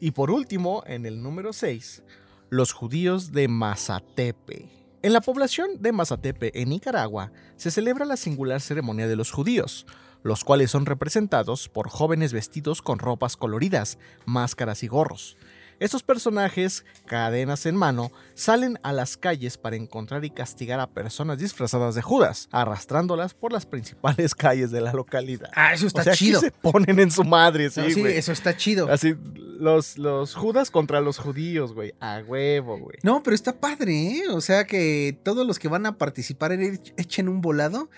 Y 0.00 0.10
por 0.10 0.32
último, 0.32 0.82
en 0.88 1.06
el 1.06 1.22
número 1.22 1.52
6, 1.52 2.02
los 2.50 2.72
judíos 2.72 3.32
de 3.32 3.46
Mazatepe. 3.48 4.68
En 5.02 5.12
la 5.12 5.20
población 5.20 5.80
de 5.80 5.92
Mazatepe, 5.92 6.60
en 6.60 6.70
Nicaragua, 6.70 7.30
se 7.56 7.70
celebra 7.70 8.04
la 8.04 8.16
singular 8.16 8.60
ceremonia 8.60 9.06
de 9.06 9.16
los 9.16 9.30
judíos, 9.30 9.86
los 10.22 10.44
cuales 10.44 10.70
son 10.70 10.86
representados 10.86 11.68
por 11.68 11.88
jóvenes 11.88 12.32
vestidos 12.32 12.82
con 12.82 12.98
ropas 12.98 13.36
coloridas, 13.36 13.98
máscaras 14.24 14.82
y 14.82 14.88
gorros. 14.88 15.36
Estos 15.80 16.02
personajes, 16.02 16.84
cadenas 17.06 17.64
en 17.66 17.76
mano, 17.76 18.10
salen 18.34 18.78
a 18.82 18.92
las 18.92 19.16
calles 19.16 19.56
para 19.58 19.76
encontrar 19.76 20.24
y 20.24 20.30
castigar 20.30 20.80
a 20.80 20.88
personas 20.90 21.38
disfrazadas 21.38 21.94
de 21.94 22.02
Judas, 22.02 22.48
arrastrándolas 22.50 23.34
por 23.34 23.52
las 23.52 23.64
principales 23.66 24.34
calles 24.34 24.70
de 24.70 24.80
la 24.80 24.92
localidad. 24.92 25.50
Ah, 25.54 25.74
eso 25.74 25.86
está 25.86 26.00
o 26.00 26.04
sea, 26.04 26.12
aquí 26.14 26.26
chido. 26.26 26.40
se 26.40 26.50
ponen 26.50 26.98
en 26.98 27.10
su 27.10 27.24
madre, 27.24 27.70
sí, 27.70 27.80
No, 27.80 27.90
sí, 27.90 28.02
eso 28.06 28.32
está 28.32 28.56
chido. 28.56 28.90
Así, 28.90 29.14
los, 29.58 29.98
los 29.98 30.34
Judas 30.34 30.70
contra 30.70 31.00
los 31.00 31.18
judíos, 31.18 31.74
güey. 31.74 31.92
A 32.00 32.22
huevo, 32.26 32.78
güey. 32.78 32.98
No, 33.02 33.22
pero 33.22 33.34
está 33.34 33.58
padre, 33.60 34.18
¿eh? 34.18 34.22
O 34.30 34.40
sea 34.40 34.66
que 34.66 35.18
todos 35.22 35.46
los 35.46 35.58
que 35.58 35.68
van 35.68 35.86
a 35.86 35.96
participar 35.98 36.52
en- 36.52 36.80
echen 36.96 37.28
un 37.28 37.40
volado. 37.40 37.88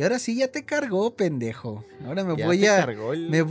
Y 0.00 0.02
ahora 0.02 0.18
sí 0.18 0.34
ya 0.34 0.48
te 0.48 0.64
cargó, 0.64 1.14
pendejo. 1.14 1.84
Ahora 2.06 2.24
me 2.24 2.34
Ya 2.34 2.46
voy 2.46 2.64
a. 2.64 2.82
el- 2.84 3.28
me. 3.28 3.44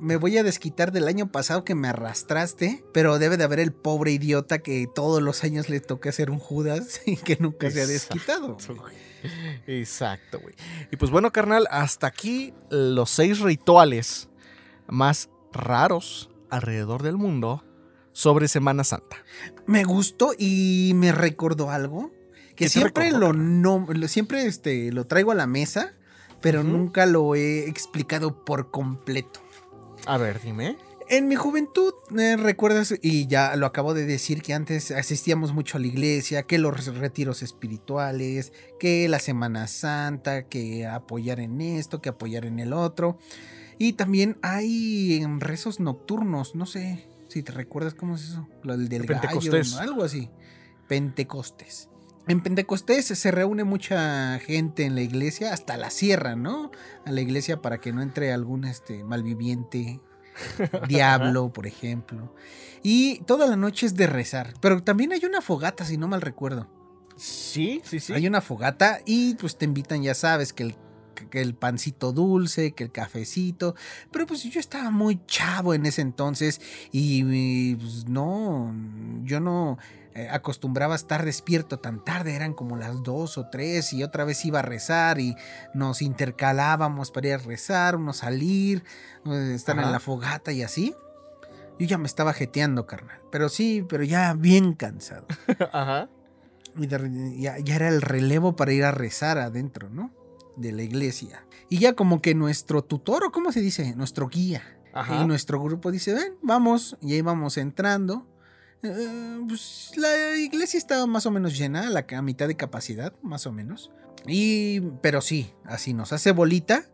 Me 0.00 0.16
voy 0.16 0.36
a 0.36 0.42
desquitar 0.42 0.90
del 0.90 1.06
año 1.06 1.30
pasado 1.30 1.64
que 1.64 1.76
me 1.76 1.86
arrastraste, 1.86 2.82
pero 2.92 3.20
debe 3.20 3.36
de 3.36 3.44
haber 3.44 3.60
el 3.60 3.72
pobre 3.72 4.10
idiota 4.10 4.58
que 4.58 4.88
todos 4.92 5.22
los 5.22 5.44
años 5.44 5.68
le 5.68 5.78
toca 5.78 6.08
hacer 6.08 6.28
un 6.32 6.40
Judas 6.40 7.02
y 7.06 7.16
que 7.18 7.36
nunca 7.38 7.70
se 7.70 7.82
ha 7.82 7.86
desquitado. 7.86 8.56
güey. 8.66 8.96
Exacto, 9.68 10.40
güey. 10.40 10.56
Y 10.90 10.96
pues 10.96 11.12
bueno, 11.12 11.30
carnal, 11.30 11.68
hasta 11.70 12.08
aquí 12.08 12.52
los 12.68 13.08
seis 13.08 13.38
rituales 13.38 14.28
más 14.88 15.30
raros 15.52 16.30
alrededor 16.50 17.04
del 17.04 17.16
mundo 17.16 17.64
sobre 18.10 18.48
Semana 18.48 18.82
Santa. 18.82 19.18
Me 19.66 19.84
gustó 19.84 20.32
y 20.36 20.94
me 20.96 21.12
recordó 21.12 21.70
algo 21.70 22.10
que 22.56 22.64
¿Qué 22.64 22.64
te 22.66 22.70
siempre 22.70 23.10
lo 23.10 23.32
no, 23.32 23.86
lo- 23.88 24.08
siempre 24.08 24.46
este 24.46 24.92
lo 24.92 25.06
traigo 25.06 25.32
a 25.32 25.34
la 25.34 25.46
mesa, 25.46 25.92
pero 26.40 26.62
nunca 26.62 27.06
lo 27.06 27.34
he 27.34 27.68
explicado 27.68 28.44
por 28.44 28.70
completo. 28.70 29.40
A 30.06 30.16
ver, 30.18 30.40
dime. 30.42 30.76
En 31.08 31.28
mi 31.28 31.34
juventud, 31.34 31.92
eh, 32.18 32.36
recuerdas, 32.36 32.94
y 33.02 33.26
ya 33.26 33.54
lo 33.56 33.66
acabo 33.66 33.92
de 33.92 34.06
decir, 34.06 34.40
que 34.40 34.54
antes 34.54 34.90
asistíamos 34.90 35.52
mucho 35.52 35.76
a 35.76 35.80
la 35.80 35.86
iglesia, 35.88 36.44
que 36.44 36.58
los 36.58 36.86
retiros 36.86 37.42
espirituales, 37.42 38.52
que 38.80 39.08
la 39.08 39.18
Semana 39.18 39.66
Santa, 39.66 40.48
que 40.48 40.86
apoyar 40.86 41.38
en 41.40 41.60
esto, 41.60 42.00
que 42.00 42.08
apoyar 42.08 42.46
en 42.46 42.60
el 42.60 42.72
otro. 42.72 43.18
Y 43.78 43.92
también 43.94 44.38
hay 44.42 45.20
em, 45.22 45.38
rezos 45.40 45.80
nocturnos, 45.80 46.54
no 46.54 46.64
sé 46.66 47.06
si 47.28 47.42
te 47.42 47.52
recuerdas 47.52 47.94
cómo 47.94 48.14
es 48.14 48.22
eso, 48.30 48.48
lo 48.62 48.76
del, 48.76 48.88
del 48.88 49.02
El 49.02 49.08
gallo, 49.08 49.52
algo 49.80 50.04
así. 50.04 50.30
Pentecostés. 50.88 51.88
En 52.28 52.40
Pentecostés 52.40 53.06
se 53.06 53.30
reúne 53.30 53.64
mucha 53.64 54.38
gente 54.38 54.84
en 54.84 54.94
la 54.94 55.00
iglesia, 55.00 55.52
hasta 55.52 55.76
la 55.76 55.90
sierra, 55.90 56.36
¿no? 56.36 56.70
A 57.04 57.10
la 57.10 57.20
iglesia 57.20 57.60
para 57.60 57.78
que 57.78 57.92
no 57.92 58.00
entre 58.00 58.32
algún 58.32 58.64
este, 58.64 59.02
malviviente, 59.02 60.00
diablo, 60.88 61.52
por 61.52 61.66
ejemplo. 61.66 62.34
Y 62.82 63.20
toda 63.22 63.48
la 63.48 63.56
noche 63.56 63.86
es 63.86 63.96
de 63.96 64.06
rezar. 64.06 64.54
Pero 64.60 64.82
también 64.82 65.12
hay 65.12 65.24
una 65.24 65.40
fogata, 65.40 65.84
si 65.84 65.96
no 65.96 66.06
mal 66.06 66.20
recuerdo. 66.20 66.68
Sí, 67.16 67.80
sí, 67.84 68.00
sí. 68.00 68.12
Hay 68.12 68.26
una 68.26 68.40
fogata 68.40 69.00
y 69.04 69.34
pues 69.34 69.56
te 69.56 69.64
invitan, 69.64 70.02
ya 70.02 70.14
sabes, 70.14 70.52
que 70.52 70.62
el, 70.62 70.76
que 71.30 71.40
el 71.40 71.54
pancito 71.54 72.12
dulce, 72.12 72.72
que 72.72 72.84
el 72.84 72.92
cafecito. 72.92 73.74
Pero 74.10 74.26
pues 74.26 74.42
yo 74.44 74.60
estaba 74.60 74.90
muy 74.90 75.20
chavo 75.26 75.74
en 75.74 75.86
ese 75.86 76.02
entonces 76.02 76.60
y 76.90 77.74
pues, 77.74 78.08
no, 78.08 78.74
yo 79.24 79.40
no, 79.40 79.78
eh, 80.14 80.28
acostumbraba 80.30 80.92
a 80.92 80.96
estar 80.96 81.24
despierto 81.24 81.78
tan 81.78 82.04
tarde, 82.04 82.34
eran 82.34 82.52
como 82.52 82.76
las 82.76 83.02
dos 83.02 83.38
o 83.38 83.48
tres 83.48 83.94
y 83.94 84.02
otra 84.02 84.24
vez 84.24 84.44
iba 84.44 84.58
a 84.58 84.62
rezar 84.62 85.18
y 85.18 85.34
nos 85.72 86.02
intercalábamos 86.02 87.10
para 87.10 87.28
ir 87.28 87.34
a 87.34 87.38
rezar, 87.38 87.96
uno 87.96 88.12
salir, 88.12 88.84
eh, 89.24 89.52
estar 89.54 89.78
en 89.78 89.90
la 89.90 90.00
fogata 90.00 90.52
y 90.52 90.62
así. 90.62 90.94
Yo 91.78 91.86
ya 91.86 91.96
me 91.96 92.06
estaba 92.06 92.34
jeteando, 92.34 92.86
carnal. 92.86 93.20
Pero 93.30 93.48
sí, 93.48 93.84
pero 93.88 94.04
ya 94.04 94.34
bien 94.34 94.74
cansado. 94.74 95.26
Ajá. 95.72 96.10
Y 96.76 96.86
de 96.86 97.38
ya, 97.38 97.58
ya 97.58 97.74
era 97.74 97.88
el 97.88 98.02
relevo 98.02 98.54
para 98.54 98.72
ir 98.72 98.84
a 98.84 98.92
rezar 98.92 99.38
adentro, 99.38 99.88
¿no? 99.88 100.12
De 100.56 100.72
la 100.72 100.82
iglesia. 100.82 101.46
Y 101.70 101.78
ya 101.78 101.94
como 101.94 102.20
que 102.20 102.34
nuestro 102.34 102.84
tutor, 102.84 103.24
o 103.24 103.32
cómo 103.32 103.50
se 103.50 103.60
dice, 103.60 103.96
nuestro 103.96 104.28
guía. 104.28 104.62
Ajá. 104.92 105.22
Y 105.22 105.26
nuestro 105.26 105.62
grupo 105.62 105.90
dice, 105.90 106.12
ven, 106.12 106.34
vamos. 106.42 106.98
Y 107.00 107.14
ahí 107.14 107.22
vamos 107.22 107.56
entrando. 107.56 108.26
Eh, 108.82 109.40
pues 109.46 109.92
la 109.96 110.36
iglesia 110.36 110.78
estaba 110.78 111.06
más 111.06 111.26
o 111.26 111.30
menos 111.30 111.56
llena, 111.56 111.86
a 111.86 111.90
la 111.90 112.04
a 112.08 112.22
mitad 112.22 112.48
de 112.48 112.56
capacidad, 112.56 113.14
más 113.22 113.46
o 113.46 113.52
menos. 113.52 113.90
Y, 114.26 114.80
pero 115.00 115.20
sí, 115.20 115.52
así 115.64 115.94
nos 115.94 116.12
hace 116.12 116.32
bolita, 116.32 116.84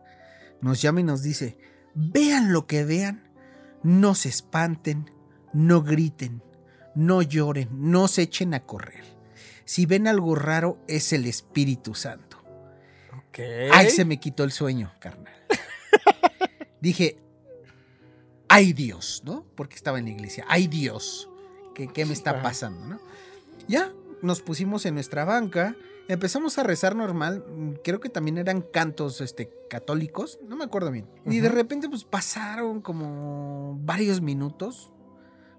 nos 0.61 0.81
llama 0.81 1.01
y 1.01 1.03
nos 1.03 1.23
dice, 1.23 1.57
vean 1.95 2.53
lo 2.53 2.67
que 2.67 2.83
vean, 2.83 3.31
no 3.83 4.15
se 4.15 4.29
espanten, 4.29 5.11
no 5.53 5.81
griten, 5.81 6.43
no 6.95 7.21
lloren, 7.21 7.69
no 7.71 8.07
se 8.07 8.23
echen 8.23 8.53
a 8.53 8.65
correr. 8.65 9.03
Si 9.65 9.85
ven 9.85 10.07
algo 10.07 10.35
raro, 10.35 10.83
es 10.87 11.13
el 11.13 11.25
Espíritu 11.25 11.93
Santo. 11.93 12.43
Ok. 13.17 13.39
Ay, 13.71 13.89
se 13.89 14.05
me 14.05 14.19
quitó 14.19 14.43
el 14.43 14.51
sueño, 14.51 14.91
carnal. 14.99 15.33
Dije, 16.81 17.17
ay 18.47 18.73
Dios, 18.73 19.21
¿no? 19.25 19.45
Porque 19.55 19.75
estaba 19.75 19.99
en 19.99 20.05
la 20.05 20.11
iglesia. 20.11 20.45
Ay 20.47 20.67
Dios, 20.67 21.29
¿qué, 21.79 21.87
qué 21.87 22.05
me 22.05 22.11
está 22.11 22.41
pasando, 22.41 22.85
no? 22.85 22.99
Ya 23.67 23.93
nos 24.21 24.41
pusimos 24.41 24.85
en 24.85 24.95
nuestra 24.95 25.23
banca, 25.23 25.77
empezamos 26.09 26.57
a 26.57 26.63
rezar 26.63 26.93
normal. 26.93 27.45
Creo 27.85 28.01
que 28.01 28.09
también 28.09 28.37
eran 28.37 28.61
cantos 28.61 29.21
este, 29.21 29.49
católicos, 29.69 30.39
no 30.45 30.57
me 30.57 30.65
acuerdo 30.65 30.91
bien. 30.91 31.07
Y 31.25 31.39
de 31.39 31.47
repente, 31.47 31.87
pues 31.87 32.03
pasaron 32.03 32.81
como 32.81 33.79
varios 33.81 34.19
minutos, 34.19 34.91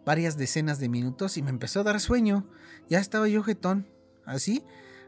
varias 0.05 0.37
decenas 0.37 0.79
de 0.79 0.91
minutos, 0.91 1.39
y 1.39 1.43
me 1.43 1.51
empezó 1.51 1.81
a 1.81 1.85
dar 1.85 2.01
sueño. 2.01 2.47
Ya 2.91 2.99
estaba 2.99 3.27
yo 3.29 3.43
jetón, 3.43 3.89
así, 4.27 4.63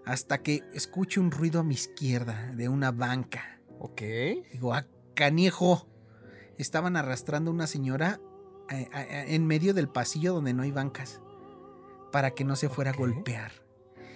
hasta 0.06 0.38
que 0.38 0.62
escucho 0.72 1.20
un 1.20 1.30
ruido 1.30 1.60
a 1.60 1.64
mi 1.64 1.74
izquierda 1.74 2.52
de 2.54 2.70
una 2.70 2.90
banca. 2.90 3.60
Ok. 3.78 4.00
Digo, 4.52 4.72
ah, 4.72 4.86
canijo. 5.14 5.86
Estaban 6.56 6.96
arrastrando 6.96 7.50
a 7.50 7.54
una 7.54 7.66
señora 7.66 8.20
en 8.72 9.46
medio 9.46 9.74
del 9.74 9.88
pasillo 9.88 10.34
donde 10.34 10.54
no 10.54 10.62
hay 10.62 10.70
bancas 10.70 11.20
para 12.10 12.32
que 12.32 12.44
no 12.44 12.56
se 12.56 12.68
fuera 12.68 12.90
a 12.90 12.94
golpear. 12.94 13.52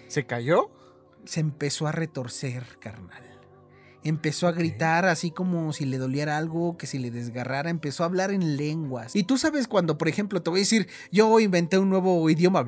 ¿Se 0.09 0.27
cayó? 0.27 0.71
Se 1.25 1.41
empezó 1.41 1.87
a 1.87 1.93
retorcer, 1.93 2.65
carnal. 2.79 3.25
Empezó 4.05 4.47
a 4.47 4.53
gritar 4.53 5.05
así 5.07 5.33
como 5.33 5.73
si 5.73 5.85
le 5.85 5.99
doliera 5.99 6.37
algo, 6.37 6.77
que 6.77 6.87
si 6.87 7.01
le 7.01 7.11
desgarrara, 7.11 7.71
empezó 7.71 8.05
a 8.05 8.07
hablar 8.07 8.31
en 8.31 8.57
lenguas. 8.57 9.17
Y 9.17 9.25
tú 9.25 9.37
sabes 9.37 9.67
cuando, 9.67 9.99
por 9.99 10.07
ejemplo, 10.07 10.43
te 10.43 10.51
voy 10.51 10.61
a 10.61 10.63
decir, 10.63 10.87
yo 11.11 11.41
inventé 11.41 11.79
un 11.79 11.91
nuevo 11.91 12.31
idioma. 12.31 12.65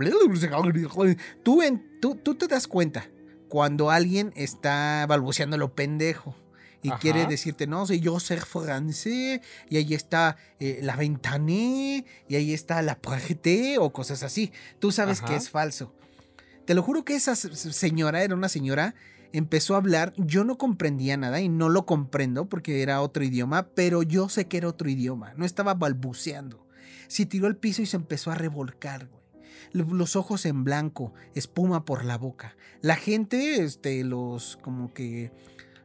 Tú, 1.45 1.63
en, 1.63 2.01
tú, 2.01 2.17
tú 2.17 2.35
te 2.35 2.49
das 2.49 2.67
cuenta 2.67 3.09
cuando 3.49 3.91
alguien 3.91 4.33
está 4.35 5.07
balbuceando 5.09 5.57
lo 5.57 5.77
pendejo. 5.77 6.35
Y 6.83 6.91
Ajá. 6.91 6.99
quiere 7.01 7.27
decirte, 7.27 7.67
no, 7.67 7.87
soy 7.87 8.01
yo 8.01 8.21
ser 8.21 8.41
francés, 8.41 9.41
y 9.69 9.77
ahí 9.77 9.95
está 9.95 10.37
eh, 10.61 10.79
la 10.83 10.95
ventane, 10.97 12.05
y 12.29 12.35
ahí 12.37 12.53
está 12.55 12.83
la 12.83 12.97
puerte, 12.99 13.79
o 13.79 13.93
cosas 13.93 14.23
así. 14.23 14.53
Tú 14.79 14.93
sabes 14.93 15.21
que 15.21 15.35
es 15.35 15.51
falso. 15.51 15.93
Te 16.65 16.75
lo 16.75 16.83
juro 16.83 17.05
que 17.05 17.17
esa 17.17 17.35
señora 17.35 18.23
era 18.23 18.35
una 18.35 18.49
señora, 18.49 18.95
empezó 19.33 19.75
a 19.75 19.79
hablar, 19.79 20.13
yo 20.17 20.45
no 20.45 20.57
comprendía 20.59 21.17
nada 21.17 21.41
y 21.41 21.49
no 21.49 21.69
lo 21.69 21.85
comprendo 21.87 22.49
porque 22.49 22.83
era 22.83 23.01
otro 23.03 23.25
idioma, 23.25 23.69
pero 23.75 24.03
yo 24.03 24.29
sé 24.29 24.47
que 24.47 24.59
era 24.59 24.69
otro 24.69 24.89
idioma, 24.89 25.33
no 25.37 25.45
estaba 25.45 25.75
balbuceando. 25.75 26.67
Se 27.09 27.27
tiró 27.27 27.47
al 27.47 27.57
piso 27.57 27.83
y 27.83 27.87
se 27.87 27.97
empezó 27.97 28.31
a 28.31 28.35
revolcar, 28.35 29.07
güey. 29.09 29.19
Lo- 29.73 29.85
Los 29.95 30.15
ojos 30.17 30.47
en 30.47 30.63
blanco, 30.65 31.13
espuma 31.35 31.85
por 31.85 32.05
la 32.05 32.17
boca. 32.19 32.57
La 32.81 32.97
gente, 32.97 33.63
este, 33.63 34.05
los 34.05 34.57
como 34.63 34.93
que 34.95 35.33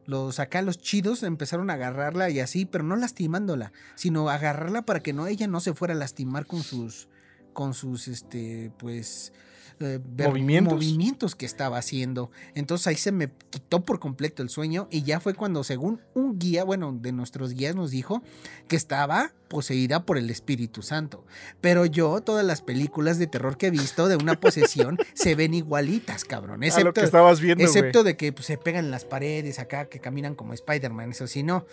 los 0.05 0.39
acá 0.39 0.61
los 0.61 0.77
chidos 0.77 1.23
empezaron 1.23 1.69
a 1.69 1.73
agarrarla 1.73 2.29
y 2.29 2.39
así, 2.39 2.65
pero 2.65 2.83
no 2.83 2.95
lastimándola, 2.95 3.71
sino 3.95 4.29
agarrarla 4.29 4.83
para 4.83 5.01
que 5.01 5.13
no 5.13 5.27
ella 5.27 5.47
no 5.47 5.59
se 5.59 5.73
fuera 5.73 5.93
a 5.93 5.97
lastimar 5.97 6.45
con 6.45 6.63
sus 6.63 7.07
con 7.53 7.73
sus 7.73 8.07
este 8.07 8.71
pues 8.77 9.31
eh, 9.79 9.99
ver- 10.03 10.29
Movimientos. 10.29 10.73
movimientos 10.73 11.35
que 11.35 11.45
estaba 11.45 11.77
haciendo. 11.77 12.31
Entonces 12.55 12.87
ahí 12.87 12.95
se 12.95 13.11
me 13.11 13.29
quitó 13.49 13.83
por 13.83 13.99
completo 13.99 14.43
el 14.43 14.49
sueño 14.49 14.87
y 14.91 15.03
ya 15.03 15.19
fue 15.19 15.33
cuando 15.33 15.63
según 15.63 16.01
un 16.13 16.39
guía, 16.39 16.63
bueno, 16.63 16.97
de 16.99 17.11
nuestros 17.11 17.53
guías 17.53 17.75
nos 17.75 17.91
dijo 17.91 18.21
que 18.67 18.75
estaba 18.75 19.33
poseída 19.49 20.03
por 20.05 20.17
el 20.17 20.29
Espíritu 20.31 20.81
Santo. 20.81 21.25
Pero 21.61 21.85
yo 21.85 22.21
todas 22.21 22.43
las 22.45 22.61
películas 22.61 23.19
de 23.19 23.27
terror 23.27 23.57
que 23.57 23.67
he 23.67 23.71
visto 23.71 24.07
de 24.07 24.15
una 24.15 24.39
posesión 24.39 24.97
se 25.13 25.35
ven 25.35 25.53
igualitas, 25.53 26.25
cabrón. 26.25 26.55
a 26.55 26.57
lo 26.57 26.65
Excepto, 26.65 26.93
que 26.93 27.01
estabas 27.03 27.39
viendo, 27.39 27.63
güey. 27.63 27.67
Excepto 27.77 28.03
de 28.03 28.17
que 28.17 28.33
pues, 28.33 28.47
se 28.47 28.57
pegan 28.57 28.85
en 28.85 28.91
las 28.91 29.05
paredes 29.05 29.59
acá, 29.59 29.85
que 29.85 29.99
caminan 29.99 30.33
como 30.35 30.53
Spider-Man, 30.53 31.11
eso 31.11 31.27
sí, 31.27 31.43
no. 31.43 31.65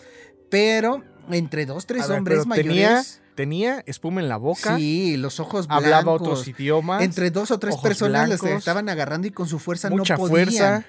Pero 0.50 1.02
entre 1.30 1.66
dos, 1.66 1.86
tres 1.86 2.02
A 2.04 2.06
ver, 2.08 2.18
hombres 2.18 2.38
pero 2.48 2.54
tenía- 2.54 2.86
mayores. 2.90 3.16
Tenía 3.36 3.82
espuma 3.86 4.20
en 4.20 4.28
la 4.28 4.36
boca. 4.36 4.76
Sí, 4.76 5.16
los 5.16 5.40
ojos 5.40 5.66
blancos. 5.66 5.84
Hablaba 5.86 6.12
otros 6.12 6.46
idiomas. 6.46 7.02
Entre 7.02 7.30
dos 7.30 7.50
o 7.50 7.58
tres 7.58 7.76
personas 7.78 8.28
les 8.28 8.40
blancos, 8.40 8.58
estaban 8.58 8.88
agarrando 8.90 9.28
y 9.28 9.30
con 9.30 9.48
su 9.48 9.58
fuerza 9.58 9.88
mucha 9.88 10.14
no 10.16 10.20
podían. 10.26 10.34
fuerza. 10.48 10.84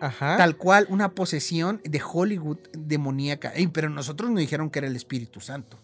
Ajá. 0.00 0.36
Tal 0.38 0.56
cual, 0.56 0.86
una 0.88 1.10
posesión 1.14 1.80
de 1.84 2.00
Hollywood 2.02 2.58
demoníaca. 2.72 3.50
Ey, 3.54 3.66
pero 3.66 3.90
nosotros 3.90 4.30
nos 4.30 4.40
dijeron 4.40 4.70
que 4.70 4.78
era 4.78 4.88
el 4.88 4.96
Espíritu 4.96 5.40
Santo. 5.40 5.78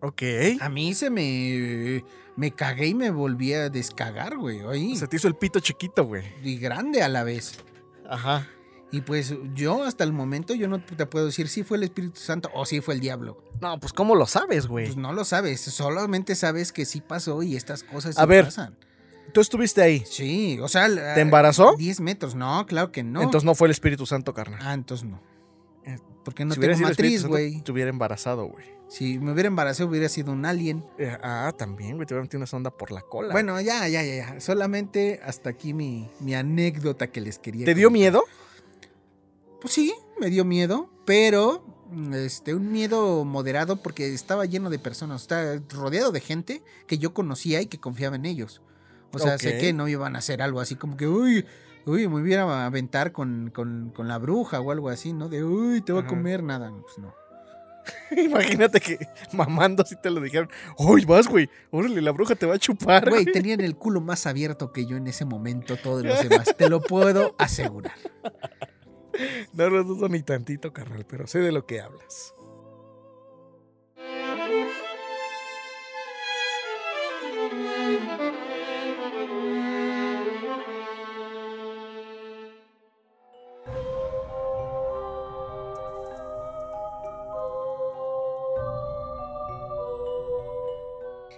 Ok. 0.00 0.22
A 0.60 0.68
mí 0.68 0.94
se 0.94 1.10
me. 1.10 2.04
Me 2.34 2.50
cagué 2.50 2.86
y 2.88 2.94
me 2.94 3.10
volví 3.10 3.52
a 3.52 3.68
descagar, 3.68 4.36
güey. 4.38 4.60
Ahí. 4.66 4.96
Se 4.96 5.06
te 5.06 5.16
hizo 5.16 5.28
el 5.28 5.36
pito 5.36 5.60
chiquito, 5.60 6.04
güey. 6.04 6.24
y 6.42 6.56
grande 6.58 7.02
a 7.02 7.08
la 7.08 7.22
vez. 7.22 7.58
Ajá. 8.08 8.48
Y 8.92 9.00
pues 9.00 9.34
yo 9.54 9.84
hasta 9.84 10.04
el 10.04 10.12
momento 10.12 10.54
yo 10.54 10.68
no 10.68 10.84
te 10.84 11.06
puedo 11.06 11.26
decir 11.26 11.48
si 11.48 11.62
fue 11.64 11.78
el 11.78 11.82
Espíritu 11.84 12.20
Santo 12.20 12.50
o 12.54 12.66
si 12.66 12.80
fue 12.82 12.94
el 12.94 13.00
diablo. 13.00 13.42
No, 13.60 13.80
pues 13.80 13.92
¿cómo 13.94 14.14
lo 14.14 14.26
sabes, 14.26 14.66
güey? 14.66 14.84
Pues 14.86 14.96
no 14.98 15.12
lo 15.14 15.24
sabes, 15.24 15.62
solamente 15.62 16.34
sabes 16.34 16.72
que 16.72 16.84
sí 16.84 17.00
pasó 17.00 17.42
y 17.42 17.56
estas 17.56 17.82
cosas 17.84 18.18
A 18.18 18.22
sí 18.22 18.28
ver. 18.28 18.44
pasan. 18.44 18.76
Tú 19.32 19.40
estuviste 19.40 19.80
ahí. 19.80 20.04
Sí, 20.06 20.58
o 20.60 20.68
sea, 20.68 20.88
¿Te 21.14 21.20
embarazó? 21.22 21.74
10 21.76 22.00
metros, 22.00 22.34
no, 22.34 22.66
claro 22.66 22.92
que 22.92 23.02
no. 23.02 23.22
Entonces 23.22 23.46
no 23.46 23.54
fue 23.54 23.68
el 23.68 23.72
Espíritu 23.72 24.04
Santo, 24.04 24.34
carnal. 24.34 24.60
Ah, 24.62 24.74
entonces 24.74 25.08
no. 25.08 25.22
Eh, 25.86 25.98
Porque 26.22 26.44
no 26.44 26.52
si 26.54 26.60
tengo 26.60 26.78
matriz, 26.80 27.24
güey. 27.24 27.62
te 27.62 27.72
hubiera 27.72 27.88
embarazado, 27.88 28.44
güey. 28.44 28.66
Si 28.88 29.18
me 29.18 29.32
hubiera 29.32 29.46
embarazado 29.46 29.88
hubiera 29.88 30.10
sido 30.10 30.32
un 30.32 30.44
alien. 30.44 30.84
Eh, 30.98 31.16
ah, 31.22 31.54
también, 31.56 31.96
güey. 31.96 32.06
Te 32.06 32.12
hubiera 32.12 32.24
metido 32.24 32.40
una 32.40 32.46
sonda 32.46 32.70
por 32.70 32.90
la 32.92 33.00
cola. 33.00 33.32
Bueno, 33.32 33.58
ya, 33.62 33.88
ya, 33.88 34.02
ya, 34.02 34.14
ya. 34.16 34.40
Solamente 34.40 35.18
hasta 35.24 35.48
aquí 35.48 35.72
mi, 35.72 36.10
mi 36.20 36.34
anécdota 36.34 37.06
que 37.06 37.22
les 37.22 37.38
quería. 37.38 37.64
¿te 37.64 37.74
dio 37.74 37.90
miedo? 37.90 38.24
Pues 39.62 39.72
sí, 39.74 39.94
me 40.20 40.28
dio 40.28 40.44
miedo, 40.44 40.90
pero 41.06 41.64
este, 42.12 42.54
un 42.54 42.70
miedo 42.72 43.24
moderado 43.24 43.76
porque 43.76 44.12
estaba 44.12 44.44
lleno 44.44 44.70
de 44.70 44.78
personas, 44.78 45.22
estaba 45.22 45.60
rodeado 45.70 46.12
de 46.12 46.20
gente 46.20 46.62
que 46.86 46.98
yo 46.98 47.14
conocía 47.14 47.60
y 47.62 47.66
que 47.66 47.78
confiaba 47.78 48.16
en 48.16 48.26
ellos. 48.26 48.60
O 49.12 49.18
sea, 49.18 49.38
sé 49.38 49.58
que 49.58 49.72
no 49.72 49.88
iban 49.88 50.16
a 50.16 50.20
hacer 50.20 50.42
algo 50.42 50.60
así 50.60 50.74
como 50.74 50.96
que, 50.96 51.06
uy, 51.06 51.44
uy, 51.84 52.08
me 52.08 52.20
hubiera 52.20 52.44
a 52.44 52.66
aventar 52.66 53.12
con, 53.12 53.50
con, 53.54 53.92
con 53.94 54.08
la 54.08 54.18
bruja 54.18 54.60
o 54.60 54.70
algo 54.70 54.88
así, 54.88 55.12
¿no? 55.12 55.28
De, 55.28 55.44
uy, 55.44 55.82
te 55.82 55.92
va 55.92 56.00
a 56.00 56.02
Ajá. 56.02 56.10
comer 56.10 56.42
nada. 56.42 56.72
Pues 56.80 56.98
no. 56.98 57.14
Imagínate 58.16 58.80
que 58.80 58.98
mamando 59.32 59.82
así 59.82 59.96
te 60.00 60.10
lo 60.10 60.20
dijeron. 60.20 60.48
¡Uy, 60.78 61.04
vas, 61.04 61.28
güey! 61.28 61.48
Órale, 61.70 62.00
la 62.00 62.12
bruja 62.12 62.34
te 62.34 62.46
va 62.46 62.54
a 62.54 62.58
chupar, 62.58 63.10
güey. 63.10 63.24
tenían 63.32 63.60
el 63.60 63.76
culo 63.76 64.00
más 64.00 64.26
abierto 64.26 64.72
que 64.72 64.86
yo 64.86 64.96
en 64.96 65.06
ese 65.06 65.24
momento, 65.24 65.76
todos 65.76 66.04
los 66.04 66.22
demás. 66.26 66.54
Te 66.56 66.68
lo 66.68 66.80
puedo 66.80 67.34
asegurar. 67.38 67.94
No 69.52 69.70
lo 69.70 69.84
dudo 69.84 70.08
ni 70.08 70.22
tantito, 70.22 70.72
carnal, 70.72 71.04
pero 71.08 71.26
sé 71.26 71.40
de 71.40 71.52
lo 71.52 71.66
que 71.66 71.80
hablas. 71.80 72.34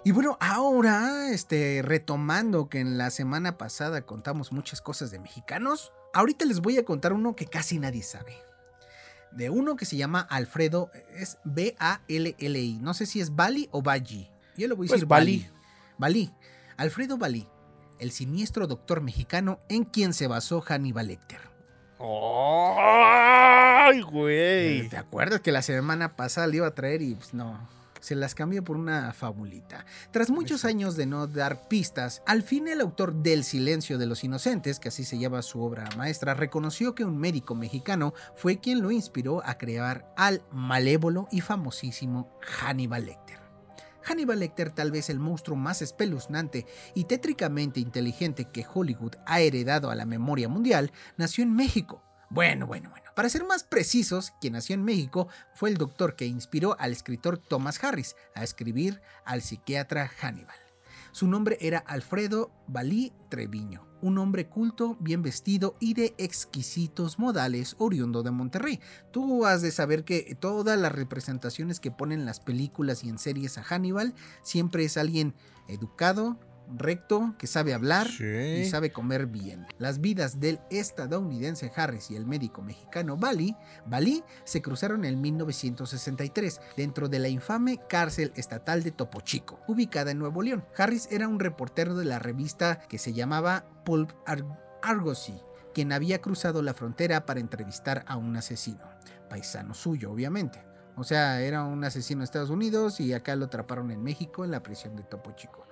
Y 0.04 0.12
bueno, 0.12 0.36
ahora, 0.40 1.30
este, 1.30 1.80
retomando 1.82 2.68
que 2.68 2.80
en 2.80 2.98
la 2.98 3.10
semana 3.10 3.56
pasada 3.56 4.02
contamos 4.02 4.52
muchas 4.52 4.82
cosas 4.82 5.10
de 5.10 5.18
mexicanos, 5.18 5.92
ahorita 6.12 6.44
les 6.44 6.60
voy 6.60 6.76
a 6.76 6.84
contar 6.84 7.14
uno 7.14 7.34
que 7.34 7.46
casi 7.46 7.78
nadie 7.78 8.02
sabe. 8.02 8.36
De 9.32 9.48
uno 9.50 9.76
que 9.76 9.86
se 9.86 9.96
llama 9.96 10.20
Alfredo, 10.20 10.90
es 11.16 11.38
B-A-L-L-I. 11.44 12.78
No 12.82 12.92
sé 12.92 13.06
si 13.06 13.20
es 13.20 13.34
Bali 13.34 13.68
o 13.72 13.82
Bali. 13.82 14.30
Yo 14.56 14.68
le 14.68 14.74
voy 14.74 14.86
a 14.86 14.90
Pues 14.90 15.00
decir 15.00 15.08
Bali. 15.08 15.48
Bali. 15.98 16.26
Bali. 16.28 16.34
Alfredo 16.76 17.16
Bali. 17.18 17.48
el 17.98 18.10
siniestro 18.10 18.66
doctor 18.66 19.00
mexicano 19.00 19.60
en 19.68 19.84
quien 19.84 20.12
se 20.12 20.26
basó 20.26 20.60
Hannibal 20.60 21.06
Lecter. 21.06 21.40
¡Ay, 21.98 24.02
güey! 24.02 24.88
¿Te 24.88 24.96
acuerdas 24.96 25.40
que 25.40 25.52
la 25.52 25.62
semana 25.62 26.16
pasada 26.16 26.46
le 26.48 26.56
iba 26.58 26.66
a 26.66 26.74
traer 26.74 27.02
y 27.02 27.14
pues 27.14 27.32
no? 27.34 27.68
Se 28.04 28.14
las 28.14 28.34
cambió 28.34 28.62
por 28.62 28.76
una 28.76 29.14
fabulita. 29.14 29.86
Tras 30.10 30.28
muchos 30.28 30.66
años 30.66 30.94
de 30.94 31.06
no 31.06 31.26
dar 31.26 31.68
pistas, 31.68 32.22
al 32.26 32.42
fin 32.42 32.68
el 32.68 32.82
autor 32.82 33.14
del 33.14 33.44
Silencio 33.44 33.96
de 33.96 34.04
los 34.04 34.24
Inocentes, 34.24 34.78
que 34.78 34.88
así 34.88 35.04
se 35.04 35.18
llama 35.18 35.40
su 35.40 35.62
obra 35.62 35.88
maestra, 35.96 36.34
reconoció 36.34 36.94
que 36.94 37.06
un 37.06 37.16
médico 37.16 37.54
mexicano 37.54 38.12
fue 38.36 38.60
quien 38.60 38.82
lo 38.82 38.90
inspiró 38.90 39.42
a 39.46 39.56
crear 39.56 40.12
al 40.18 40.42
malévolo 40.52 41.28
y 41.30 41.40
famosísimo 41.40 42.38
Hannibal 42.42 43.06
Lecter. 43.06 43.38
Hannibal 44.02 44.40
Lecter, 44.40 44.70
tal 44.70 44.90
vez 44.90 45.08
el 45.08 45.18
monstruo 45.18 45.56
más 45.56 45.80
espeluznante 45.80 46.66
y 46.94 47.04
tétricamente 47.04 47.80
inteligente 47.80 48.44
que 48.44 48.66
Hollywood 48.70 49.14
ha 49.24 49.40
heredado 49.40 49.90
a 49.90 49.94
la 49.94 50.04
memoria 50.04 50.50
mundial, 50.50 50.92
nació 51.16 51.42
en 51.42 51.54
México. 51.54 52.02
Bueno, 52.30 52.66
bueno, 52.66 52.90
bueno. 52.90 53.10
Para 53.14 53.28
ser 53.28 53.44
más 53.44 53.62
precisos, 53.64 54.32
quien 54.40 54.54
nació 54.54 54.74
en 54.74 54.84
México 54.84 55.28
fue 55.54 55.70
el 55.70 55.76
doctor 55.76 56.16
que 56.16 56.26
inspiró 56.26 56.76
al 56.80 56.92
escritor 56.92 57.38
Thomas 57.38 57.82
Harris 57.82 58.16
a 58.34 58.42
escribir 58.42 59.00
al 59.24 59.42
psiquiatra 59.42 60.08
Hannibal. 60.08 60.56
Su 61.12 61.28
nombre 61.28 61.58
era 61.60 61.78
Alfredo 61.78 62.50
Balí 62.66 63.12
Treviño, 63.28 63.86
un 64.02 64.18
hombre 64.18 64.48
culto, 64.48 64.96
bien 64.98 65.22
vestido 65.22 65.76
y 65.78 65.94
de 65.94 66.12
exquisitos 66.18 67.20
modales 67.20 67.76
oriundo 67.78 68.24
de 68.24 68.32
Monterrey. 68.32 68.80
Tú 69.12 69.46
has 69.46 69.62
de 69.62 69.70
saber 69.70 70.04
que 70.04 70.36
todas 70.40 70.76
las 70.76 70.90
representaciones 70.90 71.78
que 71.78 71.92
ponen 71.92 72.26
las 72.26 72.40
películas 72.40 73.04
y 73.04 73.10
en 73.10 73.18
series 73.18 73.58
a 73.58 73.62
Hannibal 73.62 74.12
siempre 74.42 74.84
es 74.84 74.96
alguien 74.96 75.36
educado, 75.68 76.36
recto, 76.76 77.34
que 77.38 77.46
sabe 77.46 77.74
hablar 77.74 78.08
y 78.08 78.64
sabe 78.66 78.92
comer 78.92 79.26
bien. 79.26 79.66
Las 79.78 80.00
vidas 80.00 80.40
del 80.40 80.60
estadounidense 80.70 81.70
Harris 81.74 82.10
y 82.10 82.16
el 82.16 82.26
médico 82.26 82.62
mexicano 82.62 83.16
Bali, 83.16 83.56
Bali 83.86 84.22
se 84.44 84.62
cruzaron 84.62 85.04
en 85.04 85.20
1963 85.20 86.60
dentro 86.76 87.08
de 87.08 87.18
la 87.18 87.28
infame 87.28 87.80
cárcel 87.88 88.32
estatal 88.36 88.82
de 88.82 88.90
Topo 88.90 89.20
Chico, 89.20 89.60
ubicada 89.66 90.10
en 90.10 90.18
Nuevo 90.18 90.42
León. 90.42 90.64
Harris 90.76 91.08
era 91.10 91.28
un 91.28 91.40
reportero 91.40 91.94
de 91.94 92.04
la 92.04 92.18
revista 92.18 92.80
que 92.88 92.98
se 92.98 93.12
llamaba 93.12 93.66
Pulp 93.84 94.12
Argosy, 94.82 95.40
quien 95.72 95.92
había 95.92 96.20
cruzado 96.20 96.62
la 96.62 96.74
frontera 96.74 97.26
para 97.26 97.40
entrevistar 97.40 98.04
a 98.06 98.16
un 98.16 98.36
asesino, 98.36 98.88
paisano 99.28 99.74
suyo 99.74 100.10
obviamente. 100.10 100.64
O 100.96 101.02
sea, 101.02 101.40
era 101.40 101.64
un 101.64 101.82
asesino 101.82 102.20
de 102.20 102.24
Estados 102.26 102.50
Unidos 102.50 103.00
y 103.00 103.12
acá 103.12 103.34
lo 103.34 103.46
atraparon 103.46 103.90
en 103.90 104.02
México 104.02 104.44
en 104.44 104.52
la 104.52 104.62
prisión 104.62 104.94
de 104.94 105.02
Topo 105.02 105.32
Chico. 105.32 105.66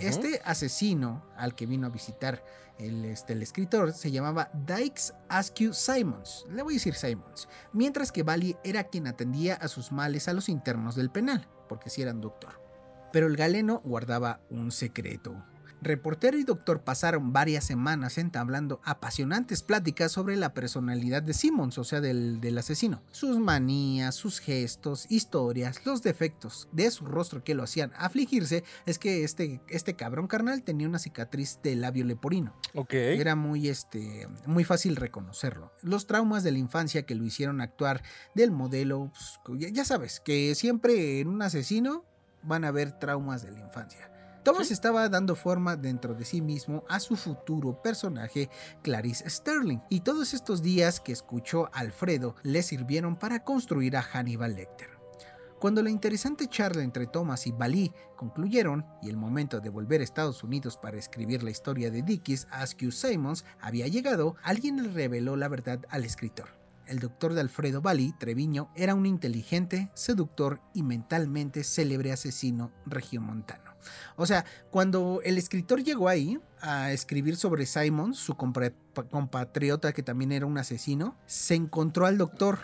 Este 0.00 0.40
asesino 0.44 1.24
al 1.36 1.54
que 1.54 1.66
vino 1.66 1.86
a 1.86 1.90
visitar 1.90 2.42
el, 2.78 3.04
este, 3.04 3.34
el 3.34 3.42
escritor 3.42 3.92
se 3.92 4.10
llamaba 4.10 4.50
Dykes 4.54 5.14
Askew 5.28 5.72
Simons, 5.72 6.46
le 6.50 6.62
voy 6.62 6.74
a 6.74 6.76
decir 6.76 6.94
Simons, 6.94 7.48
mientras 7.72 8.10
que 8.10 8.22
Bali 8.22 8.56
era 8.64 8.84
quien 8.84 9.06
atendía 9.06 9.54
a 9.54 9.68
sus 9.68 9.92
males 9.92 10.28
a 10.28 10.32
los 10.32 10.48
internos 10.48 10.94
del 10.94 11.10
penal, 11.10 11.48
porque 11.68 11.90
si 11.90 12.02
eran 12.02 12.20
doctor. 12.20 12.60
Pero 13.12 13.26
el 13.26 13.36
galeno 13.36 13.80
guardaba 13.84 14.40
un 14.50 14.70
secreto. 14.70 15.44
Reportero 15.82 16.38
y 16.38 16.44
doctor 16.44 16.82
pasaron 16.82 17.32
varias 17.32 17.64
semanas 17.64 18.18
entablando 18.18 18.80
apasionantes 18.84 19.62
pláticas 19.62 20.12
sobre 20.12 20.36
la 20.36 20.52
personalidad 20.52 21.22
de 21.22 21.32
Simmons, 21.32 21.78
o 21.78 21.84
sea, 21.84 22.00
del, 22.00 22.58
asesino. 22.58 23.02
Sus 23.10 23.38
manías, 23.38 24.14
sus 24.14 24.40
gestos, 24.40 25.06
historias, 25.10 25.86
los 25.86 26.02
defectos 26.02 26.68
de 26.72 26.90
su 26.90 27.06
rostro 27.06 27.42
que 27.42 27.54
lo 27.54 27.62
hacían 27.62 27.92
afligirse 27.96 28.64
es 28.84 28.98
que 28.98 29.24
este, 29.24 29.60
este 29.68 29.94
cabrón 29.94 30.26
carnal 30.26 30.62
tenía 30.62 30.88
una 30.88 30.98
cicatriz 30.98 31.58
de 31.62 31.76
labio 31.76 32.04
leporino. 32.04 32.54
Ok. 32.74 32.92
Era 32.92 33.34
muy, 33.34 33.68
este, 33.68 34.28
muy 34.46 34.64
fácil 34.64 34.96
reconocerlo. 34.96 35.72
Los 35.82 36.06
traumas 36.06 36.42
de 36.42 36.52
la 36.52 36.58
infancia 36.58 37.06
que 37.06 37.14
lo 37.14 37.24
hicieron 37.24 37.60
actuar 37.60 38.02
del 38.34 38.50
modelo, 38.50 39.10
pues, 39.44 39.72
ya 39.72 39.84
sabes, 39.84 40.20
que 40.20 40.54
siempre 40.54 41.20
en 41.20 41.28
un 41.28 41.40
asesino 41.42 42.04
van 42.42 42.64
a 42.64 42.68
haber 42.68 42.98
traumas 42.98 43.42
de 43.42 43.52
la 43.52 43.60
infancia. 43.60 44.09
Thomas 44.42 44.70
estaba 44.70 45.06
dando 45.10 45.36
forma 45.36 45.76
dentro 45.76 46.14
de 46.14 46.24
sí 46.24 46.40
mismo 46.40 46.82
a 46.88 46.98
su 46.98 47.16
futuro 47.16 47.82
personaje 47.82 48.48
Clarice 48.82 49.28
Sterling, 49.28 49.80
y 49.90 50.00
todos 50.00 50.32
estos 50.32 50.62
días 50.62 50.98
que 50.98 51.12
escuchó 51.12 51.68
Alfredo 51.74 52.34
le 52.42 52.62
sirvieron 52.62 53.16
para 53.16 53.44
construir 53.44 53.98
a 53.98 54.02
Hannibal 54.02 54.54
Lecter. 54.54 54.88
Cuando 55.58 55.82
la 55.82 55.90
interesante 55.90 56.48
charla 56.48 56.82
entre 56.82 57.06
Thomas 57.06 57.46
y 57.46 57.52
Bali 57.52 57.92
concluyeron 58.16 58.86
y 59.02 59.10
el 59.10 59.18
momento 59.18 59.60
de 59.60 59.68
volver 59.68 60.00
a 60.00 60.04
Estados 60.04 60.42
Unidos 60.42 60.78
para 60.78 60.96
escribir 60.96 61.42
la 61.42 61.50
historia 61.50 61.90
de 61.90 62.00
Dickies 62.00 62.46
Askew 62.50 62.92
Simons 62.92 63.44
había 63.60 63.88
llegado, 63.88 64.36
alguien 64.42 64.82
le 64.82 64.88
reveló 64.88 65.36
la 65.36 65.48
verdad 65.48 65.80
al 65.90 66.06
escritor. 66.06 66.48
El 66.86 66.98
doctor 66.98 67.34
de 67.34 67.42
Alfredo 67.42 67.82
Bali, 67.82 68.14
Treviño, 68.18 68.70
era 68.74 68.94
un 68.94 69.04
inteligente, 69.04 69.90
seductor 69.92 70.62
y 70.72 70.82
mentalmente 70.82 71.62
célebre 71.62 72.10
asesino 72.10 72.72
regiomontano. 72.86 73.69
O 74.16 74.26
sea, 74.26 74.44
cuando 74.70 75.20
el 75.24 75.38
escritor 75.38 75.82
llegó 75.82 76.08
ahí 76.08 76.38
a 76.60 76.92
escribir 76.92 77.36
sobre 77.36 77.66
Simon, 77.66 78.14
su 78.14 78.34
compatriota 78.34 79.92
que 79.92 80.02
también 80.02 80.32
era 80.32 80.46
un 80.46 80.58
asesino, 80.58 81.16
se 81.26 81.54
encontró 81.54 82.06
al 82.06 82.18
doctor. 82.18 82.58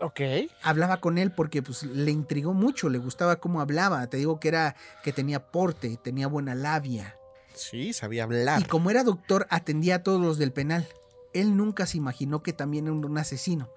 Ok. 0.00 0.20
Hablaba 0.62 1.00
con 1.00 1.18
él 1.18 1.30
porque 1.30 1.62
pues, 1.62 1.82
le 1.82 2.10
intrigó 2.10 2.54
mucho, 2.54 2.88
le 2.88 2.98
gustaba 2.98 3.36
cómo 3.36 3.60
hablaba. 3.60 4.06
Te 4.06 4.16
digo 4.16 4.40
que 4.40 4.48
era 4.48 4.76
que 5.02 5.12
tenía 5.12 5.50
porte, 5.50 5.98
tenía 6.02 6.26
buena 6.26 6.54
labia. 6.54 7.16
Sí, 7.54 7.92
sabía 7.92 8.24
hablar. 8.24 8.62
Y 8.62 8.64
como 8.64 8.90
era 8.90 9.04
doctor, 9.04 9.46
atendía 9.50 9.96
a 9.96 10.02
todos 10.02 10.20
los 10.20 10.38
del 10.38 10.52
penal. 10.52 10.86
Él 11.34 11.56
nunca 11.56 11.86
se 11.86 11.98
imaginó 11.98 12.42
que 12.42 12.52
también 12.52 12.86
era 12.86 12.94
un 12.94 13.18
asesino 13.18 13.70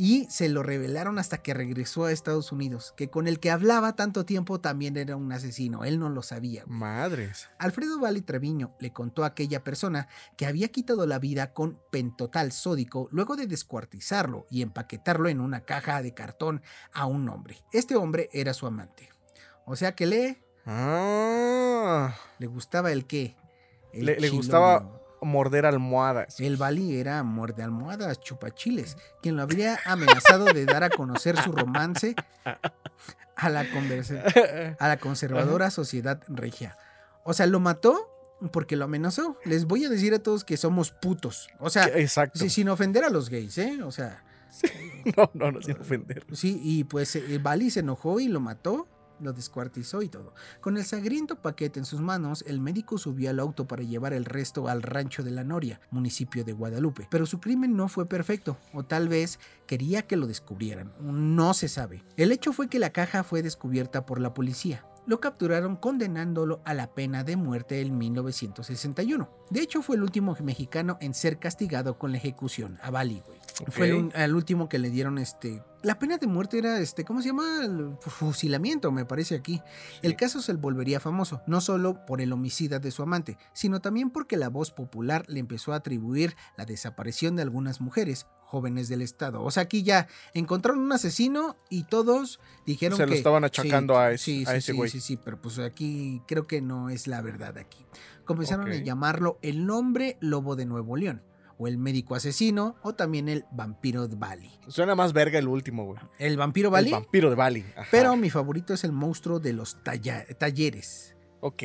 y 0.00 0.26
se 0.30 0.48
lo 0.48 0.62
revelaron 0.62 1.18
hasta 1.18 1.42
que 1.42 1.52
regresó 1.52 2.06
a 2.06 2.12
Estados 2.12 2.52
Unidos, 2.52 2.94
que 2.96 3.10
con 3.10 3.28
el 3.28 3.38
que 3.38 3.50
hablaba 3.50 3.96
tanto 3.96 4.24
tiempo 4.24 4.58
también 4.58 4.96
era 4.96 5.14
un 5.14 5.30
asesino, 5.30 5.84
él 5.84 5.98
no 5.98 6.08
lo 6.08 6.22
sabía. 6.22 6.64
Madres. 6.66 7.50
Alfredo 7.58 8.00
Valle 8.00 8.22
Treviño 8.22 8.74
le 8.80 8.94
contó 8.94 9.24
a 9.24 9.26
aquella 9.26 9.62
persona 9.62 10.08
que 10.38 10.46
había 10.46 10.68
quitado 10.68 11.06
la 11.06 11.18
vida 11.18 11.52
con 11.52 11.78
pentotal 11.90 12.50
sódico 12.50 13.10
luego 13.12 13.36
de 13.36 13.46
descuartizarlo 13.46 14.46
y 14.48 14.62
empaquetarlo 14.62 15.28
en 15.28 15.38
una 15.38 15.66
caja 15.66 16.00
de 16.00 16.14
cartón 16.14 16.62
a 16.94 17.04
un 17.04 17.28
hombre. 17.28 17.62
Este 17.70 17.94
hombre 17.94 18.30
era 18.32 18.54
su 18.54 18.66
amante. 18.66 19.10
O 19.66 19.76
sea 19.76 19.94
que 19.94 20.06
le... 20.06 20.42
Ah. 20.64 22.14
Le 22.38 22.46
gustaba 22.46 22.90
el 22.90 23.06
qué. 23.06 23.36
le, 23.92 24.18
le 24.18 24.30
gustaba 24.30 24.99
morder 25.22 25.66
almohadas. 25.66 26.40
El 26.40 26.56
Bali 26.56 26.96
era 26.96 27.22
muerde 27.22 27.62
almohadas, 27.62 28.20
chupachiles, 28.20 28.96
quien 29.22 29.36
lo 29.36 29.42
habría 29.42 29.78
amenazado 29.84 30.46
de 30.46 30.64
dar 30.66 30.84
a 30.84 30.90
conocer 30.90 31.36
su 31.42 31.52
romance 31.52 32.14
a 33.36 33.50
la, 33.50 33.66
a 34.78 34.88
la 34.88 34.96
conservadora 34.98 35.70
sociedad 35.70 36.22
regia. 36.28 36.76
O 37.24 37.32
sea, 37.32 37.46
lo 37.46 37.60
mató 37.60 38.10
porque 38.52 38.76
lo 38.76 38.86
amenazó. 38.86 39.38
Les 39.44 39.66
voy 39.66 39.84
a 39.84 39.88
decir 39.88 40.14
a 40.14 40.18
todos 40.20 40.44
que 40.44 40.56
somos 40.56 40.90
putos. 40.90 41.48
O 41.58 41.70
sea, 41.70 41.88
sin 42.34 42.68
ofender 42.68 43.04
a 43.04 43.10
los 43.10 43.28
gays, 43.28 43.58
¿eh? 43.58 43.82
O 43.82 43.92
sea. 43.92 44.24
no, 45.16 45.30
no, 45.34 45.52
no, 45.52 45.62
sin 45.62 45.76
ofender. 45.76 46.24
Sí, 46.32 46.60
y 46.62 46.84
pues 46.84 47.14
el 47.16 47.32
eh, 47.32 47.38
Bali 47.38 47.70
se 47.70 47.80
enojó 47.80 48.20
y 48.20 48.28
lo 48.28 48.40
mató 48.40 48.88
lo 49.20 49.32
descuartizó 49.32 50.02
y 50.02 50.08
todo. 50.08 50.34
Con 50.60 50.76
el 50.76 50.84
sangriento 50.84 51.36
paquete 51.36 51.78
en 51.78 51.84
sus 51.84 52.00
manos, 52.00 52.44
el 52.46 52.60
médico 52.60 52.98
subió 52.98 53.30
al 53.30 53.40
auto 53.40 53.66
para 53.66 53.82
llevar 53.82 54.12
el 54.12 54.24
resto 54.24 54.68
al 54.68 54.82
rancho 54.82 55.22
de 55.22 55.30
la 55.30 55.44
Noria, 55.44 55.80
municipio 55.90 56.44
de 56.44 56.52
Guadalupe. 56.52 57.08
Pero 57.10 57.26
su 57.26 57.40
crimen 57.40 57.76
no 57.76 57.88
fue 57.88 58.06
perfecto, 58.06 58.56
o 58.72 58.84
tal 58.84 59.08
vez 59.08 59.38
quería 59.66 60.02
que 60.02 60.16
lo 60.16 60.26
descubrieran, 60.26 60.92
no 61.00 61.54
se 61.54 61.68
sabe. 61.68 62.04
El 62.16 62.32
hecho 62.32 62.52
fue 62.52 62.68
que 62.68 62.78
la 62.78 62.90
caja 62.90 63.22
fue 63.22 63.42
descubierta 63.42 64.06
por 64.06 64.20
la 64.20 64.34
policía 64.34 64.84
lo 65.06 65.20
capturaron 65.20 65.76
condenándolo 65.76 66.60
a 66.64 66.72
la 66.72 66.94
pena 66.94 67.24
de 67.24 67.36
muerte 67.36 67.80
en 67.80 67.98
1961. 67.98 69.28
De 69.50 69.60
hecho, 69.60 69.82
fue 69.82 69.96
el 69.96 70.02
último 70.02 70.36
mexicano 70.40 70.98
en 71.00 71.14
ser 71.14 71.38
castigado 71.38 71.98
con 71.98 72.12
la 72.12 72.18
ejecución 72.18 72.78
a 72.82 72.90
Bali, 72.90 73.22
Fue 73.68 73.88
el, 74.14 74.34
último 74.34 74.68
que 74.68 74.78
le 74.78 74.90
dieron 74.90 75.18
este. 75.18 75.62
La 75.82 75.98
pena 75.98 76.18
de 76.18 76.26
muerte 76.26 76.58
era 76.58 76.78
este, 76.78 77.04
¿cómo 77.04 77.22
se 77.22 77.28
llama? 77.28 77.64
El 77.64 77.96
fusilamiento, 78.00 78.92
me 78.92 79.06
parece 79.06 79.34
aquí. 79.34 79.62
El 80.02 80.14
caso 80.14 80.42
se 80.42 80.52
volvería 80.52 81.00
famoso, 81.00 81.40
no 81.46 81.62
solo 81.62 82.04
por 82.04 82.20
el 82.20 82.32
homicida 82.32 82.78
de 82.78 82.90
su 82.90 83.02
amante, 83.02 83.38
sino 83.54 83.80
también 83.80 84.10
porque 84.10 84.36
la 84.36 84.50
voz 84.50 84.70
popular 84.70 85.24
le 85.28 85.40
empezó 85.40 85.72
a 85.72 85.76
atribuir 85.76 86.36
la 86.58 86.66
desaparición 86.66 87.34
de 87.36 87.42
algunas 87.42 87.80
mujeres, 87.80 88.26
jóvenes 88.44 88.88
del 88.88 89.00
Estado. 89.00 89.42
O 89.42 89.50
sea, 89.50 89.62
aquí 89.62 89.82
ya 89.82 90.06
encontraron 90.34 90.82
un 90.82 90.92
asesino 90.92 91.56
y 91.70 91.84
todos 91.84 92.40
dijeron 92.66 92.98
que... 92.98 93.04
Se 93.04 93.08
lo 93.08 93.14
estaban 93.14 93.44
achacando 93.44 93.96
a, 93.96 94.12
ese, 94.12 94.24
sí, 94.24 94.44
ese 94.46 94.72
güey. 94.74 94.90
Sí, 94.90 95.00
sí, 95.00 95.06
sí, 95.06 95.20
pero 95.24 95.40
pues 95.40 95.58
aquí 95.60 96.20
creo 96.26 96.46
que 96.46 96.60
no 96.60 96.90
es 96.90 97.06
la 97.06 97.22
verdad 97.22 97.56
aquí. 97.56 97.86
Comenzaron 98.26 98.70
a 98.70 98.76
llamarlo 98.76 99.38
el 99.40 99.66
nombre 99.66 100.18
lobo 100.20 100.56
de 100.56 100.66
Nuevo 100.66 100.96
León. 100.96 101.22
O 101.62 101.68
el 101.68 101.76
médico 101.76 102.14
asesino, 102.14 102.76
o 102.80 102.94
también 102.94 103.28
el 103.28 103.44
vampiro 103.50 104.08
de 104.08 104.16
Bali. 104.16 104.50
Suena 104.68 104.94
más 104.94 105.12
verga 105.12 105.38
el 105.38 105.46
último, 105.46 105.84
güey. 105.84 106.00
¿El 106.18 106.38
vampiro 106.38 106.70
Bali? 106.70 106.88
El 106.88 106.94
vampiro 106.94 107.28
de 107.28 107.36
Bali. 107.36 107.66
Pero 107.90 108.16
mi 108.16 108.30
favorito 108.30 108.72
es 108.72 108.82
el 108.82 108.92
monstruo 108.92 109.40
de 109.40 109.52
los 109.52 109.76
talleres. 109.84 111.14
Ok. 111.40 111.62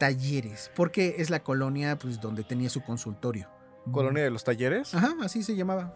Talleres, 0.00 0.72
porque 0.74 1.14
es 1.18 1.30
la 1.30 1.44
colonia 1.44 1.96
pues, 1.96 2.20
donde 2.20 2.42
tenía 2.42 2.68
su 2.68 2.82
consultorio. 2.82 3.48
¿Colonia 3.92 4.24
de 4.24 4.30
los 4.30 4.42
talleres? 4.42 4.92
Ajá, 4.92 5.14
así 5.22 5.44
se 5.44 5.54
llamaba. 5.54 5.94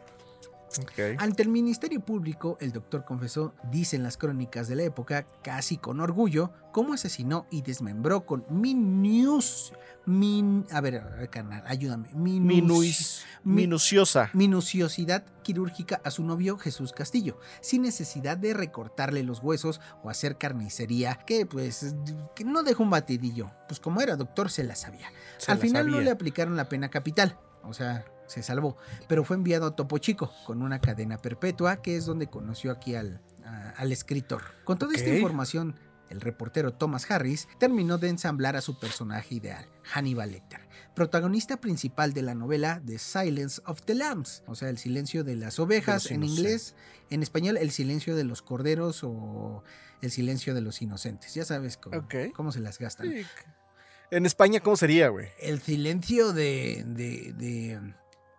Ante 1.18 1.42
el 1.42 1.48
Ministerio 1.48 2.00
Público, 2.00 2.56
el 2.60 2.72
doctor 2.72 3.04
confesó, 3.04 3.54
dicen 3.70 4.02
las 4.02 4.16
crónicas 4.16 4.68
de 4.68 4.76
la 4.76 4.82
época, 4.84 5.26
casi 5.42 5.76
con 5.76 6.00
orgullo, 6.00 6.52
cómo 6.72 6.92
asesinó 6.94 7.46
y 7.50 7.62
desmembró 7.62 8.24
con 8.26 8.44
minus... 8.50 9.72
Min, 10.04 10.66
a 10.72 10.80
ver, 10.80 11.28
carnal, 11.30 11.62
ayúdame. 11.64 12.08
Minus- 12.12 12.42
Minuis- 12.42 13.22
mi- 13.44 13.54
minuciosa. 13.62 14.30
minuciosidad 14.32 15.24
quirúrgica 15.44 16.00
a 16.04 16.10
su 16.10 16.24
novio 16.24 16.58
Jesús 16.58 16.92
Castillo, 16.92 17.38
sin 17.60 17.82
necesidad 17.82 18.36
de 18.36 18.52
recortarle 18.52 19.22
los 19.22 19.38
huesos 19.38 19.80
o 20.02 20.10
hacer 20.10 20.38
carnicería, 20.38 21.20
que 21.24 21.46
pues 21.46 21.94
que 22.34 22.42
no 22.44 22.64
dejó 22.64 22.82
un 22.82 22.90
batidillo. 22.90 23.52
Pues 23.68 23.78
como 23.78 24.00
era 24.00 24.16
doctor 24.16 24.50
se 24.50 24.64
la 24.64 24.74
sabía. 24.74 25.08
Se 25.38 25.52
Al 25.52 25.58
la 25.58 25.62
final 25.62 25.88
no 25.88 26.00
le 26.00 26.10
aplicaron 26.10 26.56
la 26.56 26.68
pena 26.68 26.88
capital, 26.90 27.38
o 27.62 27.72
sea, 27.72 28.04
se 28.32 28.42
salvó, 28.42 28.76
pero 29.08 29.24
fue 29.24 29.36
enviado 29.36 29.66
a 29.66 29.76
Topo 29.76 29.98
Chico 29.98 30.32
con 30.46 30.62
una 30.62 30.80
cadena 30.80 31.18
perpetua, 31.18 31.82
que 31.82 31.96
es 31.96 32.06
donde 32.06 32.28
conoció 32.28 32.72
aquí 32.72 32.94
al, 32.94 33.20
a- 33.44 33.70
al 33.76 33.92
escritor. 33.92 34.42
Con 34.64 34.78
toda 34.78 34.94
esta 34.94 35.10
información, 35.14 35.78
el 36.10 36.20
reportero 36.20 36.74
Thomas 36.74 37.10
Harris 37.10 37.48
terminó 37.58 37.96
de 37.98 38.08
ensamblar 38.08 38.54
a 38.56 38.60
su 38.60 38.78
personaje 38.78 39.36
ideal, 39.36 39.66
Hannibal 39.84 40.32
Lecter, 40.32 40.60
protagonista 40.94 41.58
principal 41.60 42.12
de 42.12 42.20
la 42.22 42.34
novela 42.34 42.82
The 42.84 42.98
Silence 42.98 43.62
of 43.64 43.80
the 43.82 43.94
Lambs, 43.94 44.42
o 44.46 44.54
sea, 44.54 44.68
el 44.68 44.76
silencio 44.76 45.24
de 45.24 45.36
las 45.36 45.58
ovejas 45.58 46.10
en 46.10 46.22
inglés, 46.24 46.74
en 47.08 47.22
español 47.22 47.56
el 47.56 47.70
silencio 47.70 48.14
de 48.14 48.24
los 48.24 48.42
corderos 48.42 49.02
o 49.04 49.64
el 50.02 50.10
silencio 50.10 50.52
de 50.54 50.60
los 50.60 50.82
inocentes, 50.82 51.32
ya 51.32 51.44
sabes 51.46 51.76
cómo, 51.78 52.06
cómo 52.34 52.52
se 52.52 52.60
las 52.60 52.78
gastan. 52.78 53.10
Sí. 53.10 53.24
En 54.10 54.26
España, 54.26 54.60
¿cómo 54.60 54.76
sería, 54.76 55.08
güey? 55.08 55.28
El 55.40 55.62
silencio 55.62 56.34
de, 56.34 56.84
de, 56.86 57.32
de, 57.32 57.94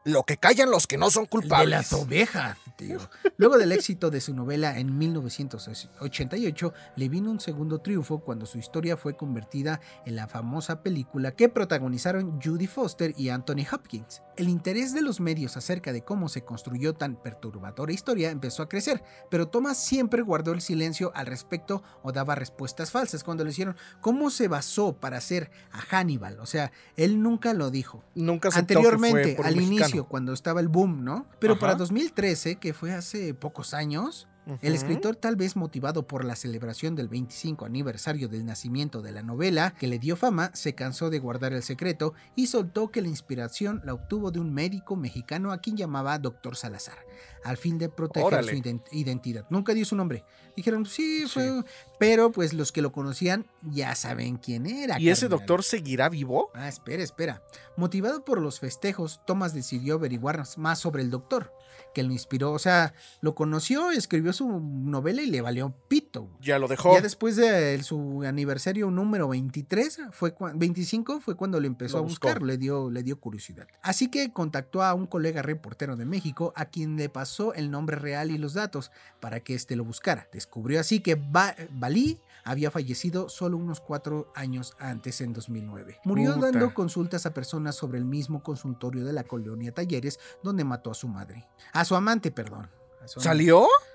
Lo 0.06 0.24
que 0.24 0.36
callan 0.38 0.70
los 0.70 0.86
que 0.86 0.98
no 0.98 1.10
son 1.10 1.30
de 1.32 1.68
las 1.68 1.94
ovejas, 1.94 2.58
tío. 2.76 3.00
Luego 3.38 3.58
del 3.58 3.72
éxito 3.72 4.10
de 4.10 4.20
su 4.20 4.34
novela 4.34 4.78
en 4.78 4.98
1988, 4.98 6.74
le 6.98 7.08
vino 7.10 7.32
un 7.32 7.40
segundo 7.40 7.80
triunfo 7.80 8.20
cuando 8.20 8.46
su 8.46 8.58
historia 8.58 8.98
fue 8.98 9.16
convertida 9.16 9.80
en 10.06 10.18
la 10.18 10.28
famosa 10.28 10.84
película 10.84 11.32
que 11.32 11.48
protagonizaron 11.48 12.42
Judy 12.42 12.68
Foster 12.68 13.14
y 13.18 13.30
Anthony 13.30 13.66
Hopkins. 13.72 14.22
El 14.36 14.50
interés 14.50 14.94
de 14.94 15.02
los 15.02 15.22
medios 15.22 15.56
acerca 15.56 15.94
de 15.94 16.04
cómo 16.04 16.28
se 16.28 16.44
construyó 16.44 16.94
tan 16.94 17.16
perturbadora 17.16 17.94
historia 17.94 18.32
empezó 18.32 18.64
a 18.64 18.70
crecer, 18.70 19.04
pero 19.30 19.48
Thomas 19.48 19.78
siempre 19.78 20.22
guardó 20.22 20.52
el 20.52 20.62
silencio 20.62 21.12
al 21.16 21.28
respecto 21.28 21.82
o 22.02 22.12
daba 22.12 22.36
respuestas 22.36 22.92
falsas 22.92 23.24
cuando 23.24 23.44
le 23.44 23.52
hicieron 23.52 23.78
cómo 24.02 24.30
se 24.30 24.48
basó 24.48 24.94
para 24.94 25.18
hacer 25.18 25.50
a 25.72 25.80
Hannibal. 25.80 26.40
O 26.40 26.46
sea, 26.46 26.72
él 26.98 27.22
nunca 27.22 27.54
lo 27.54 27.72
dijo. 27.72 28.04
Nunca 28.16 28.50
que 28.50 28.54
fue 28.54 28.60
Anteriormente, 28.62 29.36
por 29.36 29.46
un 29.46 29.48
al 29.48 29.56
mexicano. 29.56 29.93
Inicio, 29.94 30.08
cuando 30.08 30.34
estaba 30.34 30.60
el 30.60 30.68
boom, 30.68 31.04
¿no? 31.04 31.28
Pero 31.40 31.54
Ajá. 31.54 31.60
para 31.62 31.76
2013, 31.76 32.56
que 32.56 32.74
fue 32.74 32.94
hace 32.94 33.34
pocos 33.34 33.74
años, 33.74 34.28
el 34.62 34.76
escritor, 34.76 35.16
tal 35.16 35.38
vez 35.38 35.56
motivado 35.56 36.06
por 36.06 36.26
la 36.26 36.36
celebración 36.36 36.96
del 36.96 37.08
25 37.08 37.66
aniversario 37.66 38.28
del 38.28 38.46
nacimiento 38.46 39.02
de 39.02 39.14
la 39.14 39.24
novela, 39.24 39.74
que 39.80 39.88
le 39.88 40.00
dio 40.00 40.18
fama, 40.18 40.52
se 40.54 40.76
cansó 40.76 41.10
de 41.10 41.20
guardar 41.20 41.54
el 41.54 41.64
secreto 41.64 42.14
y 42.36 42.48
soltó 42.48 42.92
que 42.92 43.02
la 43.02 43.08
inspiración 43.08 43.82
la 43.86 43.94
obtuvo 43.94 44.32
de 44.32 44.40
un 44.40 44.54
médico 44.54 44.98
mexicano 44.98 45.54
a 45.54 45.60
quien 45.60 45.78
llamaba 45.78 46.20
Doctor 46.20 46.58
Salazar, 46.58 46.98
al 47.44 47.58
fin 47.58 47.78
de 47.78 47.90
proteger 47.90 48.26
Órale. 48.28 48.52
su 48.52 48.58
ident- 48.58 48.88
identidad. 48.92 49.46
Nunca 49.50 49.74
dio 49.74 49.86
su 49.86 49.96
nombre. 49.96 50.24
Dijeron, 50.56 50.86
sí, 50.86 51.22
Sí. 51.22 51.28
fue. 51.28 51.64
Pero 52.00 52.32
pues 52.32 52.54
los 52.54 52.72
que 52.72 52.82
lo 52.82 52.92
conocían 52.92 53.46
ya 53.62 53.96
saben 53.96 54.38
quién 54.38 54.66
era. 54.68 55.00
¿Y 55.00 55.10
ese 55.10 55.28
doctor 55.28 55.64
seguirá 55.64 56.10
vivo? 56.10 56.52
Ah, 56.54 56.68
espera, 56.70 57.04
espera. 57.04 57.42
Motivado 57.76 58.24
por 58.24 58.40
los 58.42 58.60
festejos, 58.60 59.20
Thomas 59.26 59.54
decidió 59.54 59.96
averiguar 59.96 60.44
más 60.58 60.80
sobre 60.80 61.02
el 61.02 61.10
doctor, 61.10 61.52
que 61.94 62.04
lo 62.04 62.12
inspiró. 62.12 62.52
O 62.52 62.60
sea, 62.60 62.94
lo 63.22 63.34
conoció, 63.36 63.92
escribió 63.92 64.32
su 64.34 64.48
novela 64.60 65.22
y 65.22 65.28
le 65.28 65.42
valió 65.42 65.74
pito. 65.88 66.03
Ya 66.42 66.60
lo 66.60 66.68
dejó. 66.68 66.94
Ya 66.94 67.02
después 67.02 67.36
de 67.36 67.74
el- 67.76 67.84
su 67.84 68.24
aniversario 68.26 68.90
número 68.92 69.28
23, 69.28 70.02
fue 70.12 70.36
cua- 70.36 70.54
25 70.56 71.20
fue 71.22 71.36
cuando 71.36 71.60
lo 71.60 71.68
empezó 71.68 71.98
Lo 71.98 72.04
a 72.04 72.08
buscar, 72.08 72.42
le 72.42 72.58
dio, 72.58 72.90
le 72.92 73.04
dio 73.04 73.20
curiosidad. 73.20 73.68
Así 73.82 74.10
que 74.10 74.32
contactó 74.32 74.84
a 74.84 74.94
un 74.94 75.08
colega 75.08 75.42
reportero 75.42 75.96
de 75.96 76.06
México 76.06 76.54
a 76.56 76.66
quien 76.66 76.98
le 76.98 77.10
pasó 77.10 77.54
el 77.54 77.72
nombre 77.72 77.96
real 77.98 78.32
y 78.32 78.38
los 78.38 78.54
datos 78.54 78.92
para 79.20 79.40
que 79.40 79.56
éste 79.56 79.76
lo 79.76 79.84
buscara. 79.86 80.28
Descubrió 80.32 80.80
así 80.80 81.00
que 81.00 81.16
Ba- 81.16 81.56
Balí 81.72 82.20
había 82.46 82.70
fallecido 82.72 83.30
solo 83.30 83.56
unos 83.58 83.80
cuatro 83.80 84.32
años 84.36 84.76
antes, 84.78 85.22
en 85.22 85.32
2009. 85.34 86.00
Murió 86.04 86.36
Puta. 86.36 86.52
dando 86.52 86.74
consultas 86.74 87.26
a 87.26 87.34
personas 87.34 87.76
sobre 87.76 87.98
el 87.98 88.06
mismo 88.06 88.44
consultorio 88.44 89.06
de 89.06 89.14
la 89.14 89.24
colonia 89.24 89.74
Talleres 89.74 90.20
donde 90.44 90.64
mató 90.66 90.92
a 90.92 90.94
su 90.94 91.08
madre. 91.08 91.48
A 91.72 91.86
su 91.86 91.96
amante, 91.96 92.32
perdón. 92.32 92.70
A 93.02 93.08
su 93.08 93.20
amante. 93.20 93.30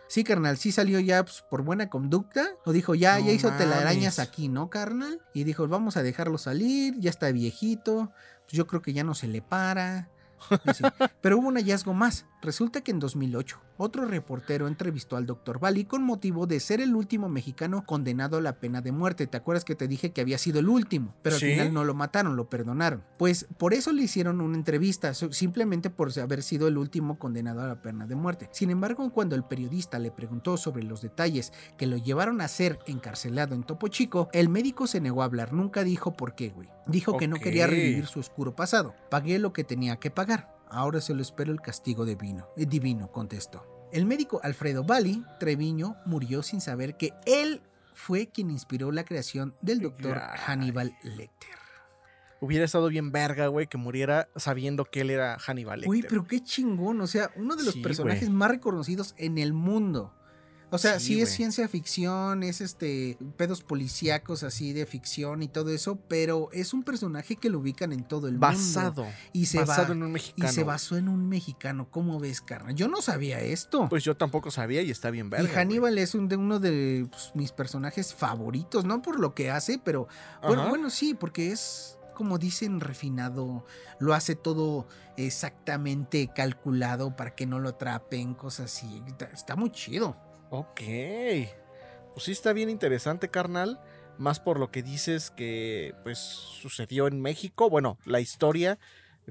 Sí, 0.08 0.24
carnal, 0.24 0.56
sí 0.56 0.72
salió 0.72 1.00
ya 1.00 1.22
pues, 1.22 1.44
por 1.50 1.62
buena 1.62 1.88
conducta. 1.90 2.46
O 2.64 2.72
dijo, 2.72 2.94
ya, 2.94 3.18
No 3.18 3.26
ya 3.26 3.32
hizo 3.32 3.48
mames. 3.50 3.64
telarañas 3.64 4.18
aquí, 4.18 4.48
¿no, 4.48 4.70
carnal? 4.70 5.20
Y 5.34 5.44
dijo, 5.44 5.68
vamos 5.68 5.96
a 5.96 6.02
dejarlo 6.02 6.38
salir, 6.38 6.94
ya 6.98 7.10
está 7.10 7.30
viejito. 7.30 8.12
Pues 8.44 8.52
yo 8.52 8.66
creo 8.66 8.80
que 8.82 8.92
ya 8.94 9.04
no 9.04 9.14
se 9.14 9.28
le 9.28 9.42
para. 9.42 10.08
Así. 10.64 10.82
Pero 11.20 11.38
hubo 11.38 11.48
un 11.48 11.56
hallazgo 11.56 11.92
más. 11.94 12.24
Resulta 12.40 12.82
que 12.82 12.92
en 12.92 13.00
2008, 13.00 13.60
otro 13.78 14.04
reportero 14.06 14.68
entrevistó 14.68 15.16
al 15.16 15.26
Dr. 15.26 15.58
Bali 15.58 15.84
con 15.84 16.02
motivo 16.04 16.46
de 16.46 16.60
ser 16.60 16.80
el 16.80 16.94
último 16.94 17.28
mexicano 17.28 17.84
condenado 17.84 18.38
a 18.38 18.40
la 18.40 18.60
pena 18.60 18.80
de 18.80 18.92
muerte. 18.92 19.26
¿Te 19.26 19.36
acuerdas 19.36 19.64
que 19.64 19.74
te 19.74 19.88
dije 19.88 20.12
que 20.12 20.20
había 20.20 20.38
sido 20.38 20.60
el 20.60 20.68
último? 20.68 21.14
Pero 21.22 21.34
al 21.34 21.40
Sí. 21.40 21.50
final 21.50 21.72
no 21.74 21.84
lo 21.84 21.94
mataron, 21.94 22.36
lo 22.36 22.48
perdonaron. 22.48 23.02
Pues 23.18 23.46
por 23.58 23.74
eso 23.74 23.92
le 23.92 24.02
hicieron 24.02 24.40
una 24.40 24.56
entrevista, 24.56 25.14
simplemente 25.14 25.90
por 25.90 26.16
haber 26.18 26.42
sido 26.44 26.68
el 26.68 26.78
último 26.78 27.18
condenado 27.18 27.60
a 27.62 27.66
la 27.66 27.82
pena 27.82 28.06
de 28.06 28.14
muerte. 28.14 28.48
Sin 28.52 28.70
embargo, 28.70 29.10
cuando 29.12 29.34
el 29.34 29.42
periodista 29.44 29.98
le 29.98 30.10
preguntó 30.12 30.56
sobre 30.56 30.84
los 30.84 31.02
detalles 31.02 31.52
que 31.76 31.86
lo 31.86 31.96
llevaron 31.96 32.40
a 32.40 32.48
ser 32.48 32.78
encarcelado 32.86 33.54
en 33.56 33.64
Topo 33.64 33.88
Chico, 33.88 34.28
el 34.32 34.48
médico 34.48 34.86
se 34.86 35.00
negó 35.00 35.22
a 35.22 35.26
hablar, 35.26 35.52
nunca 35.52 35.82
dijo 35.82 36.12
por 36.12 36.34
qué, 36.36 36.50
güey. 36.50 36.68
Dijo 36.86 37.16
que 37.18 37.28
no 37.28 37.36
quería 37.36 37.66
revivir 37.66 38.06
su 38.06 38.20
oscuro 38.20 38.54
pasado. 38.54 38.94
Pagué 39.10 39.38
lo 39.38 39.52
que 39.52 39.64
tenía 39.64 39.96
que 39.96 40.10
pagar. 40.10 40.56
Ahora 40.70 41.00
se 41.00 41.14
lo 41.14 41.22
espero 41.22 41.52
el 41.52 41.60
castigo 41.60 42.04
divino. 42.04 42.48
Eh, 42.56 42.66
divino, 42.66 43.10
contestó. 43.10 43.88
El 43.92 44.04
médico 44.06 44.40
Alfredo 44.42 44.84
Bali 44.84 45.24
Treviño 45.40 45.96
murió 46.04 46.42
sin 46.42 46.60
saber 46.60 46.96
que 46.96 47.12
él 47.26 47.62
fue 47.94 48.28
quien 48.28 48.50
inspiró 48.50 48.92
la 48.92 49.04
creación 49.04 49.54
del 49.62 49.80
doctor. 49.80 50.18
Hannibal 50.18 50.94
Lecter. 51.02 51.56
Hubiera 52.40 52.64
estado 52.64 52.88
bien 52.88 53.10
verga, 53.10 53.48
güey, 53.48 53.66
que 53.66 53.78
muriera 53.78 54.28
sabiendo 54.36 54.84
que 54.84 55.00
él 55.00 55.10
era 55.10 55.38
Hannibal 55.38 55.80
Lecter. 55.80 55.90
Uy, 55.90 56.06
pero 56.08 56.24
qué 56.26 56.40
chingón. 56.42 57.00
O 57.00 57.06
sea, 57.08 57.30
uno 57.34 57.56
de 57.56 57.64
los 57.64 57.74
Sí, 57.74 57.80
personajes 57.80 58.26
güey. 58.28 58.36
más 58.36 58.50
reconocidos 58.50 59.14
en 59.16 59.38
el 59.38 59.52
mundo. 59.52 60.14
O 60.70 60.76
sea, 60.76 61.00
sí, 61.00 61.14
Sí, 61.14 61.20
es 61.22 61.30
ciencia 61.30 61.66
ficción, 61.66 62.42
es 62.42 62.60
este 62.60 63.16
pedos 63.38 63.62
policíacos 63.62 64.42
así 64.42 64.74
de 64.74 64.84
ficción 64.84 65.42
y 65.42 65.48
todo 65.48 65.70
eso, 65.70 65.96
pero 66.08 66.50
es 66.52 66.74
un 66.74 66.82
personaje 66.82 67.36
que 67.36 67.48
lo 67.48 67.60
ubican 67.60 67.92
en 67.92 68.04
todo 68.04 68.26
el 68.28 68.34
mundo. 68.34 68.46
Basado. 68.48 69.06
Y 69.32 69.46
se 69.46 69.60
basado 69.60 69.88
va- 69.88 69.94
en 69.94 70.02
un 70.02 70.08
Y 70.10 70.12
mexicano. 70.12 70.52
se 70.52 70.64
basó 70.64 70.96
en 70.98 71.08
un 71.08 71.26
mexicano. 71.28 71.88
¿Cómo 71.90 72.20
ves, 72.20 72.42
carnal? 72.42 72.74
Yo 72.74 72.86
no 72.88 73.00
sabía 73.00 73.40
esto. 73.40 73.88
Pues 73.88 74.04
yo 74.04 74.16
tampoco 74.16 74.50
sabía 74.50 74.82
y 74.82 74.90
está 74.90 75.10
bien 75.10 75.30
verga. 75.30 75.44
y 75.44 75.46
güey. 75.46 75.56
Hannibal 75.58 75.96
es 75.98 76.14
un 76.14 76.28
de 76.28 76.36
uno 76.36 76.58
de 76.60 77.06
pues, 77.10 77.30
mis 77.34 77.52
personajes 77.52 78.12
favoritos, 78.12 78.84
no 78.84 79.00
por 79.00 79.18
lo 79.20 79.34
que 79.34 79.50
hace, 79.50 79.80
pero 79.82 80.06
bueno, 80.42 80.62
Ajá. 80.62 80.70
bueno, 80.70 80.90
sí, 80.90 81.14
porque 81.14 81.50
es 81.50 81.94
como 82.14 82.36
dicen 82.36 82.80
refinado, 82.80 83.64
lo 84.00 84.12
hace 84.12 84.34
todo 84.34 84.86
exactamente 85.16 86.28
calculado 86.34 87.14
para 87.16 87.34
que 87.34 87.46
no 87.46 87.60
lo 87.60 87.68
atrapen, 87.70 88.34
cosas 88.34 88.66
así. 88.74 89.02
Está 89.32 89.54
muy 89.56 89.70
chido. 89.70 90.16
Ok. 90.50 90.80
Pues 92.14 92.24
sí 92.24 92.32
está 92.32 92.52
bien 92.52 92.70
interesante, 92.70 93.28
carnal. 93.28 93.80
Más 94.18 94.40
por 94.40 94.58
lo 94.58 94.70
que 94.70 94.82
dices 94.82 95.30
que 95.30 95.94
pues 96.02 96.18
sucedió 96.18 97.06
en 97.06 97.20
México. 97.20 97.70
Bueno, 97.70 97.98
la 98.04 98.20
historia 98.20 98.78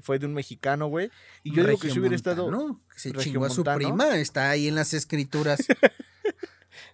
fue 0.00 0.18
de 0.18 0.26
un 0.26 0.32
mexicano, 0.34 0.86
güey. 0.86 1.10
Y 1.42 1.52
yo 1.54 1.64
digo 1.64 1.78
que 1.78 1.90
si 1.90 1.98
hubiera 1.98 2.16
estado. 2.16 2.50
¿no? 2.50 2.80
Se 2.96 3.12
chingó 3.12 3.44
a 3.44 3.50
su 3.50 3.64
prima, 3.64 4.16
está 4.16 4.48
ahí 4.50 4.68
en 4.68 4.74
las 4.74 4.94
escrituras. 4.94 5.60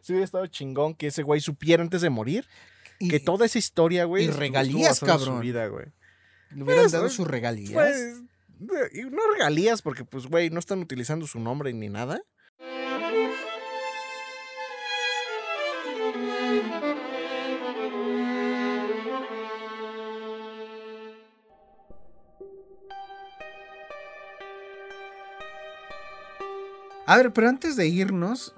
Si 0.01 0.13
hubiera 0.13 0.25
estado 0.25 0.47
chingón 0.47 0.95
que 0.95 1.07
ese 1.09 1.23
güey 1.23 1.41
supiera 1.41 1.83
antes 1.83 2.01
de 2.03 2.11
morir. 2.11 2.47
y 2.99 3.09
que 3.09 3.21
toda 3.21 3.47
esa 3.47 3.59
historia, 3.59 4.05
güey. 4.05 4.25
y 4.25 4.31
regalías, 4.31 4.91
en 4.91 4.95
su 4.97 5.07
cabrón. 5.07 5.41
vida, 5.41 5.67
güey. 5.67 5.87
le 6.51 6.63
hubieran 6.63 6.85
Pues, 6.85 6.93
dado 6.93 7.09
sus 7.09 7.27
regalías. 7.27 7.73
Pues. 7.73 8.23
No 8.61 9.23
regalías, 9.33 9.81
porque, 9.83 10.05
pues, 10.05 10.27
güey, 10.27 10.51
no 10.51 10.59
están 10.59 10.81
utilizando 10.81 11.27
su 11.27 11.39
nombre 11.41 11.73
ni 11.73 11.89
nada. 11.89 12.21
A 27.07 27.17
ver, 27.17 27.33
pero 27.33 27.49
antes 27.49 27.77
de 27.77 27.87
irnos, 27.87 28.55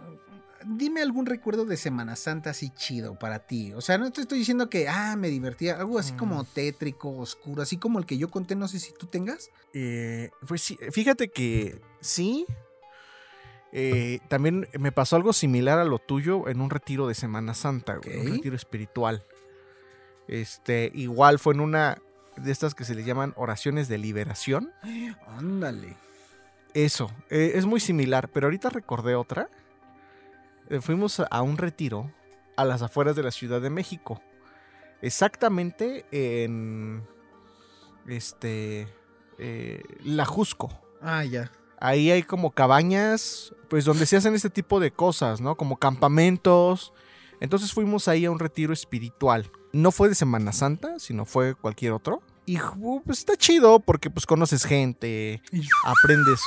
dime 0.64 1.02
algún 1.02 1.26
recuerdo 1.26 1.64
de 1.64 1.76
Semana 1.76 2.16
Santa 2.16 2.50
así 2.50 2.70
chido 2.70 3.18
para 3.18 3.40
ti. 3.40 3.72
O 3.74 3.80
sea, 3.80 3.98
no 3.98 4.10
te 4.12 4.20
estoy 4.20 4.38
diciendo 4.38 4.68
que, 4.70 4.88
ah, 4.88 5.16
me 5.16 5.28
divertía. 5.28 5.76
Algo 5.78 5.98
así 5.98 6.12
como 6.12 6.42
Mm. 6.42 6.46
tétrico, 6.54 7.10
oscuro, 7.18 7.62
así 7.62 7.76
como 7.76 7.98
el 7.98 8.06
que 8.06 8.18
yo 8.18 8.28
conté, 8.30 8.54
no 8.54 8.68
sé 8.68 8.78
si 8.78 8.92
tú 8.92 9.06
tengas. 9.06 9.50
Eh, 9.74 10.30
pues 10.46 10.62
sí, 10.62 10.78
fíjate 10.92 11.28
que 11.30 11.80
sí. 12.00 12.46
Eh, 13.72 14.20
también 14.28 14.68
me 14.78 14.92
pasó 14.92 15.16
algo 15.16 15.32
similar 15.32 15.78
a 15.78 15.84
lo 15.84 15.98
tuyo 15.98 16.48
en 16.48 16.60
un 16.60 16.70
retiro 16.70 17.08
de 17.08 17.14
Semana 17.14 17.52
Santa, 17.52 17.96
güey, 17.96 18.20
un 18.20 18.32
retiro 18.32 18.56
espiritual. 18.56 19.22
Este, 20.28 20.90
igual 20.94 21.38
fue 21.38 21.54
en 21.54 21.60
una 21.60 21.98
de 22.36 22.52
estas 22.52 22.74
que 22.74 22.84
se 22.84 22.94
le 22.94 23.04
llaman 23.04 23.32
oraciones 23.36 23.88
de 23.88 23.98
liberación. 23.98 24.72
Ándale. 25.36 25.94
Eso, 26.74 27.10
eh, 27.30 27.52
es 27.54 27.64
muy 27.66 27.80
similar, 27.80 28.28
pero 28.28 28.46
ahorita 28.46 28.70
recordé 28.70 29.14
otra. 29.14 29.48
Eh, 30.68 30.80
fuimos 30.80 31.20
a, 31.20 31.42
un 31.42 31.58
retiro 31.58 32.10
a 32.56 32.64
las 32.64 32.82
afueras 32.82 33.16
de 33.16 33.22
la 33.22 33.30
Ciudad 33.30 33.60
de 33.60 33.70
México. 33.70 34.20
Exactamente 35.00 36.04
en 36.10 37.02
este 38.06 38.88
eh, 39.38 39.82
La 40.04 40.24
Jusco. 40.24 40.70
Ah, 41.00 41.24
ya. 41.24 41.50
Ahí 41.78 42.10
hay 42.10 42.22
como 42.22 42.52
cabañas, 42.52 43.54
pues 43.68 43.84
donde 43.84 44.06
se 44.06 44.16
hacen 44.16 44.34
este 44.34 44.50
tipo 44.50 44.80
de 44.80 44.90
cosas, 44.90 45.40
¿no? 45.40 45.56
Como 45.56 45.76
campamentos. 45.76 46.92
Entonces 47.40 47.72
fuimos 47.72 48.08
ahí 48.08 48.24
a 48.24 48.30
un 48.30 48.38
retiro 48.38 48.72
espiritual. 48.72 49.50
No 49.72 49.92
fue 49.92 50.08
de 50.08 50.14
Semana 50.14 50.52
Santa, 50.52 50.98
sino 50.98 51.26
fue 51.26 51.54
cualquier 51.54 51.92
otro. 51.92 52.22
Y 52.46 52.58
pues 53.04 53.18
está 53.18 53.36
chido 53.36 53.80
porque 53.80 54.08
pues 54.08 54.24
conoces 54.24 54.64
gente, 54.64 55.42
aprendes. 55.84 56.40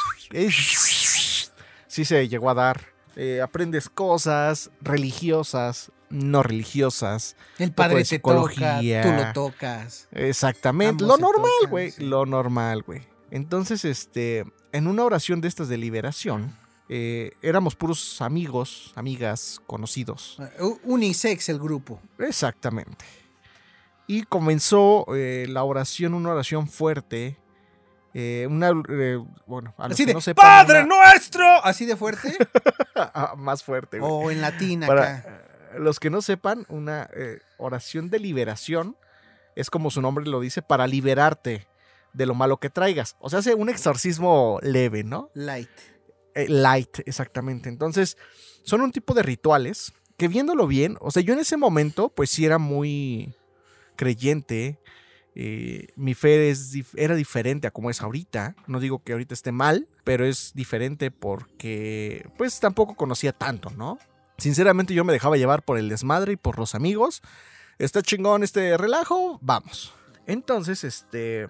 Sí 1.88 2.06
se 2.06 2.28
llegó 2.28 2.50
a 2.50 2.54
dar. 2.54 2.82
Eh, 3.16 3.42
aprendes 3.42 3.90
cosas 3.90 4.72
religiosas, 4.82 5.92
no 6.10 6.42
religiosas. 6.42 7.36
El 7.58 7.74
padre 7.74 8.06
te 8.06 8.20
toca, 8.20 8.80
tú 8.80 9.12
lo 9.12 9.34
tocas. 9.34 10.08
Exactamente. 10.12 11.04
Lo 11.04 11.18
normal, 11.18 11.52
güey. 11.70 11.92
sí. 11.92 12.06
Lo 12.06 12.26
normal, 12.26 12.84
güey. 12.84 13.02
Entonces, 13.30 13.84
este, 13.84 14.46
en 14.72 14.88
una 14.88 15.04
oración 15.04 15.42
de 15.42 15.50
estas 15.50 15.68
de 15.68 15.78
liberación, 15.78 16.56
eh, 16.88 17.32
éramos 17.42 17.76
puros 17.76 18.22
amigos, 18.22 18.94
amigas, 18.96 19.62
conocidos. 19.68 20.38
Uh, 20.60 20.78
Unisex 20.84 21.50
el 21.50 21.60
grupo. 21.60 22.02
Exactamente. 22.18 23.06
Y 24.10 24.24
comenzó 24.24 25.06
eh, 25.16 25.46
la 25.48 25.64
oración, 25.64 26.14
una 26.16 26.32
oración 26.32 26.68
fuerte. 26.68 27.38
eh, 28.16 28.48
una, 28.50 28.72
eh, 28.90 29.24
bueno, 29.46 29.76
a 29.78 29.86
Así 29.86 30.04
de 30.04 30.16
no 30.16 30.20
sepan, 30.22 30.44
¡Padre 30.66 30.84
una- 30.84 30.96
nuestro! 31.12 31.46
Así 31.64 31.86
de 31.86 31.96
fuerte. 31.96 32.36
Ah, 32.96 33.36
más 33.38 33.64
fuerte, 33.64 34.00
güey. 34.00 34.12
o 34.12 34.30
en 34.32 34.42
latín 34.42 34.82
Para 34.82 35.18
acá. 35.20 35.44
los 35.78 36.00
que 36.02 36.10
no 36.10 36.22
sepan, 36.22 36.66
una 36.70 37.10
oración 37.58 38.10
de 38.10 38.20
liberación 38.20 38.98
es 39.56 39.70
como 39.70 39.90
su 39.92 40.02
nombre 40.02 40.26
lo 40.26 40.40
dice, 40.42 40.62
para 40.62 40.86
liberarte 40.88 41.68
de 42.14 42.26
lo 42.26 42.34
malo 42.34 42.58
que 42.58 42.70
traigas. 42.70 43.16
O 43.20 43.30
sea, 43.30 43.40
hace 43.40 43.54
un 43.56 43.70
exorcismo 43.70 44.60
leve, 44.64 45.04
¿no? 45.04 45.30
Light. 45.34 45.70
Eh, 46.36 46.48
light, 46.50 47.00
exactamente. 47.06 47.70
Entonces, 47.70 48.18
son 48.64 48.82
un 48.82 48.92
tipo 48.92 49.14
de 49.14 49.22
rituales 49.24 49.94
que 50.18 50.28
viéndolo 50.28 50.68
bien, 50.68 50.98
o 51.00 51.12
sea, 51.12 51.22
yo 51.24 51.34
en 51.34 51.40
ese 51.40 51.56
momento, 51.58 52.10
pues 52.10 52.30
sí 52.32 52.44
era 52.46 52.58
muy 52.58 53.34
creyente. 54.00 54.80
eh, 55.36 55.88
mi 55.98 56.14
fe 56.14 56.54
era 56.96 57.16
diferente 57.16 57.68
a 57.68 57.72
como 57.72 57.90
es 57.90 58.02
ahorita. 58.02 58.56
No 58.66 58.80
digo 58.80 59.04
que 59.04 59.12
ahorita 59.12 59.34
esté 59.34 59.52
mal, 59.52 59.90
pero 60.06 60.26
es 60.26 60.54
diferente 60.56 61.12
porque, 61.12 62.26
pues 62.38 62.62
tampoco 62.62 62.96
conocía 62.96 63.34
tanto, 63.34 63.70
¿no? 63.72 64.00
Sinceramente, 64.38 64.94
yo 64.94 65.04
me 65.04 65.12
dejaba 65.12 65.36
llevar 65.36 65.64
por 65.64 65.78
el 65.78 65.90
desmadre 65.90 66.34
y 66.34 66.38
por 66.38 66.58
los 66.58 66.76
amigos. 66.76 67.22
Está 67.78 68.02
chingón 68.02 68.42
este 68.42 68.78
relajo, 68.78 69.38
vamos. 69.42 69.94
Entonces, 70.28 70.86
este, 70.86 71.48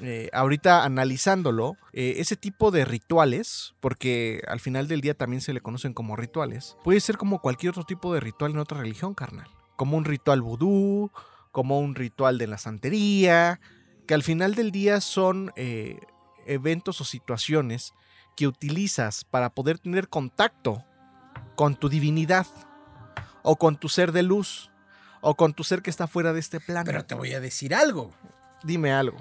eh, 0.00 0.30
ahorita 0.32 0.84
analizándolo, 0.84 1.76
eh, 1.92 2.14
ese 2.16 2.36
tipo 2.36 2.70
de 2.70 2.86
rituales, 2.86 3.74
porque 3.80 4.42
al 4.48 4.60
final 4.60 4.88
del 4.88 5.02
día 5.02 5.14
también 5.14 5.42
se 5.42 5.52
le 5.52 5.60
conocen 5.60 5.92
como 5.92 6.16
rituales, 6.16 6.76
puede 6.82 7.00
ser 7.00 7.18
como 7.18 7.40
cualquier 7.40 7.70
otro 7.70 7.84
tipo 7.84 8.14
de 8.14 8.20
ritual 8.20 8.52
en 8.52 8.58
otra 8.58 8.78
religión, 8.78 9.12
carnal. 9.14 9.48
Como 9.76 9.96
un 9.98 10.04
ritual 10.04 10.40
vudú, 10.40 11.10
como 11.50 11.80
un 11.80 11.94
ritual 11.94 12.38
de 12.38 12.46
la 12.46 12.58
santería, 12.58 13.60
que 14.06 14.14
al 14.14 14.22
final 14.22 14.54
del 14.54 14.70
día 14.70 15.00
son 15.00 15.52
eh, 15.56 15.98
eventos 16.46 17.00
o 17.00 17.04
situaciones 17.04 17.92
que 18.36 18.46
utilizas 18.46 19.24
para 19.24 19.50
poder 19.50 19.78
tener 19.78 20.08
contacto 20.08 20.84
con 21.56 21.76
tu 21.76 21.88
divinidad, 21.88 22.46
o 23.42 23.56
con 23.56 23.76
tu 23.76 23.88
ser 23.88 24.12
de 24.12 24.22
luz, 24.22 24.70
o 25.20 25.34
con 25.34 25.52
tu 25.52 25.64
ser 25.64 25.82
que 25.82 25.90
está 25.90 26.06
fuera 26.06 26.32
de 26.32 26.40
este 26.40 26.60
plano. 26.60 26.84
Pero 26.86 27.04
te 27.04 27.14
voy 27.14 27.34
a 27.34 27.40
decir 27.40 27.74
algo. 27.74 28.12
Dime 28.62 28.92
algo. 28.92 29.18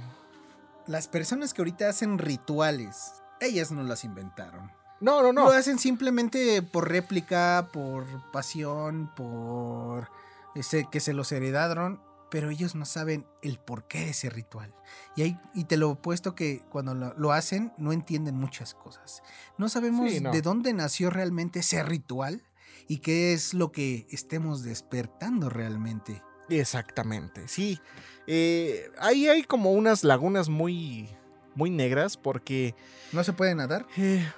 Las 0.88 1.08
personas 1.08 1.54
que 1.54 1.62
ahorita 1.62 1.90
hacen 1.90 2.18
rituales, 2.18 3.14
ellas 3.42 3.72
no 3.72 3.84
las 3.84 4.04
inventaron. 4.04 4.72
No, 5.02 5.22
no, 5.22 5.32
no. 5.32 5.46
Lo 5.46 5.52
hacen 5.52 5.80
simplemente 5.80 6.62
por 6.62 6.90
réplica, 6.90 7.70
por 7.72 8.06
pasión, 8.32 9.10
por 9.16 10.10
ese, 10.56 10.88
que 10.92 11.00
se 11.00 11.14
los 11.14 11.32
heredaron, 11.32 12.02
pero 12.32 12.50
ellos 12.50 12.76
no 12.76 12.86
saben 12.86 13.26
el 13.42 13.58
porqué 13.60 14.00
de 14.00 14.10
ese 14.12 14.30
ritual. 14.30 14.74
Y, 15.16 15.24
hay, 15.24 15.40
y 15.54 15.64
te 15.66 15.78
lo 15.78 15.92
he 15.92 15.96
puesto 15.96 16.36
que 16.36 16.62
cuando 16.70 16.94
lo, 16.94 17.14
lo 17.16 17.32
hacen 17.32 17.74
no 17.78 17.92
entienden 17.92 18.36
muchas 18.36 18.74
cosas. 18.74 19.24
No 19.58 19.70
sabemos 19.70 20.12
Sí, 20.12 20.22
no. 20.22 20.32
de 20.32 20.42
dónde 20.42 20.74
nació 20.74 21.10
realmente 21.10 21.60
ese 21.60 21.82
ritual 21.84 22.44
y 22.88 23.00
qué 23.00 23.34
es 23.34 23.54
lo 23.54 23.72
que 23.72 24.08
estemos 24.12 24.64
despertando 24.64 25.50
realmente. 25.50 26.22
Exactamente, 26.50 27.48
sí. 27.48 27.80
Eh, 28.28 28.92
ahí 29.00 29.28
hay 29.28 29.44
como 29.44 29.72
unas 29.72 30.04
lagunas 30.04 30.50
muy, 30.50 31.10
muy 31.56 31.70
negras 31.70 32.18
porque... 32.18 32.76
¿No 33.12 33.24
se 33.24 33.34
puede 33.34 33.56
nadar? 33.56 33.86
eh, 33.98 34.32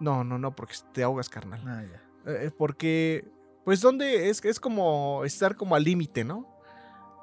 no, 0.00 0.22
no, 0.24 0.38
no, 0.38 0.54
porque 0.54 0.74
te 0.92 1.02
ahogas, 1.02 1.28
carnal. 1.28 1.60
Ah, 1.66 1.82
ya. 1.82 2.32
Eh, 2.32 2.50
porque, 2.56 3.26
pues, 3.64 3.80
¿dónde? 3.80 4.28
Es, 4.30 4.44
es 4.44 4.60
como 4.60 5.24
estar 5.24 5.56
como 5.56 5.74
al 5.74 5.84
límite, 5.84 6.24
¿no? 6.24 6.57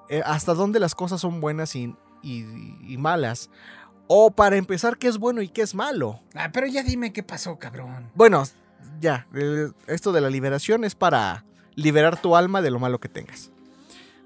Eh, 0.09 0.21
hasta 0.25 0.53
dónde 0.53 0.79
las 0.79 0.95
cosas 0.95 1.21
son 1.21 1.39
buenas 1.41 1.75
y, 1.75 1.95
y- 2.21 2.77
y 2.93 2.97
malas. 2.97 3.49
O 4.07 4.31
para 4.31 4.55
empezar, 4.57 4.97
qué 4.97 5.07
es 5.07 5.17
bueno 5.17 5.41
y 5.41 5.49
qué 5.49 5.61
es 5.63 5.73
malo. 5.73 6.21
Ah, 6.35 6.49
pero 6.53 6.67
ya 6.67 6.83
dime 6.83 7.11
qué 7.11 7.23
pasó, 7.23 7.57
cabrón. 7.57 8.11
Bueno, 8.13 8.43
ya, 9.01 9.27
eh, 9.33 9.69
esto 9.87 10.11
de 10.11 10.21
la 10.21 10.29
liberación 10.29 10.83
es 10.83 10.93
para 10.95 11.43
liberar 11.73 12.21
tu 12.21 12.35
alma 12.35 12.61
de 12.61 12.69
lo 12.71 12.79
malo 12.79 12.99
que 12.99 13.09
tengas. 13.09 13.51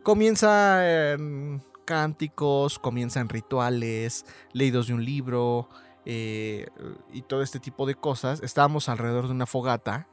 Comienza 0.04 1.12
en 1.14 1.64
cánticos, 1.86 2.80
comienza 2.80 3.20
en 3.20 3.30
rituales, 3.30 4.26
leídos 4.54 4.88
de 4.88 4.94
un 4.94 5.04
libro 5.04 5.70
eh, 6.06 6.68
y 7.12 7.22
todo 7.24 7.42
este 7.42 7.60
tipo 7.60 7.86
de 7.86 7.96
cosas. 7.96 8.42
Estábamos 8.42 8.90
alrededor 8.90 9.28
de 9.28 9.34
una 9.34 9.46
fogata 9.46 10.08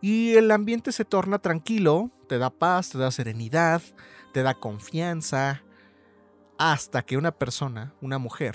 y 0.00 0.34
el 0.34 0.50
ambiente 0.50 0.92
se 0.92 1.04
torna 1.04 1.38
tranquilo, 1.38 2.10
te 2.28 2.38
da 2.38 2.50
paz, 2.50 2.90
te 2.90 2.98
da 2.98 3.10
serenidad, 3.10 3.82
te 4.38 4.44
da 4.44 4.54
confianza, 4.54 5.64
hasta 6.58 7.02
que 7.02 7.16
una 7.16 7.32
persona, 7.32 7.92
una 8.00 8.18
mujer, 8.18 8.54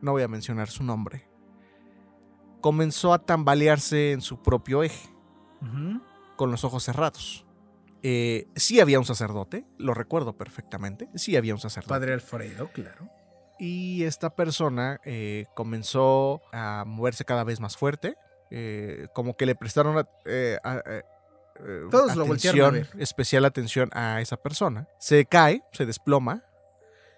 no 0.00 0.10
voy 0.10 0.24
a 0.24 0.28
mencionar 0.28 0.66
su 0.68 0.82
nombre, 0.82 1.28
comenzó 2.60 3.12
a 3.12 3.20
tambalearse 3.20 4.10
en 4.10 4.22
su 4.22 4.42
propio 4.42 4.82
eje, 4.82 5.08
con 6.34 6.50
los 6.50 6.64
ojos 6.64 6.82
cerrados. 6.82 7.46
Eh, 8.02 8.48
sí 8.56 8.80
había 8.80 8.98
un 8.98 9.04
sacerdote, 9.04 9.64
lo 9.78 9.94
recuerdo 9.94 10.36
perfectamente, 10.36 11.08
sí 11.14 11.36
había 11.36 11.54
un 11.54 11.60
sacerdote. 11.60 11.90
Padre 11.90 12.12
Alfredo, 12.14 12.72
claro. 12.72 13.08
Y 13.60 14.02
esta 14.02 14.30
persona 14.34 14.98
eh, 15.04 15.44
comenzó 15.54 16.40
a 16.52 16.82
moverse 16.88 17.24
cada 17.24 17.44
vez 17.44 17.60
más 17.60 17.76
fuerte, 17.76 18.16
eh, 18.50 19.06
como 19.14 19.36
que 19.36 19.46
le 19.46 19.54
prestaron 19.54 19.96
a- 19.96 20.08
a- 20.64 20.82
eh, 21.66 21.82
Todos 21.90 22.16
lo 22.16 22.26
voltearon 22.26 22.60
a 22.60 22.68
atención, 22.68 22.90
ver. 22.98 23.02
especial 23.02 23.44
atención 23.44 23.90
a 23.92 24.20
esa 24.20 24.36
persona. 24.36 24.88
Se 24.98 25.24
cae, 25.26 25.62
se 25.72 25.86
desploma 25.86 26.42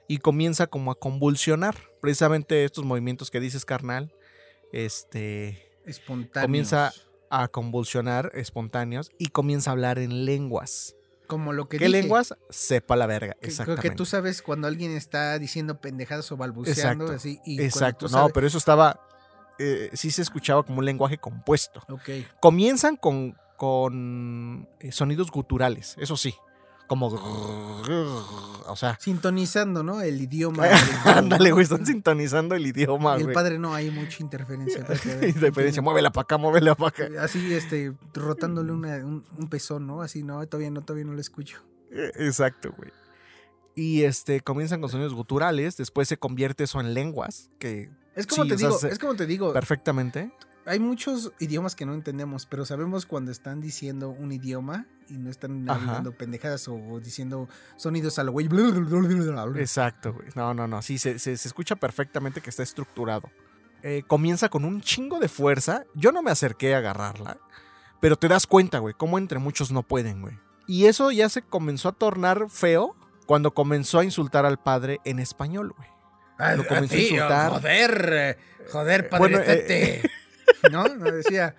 y 0.09 0.18
comienza 0.18 0.66
como 0.66 0.90
a 0.90 0.95
convulsionar. 0.99 1.74
Precisamente 2.01 2.64
estos 2.64 2.84
movimientos 2.84 3.30
que 3.30 3.40
dices, 3.40 3.64
carnal, 3.64 4.12
este, 4.72 5.70
Espontáneo. 5.84 6.47
Comienza 6.47 6.93
a 7.30 7.49
convulsionar 7.49 8.30
espontáneos 8.34 9.11
y 9.18 9.28
comienza 9.28 9.70
a 9.70 9.72
hablar 9.72 9.99
en 9.99 10.24
lenguas. 10.24 10.95
Como 11.26 11.53
lo 11.53 11.68
que 11.68 11.78
¿Qué 11.78 11.86
dije, 11.86 12.03
lenguas? 12.03 12.34
Sepa 12.51 12.95
la 12.95 13.07
verga. 13.07 13.34
que- 13.40 13.47
Exactamente. 13.49 13.88
Que 13.88 13.95
tú 13.95 14.05
sabes 14.05 14.43
cuando 14.43 14.68
alguien 14.68 14.93
está 14.93 15.38
diciendo 15.38 15.80
pendejadas 15.80 16.30
o 16.30 16.36
balbuceando 16.36 17.05
Exacto, 17.07 17.12
así. 17.16 17.40
Y 17.47 17.62
Exacto. 17.62 18.09
No, 18.09 18.28
pero 18.30 18.47
eso 18.47 18.59
estaba. 18.59 19.01
eh, 19.59 19.90
sí 19.95 20.11
se 20.11 20.22
escuchaba 20.22 20.62
como 20.64 20.80
un 20.80 20.84
lenguaje 20.84 21.18
compuesto. 21.18 21.82
Ok. 21.88 22.09
Comienzan 22.40 22.97
con, 22.97 23.36
con 23.62 24.66
eh, 24.80 24.90
sonidos 24.90 25.30
guturales, 25.30 25.94
eso 26.00 26.16
sí. 26.16 26.34
Como. 26.88 27.06
o 27.06 28.74
sea. 28.74 28.98
Sintonizando, 29.00 29.84
¿no? 29.84 30.00
El 30.00 30.20
idioma. 30.20 30.64
Ándale, 31.04 31.52
güey, 31.52 31.62
están 31.62 31.86
sintonizando 31.86 32.56
el 32.56 32.66
idioma, 32.66 33.14
güey. 33.14 33.28
el 33.28 33.32
padre 33.32 33.60
no, 33.60 33.72
hay 33.72 33.92
mucha 33.92 34.20
interferencia. 34.20 34.80
Interferencia, 35.22 35.80
muévela 35.80 36.10
para 36.10 36.22
acá, 36.24 36.38
muévela 36.38 36.74
para 36.74 36.88
acá. 36.88 37.22
Así, 37.22 37.54
este, 37.54 37.92
rotándole 38.14 38.72
una- 38.72 38.96
un, 38.96 39.24
un 39.38 39.48
pezón, 39.48 39.86
¿no? 39.86 40.02
Así, 40.02 40.24
no, 40.24 40.44
todavía 40.48 40.72
no, 40.72 40.82
todavía 40.82 41.04
no 41.06 41.12
lo 41.12 41.20
escucho. 41.20 41.62
Eh, 41.92 42.10
Exacto, 42.16 42.74
güey. 42.76 42.90
Y 43.76 44.02
este, 44.02 44.40
comienzan 44.40 44.80
con 44.80 44.90
sonidos 44.90 45.14
guturales, 45.14 45.76
después 45.76 46.08
se 46.08 46.16
convierte 46.16 46.64
eso 46.64 46.80
en 46.80 46.94
lenguas, 46.94 47.48
que 47.60 47.90
Es 48.16 48.26
como 48.26 48.42
Sí, 48.42 48.48
te 48.48 48.56
digo, 48.56 48.76
es 48.82 48.98
como 48.98 49.14
te 49.14 49.26
digo, 49.26 49.52
perfectamente. 49.52 50.32
Hay 50.66 50.78
muchos 50.78 51.32
idiomas 51.40 51.74
que 51.74 51.84
no 51.86 51.94
entendemos, 51.94 52.46
pero 52.46 52.64
sabemos 52.64 53.06
cuando 53.06 53.30
están 53.30 53.60
diciendo 53.60 54.10
un 54.10 54.32
idioma 54.32 54.86
y 55.08 55.18
no 55.18 55.30
están 55.30 55.68
hablando 55.68 56.12
pendejadas 56.12 56.66
o 56.68 57.00
diciendo 57.00 57.48
sonidos 57.76 58.18
a 58.18 58.24
lo 58.24 58.32
güey. 58.32 58.46
Exacto, 59.60 60.12
güey. 60.14 60.28
No, 60.34 60.54
no, 60.54 60.66
no. 60.68 60.80
Sí, 60.82 60.98
se, 60.98 61.18
se- 61.18 61.36
se 61.36 61.48
escucha 61.48 61.76
perfectamente 61.76 62.40
que 62.40 62.50
está 62.50 62.62
estructurado. 62.62 63.30
Eh, 63.82 64.04
comienza 64.06 64.48
con 64.48 64.64
un 64.64 64.80
chingo 64.80 65.18
de 65.18 65.28
fuerza. 65.28 65.84
Yo 65.94 66.12
no 66.12 66.22
me 66.22 66.30
acerqué 66.30 66.74
a 66.74 66.78
agarrarla, 66.78 67.38
pero 68.00 68.16
te 68.16 68.28
das 68.28 68.46
cuenta, 68.46 68.78
güey, 68.78 68.94
cómo 68.94 69.18
entre 69.18 69.38
muchos 69.38 69.72
no 69.72 69.82
pueden, 69.82 70.22
güey. 70.22 70.38
Y 70.68 70.86
eso 70.86 71.10
ya 71.10 71.28
se 71.28 71.42
comenzó 71.42 71.88
a 71.88 71.92
tornar 71.92 72.48
feo 72.48 72.96
cuando 73.26 73.52
comenzó 73.52 73.98
a 73.98 74.04
insultar 74.04 74.46
al 74.46 74.58
padre 74.60 75.00
en 75.04 75.18
español, 75.18 75.74
güey. 75.76 75.88
Lo 76.56 76.66
comenzó 76.66 76.94
a 76.94 76.96
tío, 76.98 77.06
insultar. 77.14 77.50
Joder, 77.52 78.10
eh, 78.12 78.38
joder, 78.70 79.08
padre, 79.08 79.18
Bueno, 79.18 79.38
eh. 79.44 80.02
¿No? 80.70 80.88
No 80.88 81.11
decía 81.11 81.55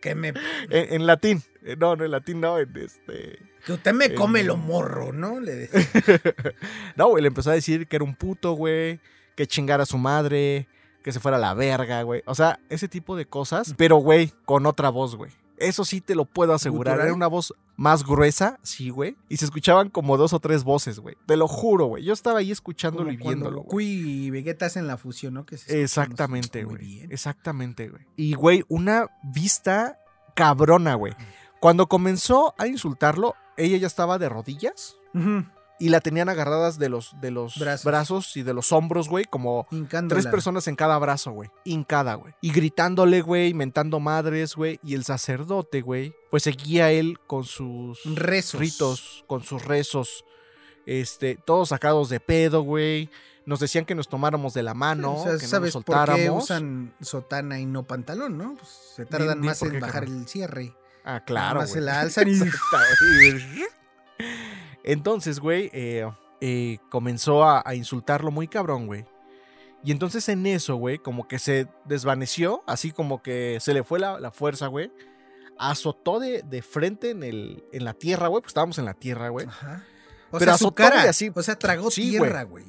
que 0.00 0.14
me 0.14 0.28
En, 0.28 0.94
en 0.94 1.06
latín. 1.06 1.42
Eh, 1.62 1.76
No, 1.78 1.96
no, 1.96 2.04
en 2.04 2.10
latín 2.10 2.40
no, 2.40 2.58
en 2.58 2.74
este. 2.76 3.38
que 3.64 3.72
usted 3.72 3.92
me 3.92 4.14
come 4.14 4.42
lo 4.44 4.56
morro, 4.56 5.12
¿no? 5.12 5.40
Le 5.40 5.54
decía. 5.54 6.20
No, 6.96 7.08
güey, 7.08 7.22
le 7.22 7.28
empezó 7.28 7.50
a 7.50 7.54
decir 7.54 7.86
que 7.86 7.96
era 7.96 8.04
un 8.04 8.14
puto, 8.14 8.52
güey, 8.52 9.00
que 9.36 9.46
chingara 9.46 9.82
a 9.82 9.86
su 9.86 9.98
madre, 9.98 10.68
que 11.02 11.12
se 11.12 11.20
fuera 11.20 11.36
a 11.36 11.40
la 11.40 11.54
verga, 11.54 12.02
güey. 12.02 12.22
O 12.26 12.34
sea, 12.34 12.60
ese 12.68 12.88
tipo 12.88 13.16
de 13.16 13.26
cosas, 13.26 13.74
pero, 13.76 13.96
güey, 13.96 14.32
con 14.44 14.66
otra 14.66 14.88
voz, 14.90 15.16
güey. 15.16 15.32
Eso 15.60 15.84
sí 15.84 16.00
te 16.00 16.14
lo 16.14 16.24
puedo 16.24 16.52
asegurar. 16.54 16.98
Era 17.00 17.14
una 17.14 17.28
voz 17.28 17.54
más 17.76 18.04
gruesa, 18.04 18.58
sí, 18.62 18.90
güey. 18.90 19.16
Y 19.28 19.36
se 19.36 19.44
escuchaban 19.44 19.90
como 19.90 20.16
dos 20.16 20.32
o 20.32 20.40
tres 20.40 20.64
voces, 20.64 20.98
güey. 20.98 21.16
Te 21.26 21.36
lo 21.36 21.46
juro, 21.46 21.86
güey. 21.86 22.02
Yo 22.04 22.12
estaba 22.12 22.40
ahí 22.40 22.50
escuchándolo 22.50 23.04
Como 23.06 23.12
y 23.12 23.16
viéndolo. 23.16 23.62
Güey. 23.62 23.86
y 24.26 24.30
Vegeta 24.30 24.66
hacen 24.66 24.86
la 24.86 24.96
fusión, 24.96 25.34
¿no? 25.34 25.46
Que 25.46 25.56
se 25.58 25.82
Exactamente, 25.82 26.64
muy 26.64 26.74
güey. 26.76 26.86
bien. 26.86 27.12
Exactamente, 27.12 27.88
güey. 27.88 28.06
Y, 28.16 28.34
güey, 28.34 28.64
una 28.68 29.06
vista 29.22 29.98
cabrona, 30.34 30.94
güey. 30.94 31.14
Cuando 31.60 31.88
comenzó 31.88 32.54
a 32.58 32.66
insultarlo, 32.66 33.34
ella 33.56 33.76
ya 33.76 33.86
estaba 33.86 34.18
de 34.18 34.28
rodillas 34.30 34.96
Ujú, 35.12 35.44
y 35.80 35.88
la 35.88 36.00
tenían 36.00 36.28
agarradas 36.28 36.78
de 36.78 36.88
los, 36.88 37.18
de 37.20 37.30
los 37.32 37.58
Brazos. 37.58 37.84
brazos. 37.84 38.36
y 38.36 38.42
de 38.44 38.54
los 38.54 38.70
hombros, 38.70 39.08
güey, 39.08 39.24
como 39.24 39.66
tres 40.08 40.26
personas 40.26 40.68
en 40.68 40.76
cada 40.76 40.96
brazo, 40.98 41.32
güey. 41.32 41.50
Hincada, 41.64 42.14
güey. 42.14 42.34
Y 42.40 42.52
gritándole, 42.52 43.22
güey, 43.22 43.54
mentando 43.54 43.98
madres, 43.98 44.54
güey. 44.54 44.78
Y 44.84 44.94
el 44.94 45.04
sacerdote, 45.04 45.80
güey, 45.80 46.14
pues 46.30 46.42
seguía 46.44 46.92
él 46.92 47.18
con 47.26 47.44
sus 47.44 47.98
Rezos. 48.04 48.60
ritos, 48.60 49.24
con 49.26 49.42
sus 49.42 49.64
rezos. 49.64 50.24
Este, 50.86 51.36
todos 51.36 51.70
sacados 51.70 52.08
de 52.10 52.20
pedo, 52.20 52.62
güey. 52.62 53.10
Nos 53.46 53.58
decían 53.58 53.84
que 53.86 53.94
nos 53.94 54.08
tomáramos 54.08 54.54
de 54.54 54.62
la 54.62 54.74
mano, 54.74 55.14
o 55.14 55.22
sea, 55.24 55.38
que 55.38 55.46
¿sabes 55.46 55.74
no 55.74 55.80
nos 55.80 55.84
por 55.84 55.94
qué 55.96 56.00
soltáramos. 56.26 56.44
usan 56.44 56.94
sotana 57.00 57.58
y 57.58 57.64
no 57.66 57.84
pantalón, 57.84 58.36
no? 58.38 58.54
Pues 58.54 58.68
se 58.96 59.06
tardan 59.06 59.40
más 59.40 59.62
en 59.62 59.72
qué, 59.72 59.80
bajar 59.80 60.04
el 60.04 60.28
cierre. 60.28 60.76
Ah, 61.04 61.24
claro, 61.24 61.60
más 61.60 61.70
se 61.70 61.80
la 61.80 62.00
alzan 62.02 62.28
y-. 62.28 62.38
Entonces, 64.84 65.40
güey, 65.40 65.70
eh, 65.72 66.10
eh, 66.40 66.78
comenzó 66.90 67.44
a, 67.44 67.62
a 67.64 67.74
insultarlo 67.74 68.30
muy 68.30 68.48
cabrón, 68.48 68.86
güey. 68.86 69.04
Y 69.82 69.92
entonces 69.92 70.28
en 70.28 70.46
eso, 70.46 70.76
güey, 70.76 70.98
como 70.98 71.26
que 71.26 71.38
se 71.38 71.66
desvaneció, 71.86 72.62
así 72.66 72.92
como 72.92 73.22
que 73.22 73.58
se 73.60 73.72
le 73.72 73.82
fue 73.82 73.98
la, 73.98 74.20
la 74.20 74.30
fuerza, 74.30 74.66
güey. 74.66 74.92
Azotó 75.58 76.20
de, 76.20 76.42
de 76.42 76.62
frente 76.62 77.10
en, 77.10 77.22
el, 77.22 77.64
en 77.72 77.84
la 77.84 77.94
tierra, 77.94 78.28
güey, 78.28 78.40
pues 78.42 78.50
estábamos 78.50 78.78
en 78.78 78.84
la 78.86 78.94
tierra, 78.94 79.28
güey. 79.28 79.46
Ajá. 79.46 79.84
O 80.30 80.38
Pero 80.38 80.44
sea, 80.44 80.54
azotó, 80.54 80.74
cara. 80.74 81.02
así. 81.02 81.30
O 81.34 81.42
sea, 81.42 81.58
tragó 81.58 81.90
Sí, 81.90 82.10
tierra, 82.10 82.42
güey. 82.44 82.64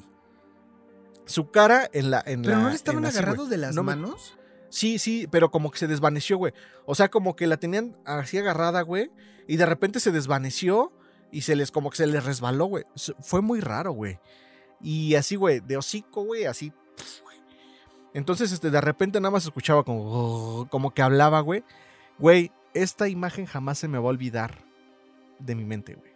Su 1.24 1.50
cara 1.50 1.88
en 1.92 2.10
la. 2.10 2.22
En 2.26 2.42
Pero 2.42 2.56
la- 2.56 2.62
no 2.64 2.68
le 2.70 2.74
estaban 2.74 3.04
agarrados 3.06 3.48
de 3.48 3.56
las 3.56 3.74
No 3.74 3.82
manos. 3.82 4.36
Sí, 4.68 4.98
sí, 4.98 5.28
pero 5.30 5.50
como 5.50 5.70
que 5.70 5.78
se 5.78 5.86
desvaneció, 5.86 6.38
güey. 6.38 6.52
O 6.86 6.94
sea, 6.94 7.10
como 7.10 7.36
que 7.36 7.46
la 7.46 7.58
tenían 7.58 7.96
así 8.04 8.38
agarrada, 8.38 8.82
güey. 8.82 9.10
Y 9.46 9.56
de 9.56 9.66
repente 9.66 10.00
se 10.00 10.10
desvaneció 10.12 10.92
y 11.32 11.40
se 11.40 11.56
les, 11.56 11.72
como 11.72 11.90
que 11.90 11.96
se 11.96 12.06
les 12.06 12.24
resbaló, 12.24 12.66
güey. 12.66 12.84
Fue 13.20 13.40
muy 13.40 13.60
raro, 13.60 13.92
güey. 13.92 14.20
Y 14.80 15.14
así, 15.14 15.34
güey, 15.34 15.60
de 15.60 15.78
hocico, 15.78 16.24
güey, 16.24 16.44
así. 16.44 16.72
Entonces, 18.14 18.52
este, 18.52 18.70
de 18.70 18.80
repente 18.80 19.18
nada 19.20 19.30
más 19.30 19.44
escuchaba 19.44 19.82
como, 19.82 20.68
como 20.70 20.92
que 20.92 21.02
hablaba, 21.02 21.40
güey. 21.40 21.64
Güey, 22.18 22.52
esta 22.74 23.08
imagen 23.08 23.46
jamás 23.46 23.78
se 23.78 23.88
me 23.88 23.98
va 23.98 24.04
a 24.04 24.08
olvidar 24.08 24.64
de 25.38 25.54
mi 25.54 25.64
mente, 25.64 25.94
güey. 25.94 26.12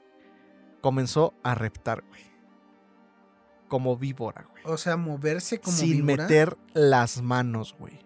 Comenzó 0.82 1.32
a 1.42 1.54
reptar, 1.54 2.04
güey. 2.06 2.22
Como 3.68 3.96
víbora, 3.96 4.46
güey 4.48 4.62
O 4.66 4.76
sea, 4.76 4.96
moverse 4.96 5.58
como 5.58 5.76
sin 5.76 6.06
víbora. 6.06 6.24
meter 6.24 6.56
las 6.74 7.22
manos, 7.22 7.74
güey. 7.78 7.98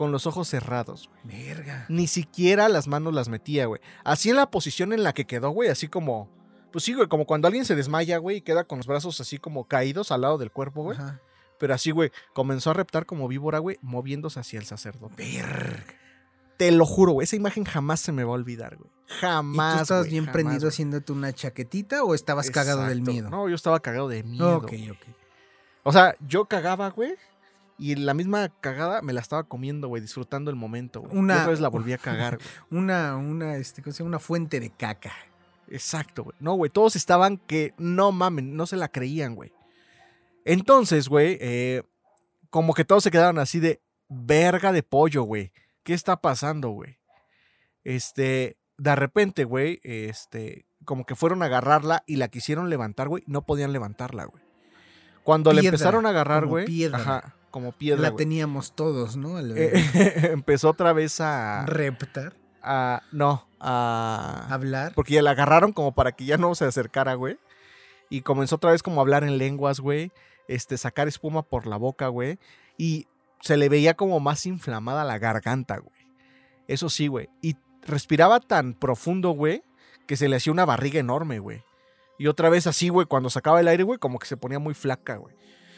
Con 0.00 0.12
los 0.12 0.26
ojos 0.26 0.48
cerrados, 0.48 1.10
güey. 1.24 1.44
Verga. 1.44 1.84
Ni 1.90 2.06
siquiera 2.06 2.70
las 2.70 2.88
manos 2.88 3.12
las 3.12 3.28
metía, 3.28 3.66
güey. 3.66 3.82
Así 4.02 4.30
en 4.30 4.36
la 4.36 4.50
posición 4.50 4.94
en 4.94 5.02
la 5.02 5.12
que 5.12 5.26
quedó, 5.26 5.50
güey. 5.50 5.68
Así 5.68 5.88
como. 5.88 6.30
Pues 6.72 6.84
sí, 6.86 6.94
güey. 6.94 7.06
Como 7.06 7.26
cuando 7.26 7.48
alguien 7.48 7.66
se 7.66 7.74
desmaya, 7.76 8.16
güey. 8.16 8.38
Y 8.38 8.40
queda 8.40 8.64
con 8.64 8.78
los 8.78 8.86
brazos 8.86 9.20
así 9.20 9.36
como 9.36 9.68
caídos 9.68 10.10
al 10.10 10.22
lado 10.22 10.38
del 10.38 10.52
cuerpo, 10.52 10.84
güey. 10.84 10.96
Ajá. 10.96 11.20
Pero 11.58 11.74
así, 11.74 11.90
güey. 11.90 12.12
Comenzó 12.32 12.70
a 12.70 12.72
reptar 12.72 13.04
como 13.04 13.28
víbora, 13.28 13.58
güey. 13.58 13.76
Moviéndose 13.82 14.40
hacia 14.40 14.58
el 14.58 14.64
sacerdote. 14.64 15.16
Verga. 15.18 15.84
Te 16.56 16.70
lo 16.70 16.86
juro, 16.86 17.12
güey. 17.12 17.24
Esa 17.24 17.36
imagen 17.36 17.66
jamás 17.66 18.00
se 18.00 18.10
me 18.12 18.24
va 18.24 18.30
a 18.30 18.36
olvidar, 18.36 18.78
güey. 18.78 18.90
¿Y 19.06 19.12
Jamás. 19.20 19.76
tú 19.76 19.82
estabas 19.82 20.04
güey, 20.04 20.12
bien 20.12 20.24
jamás, 20.24 20.32
prendido 20.32 20.60
güey. 20.60 20.68
haciéndote 20.70 21.12
una 21.12 21.34
chaquetita 21.34 22.04
o 22.04 22.14
estabas 22.14 22.50
cagado 22.50 22.86
del 22.86 23.02
miedo? 23.02 23.28
No, 23.28 23.50
yo 23.50 23.54
estaba 23.54 23.80
cagado 23.80 24.08
de 24.08 24.22
miedo. 24.22 24.56
ok, 24.56 24.66
güey. 24.66 24.88
ok. 24.92 25.02
O 25.82 25.92
sea, 25.92 26.14
yo 26.26 26.46
cagaba, 26.46 26.88
güey. 26.88 27.16
Y 27.80 27.94
la 27.96 28.12
misma 28.14 28.48
cagada 28.60 29.00
me 29.02 29.12
la 29.14 29.20
estaba 29.20 29.44
comiendo, 29.44 29.88
güey, 29.88 30.02
disfrutando 30.02 30.50
el 30.50 30.56
momento, 30.56 31.00
güey. 31.00 31.16
Una- 31.16 31.34
Y 31.34 31.38
otra 31.38 31.50
vez 31.50 31.60
la 31.60 31.68
volví 31.68 31.92
a 31.94 31.98
cagar, 31.98 32.36
güey. 32.36 32.48
Una, 32.82 33.16
una, 33.16 33.56
este, 33.56 33.82
¿cómo 33.82 33.92
se 33.94 33.98
llama? 34.00 34.08
Una 34.10 34.18
fuente 34.18 34.60
de 34.60 34.70
caca. 34.70 35.12
Exacto, 35.68 36.24
güey. 36.24 36.36
No, 36.40 36.54
güey, 36.54 36.70
todos 36.70 36.94
estaban 36.96 37.38
que 37.38 37.72
no 37.78 38.12
mamen, 38.12 38.54
no 38.56 38.66
se 38.66 38.76
la 38.76 38.88
creían, 38.88 39.34
güey. 39.34 39.52
Entonces, 40.44 41.08
güey, 41.08 41.38
eh, 41.40 41.82
como 42.50 42.74
que 42.74 42.84
todos 42.84 43.02
se 43.04 43.10
quedaron 43.10 43.38
así 43.38 43.60
de 43.60 43.80
verga 44.08 44.72
de 44.72 44.82
pollo, 44.82 45.22
güey. 45.22 45.52
¿Qué 45.82 45.94
está 45.94 46.20
pasando, 46.20 46.70
güey? 46.70 46.98
Este, 47.84 48.56
de 48.76 48.96
repente, 48.96 49.44
güey, 49.44 49.80
este, 49.84 50.66
como 50.84 51.04
que 51.06 51.14
fueron 51.14 51.42
a 51.42 51.46
agarrarla 51.46 52.02
y 52.06 52.16
la 52.16 52.28
quisieron 52.28 52.68
levantar, 52.68 53.08
güey. 53.08 53.22
No 53.26 53.42
podían 53.46 53.72
levantarla, 53.72 54.24
güey. 54.24 54.42
Cuando 55.22 55.52
le 55.52 55.60
Piedra, 55.60 55.76
empezaron 55.76 56.06
a 56.06 56.10
agarrar, 56.10 56.46
güey. 56.46 56.64
piedra. 56.66 56.98
Ajá, 56.98 57.36
como 57.50 57.72
piedra. 57.72 58.02
La 58.10 58.16
teníamos 58.16 58.72
todos, 58.74 59.16
¿no? 59.16 59.38
Eh, 59.40 59.72
empezó 60.32 60.70
otra 60.70 60.92
vez 60.92 61.20
a, 61.20 61.64
reptar, 61.66 62.34
a- 62.62 63.02
no, 63.12 63.46
a, 63.58 64.46
hablar. 64.50 64.92
porque 64.94 65.14
ya 65.14 65.22
la 65.22 65.32
agarraron 65.32 65.72
como 65.72 65.92
para 65.92 66.12
que 66.12 66.24
ya 66.24 66.36
no 66.38 66.54
se 66.54 66.64
acercara, 66.64 67.14
güey. 67.14 67.38
Y 68.08 68.22
comenzó 68.22 68.56
otra 68.56 68.72
vez 68.72 68.82
como 68.82 69.00
a 69.00 69.02
hablar 69.02 69.24
en 69.24 69.38
lenguas, 69.38 69.80
güey. 69.80 70.10
Este, 70.48 70.76
sacar 70.76 71.06
espuma 71.06 71.42
por 71.42 71.66
la 71.66 71.76
boca, 71.76 72.08
güey. 72.08 72.38
Y 72.76 73.06
se 73.40 73.56
le 73.56 73.68
veía 73.68 73.94
como 73.94 74.18
más 74.20 74.46
inflamada 74.46 75.04
la 75.04 75.18
garganta, 75.18 75.78
güey. 75.78 76.06
Eso 76.66 76.88
sí, 76.88 77.06
güey. 77.06 77.28
Y 77.40 77.56
respiraba 77.82 78.40
tan 78.40 78.74
profundo, 78.74 79.30
güey, 79.30 79.62
que 80.06 80.16
se 80.16 80.28
le 80.28 80.36
hacía 80.36 80.52
una 80.52 80.64
barriga 80.64 80.98
enorme, 80.98 81.38
güey. 81.38 81.62
Y 82.18 82.26
otra 82.26 82.48
vez 82.50 82.66
así, 82.66 82.88
güey, 82.88 83.06
cuando 83.06 83.30
sacaba 83.30 83.60
el 83.60 83.68
aire, 83.68 83.82
güey, 83.84 83.98
como 83.98 84.18
que 84.18 84.26
se 84.26 84.36
ponía 84.36 84.58
muy 84.58 84.74
flaca, 84.74 85.16
güey. 85.16 85.34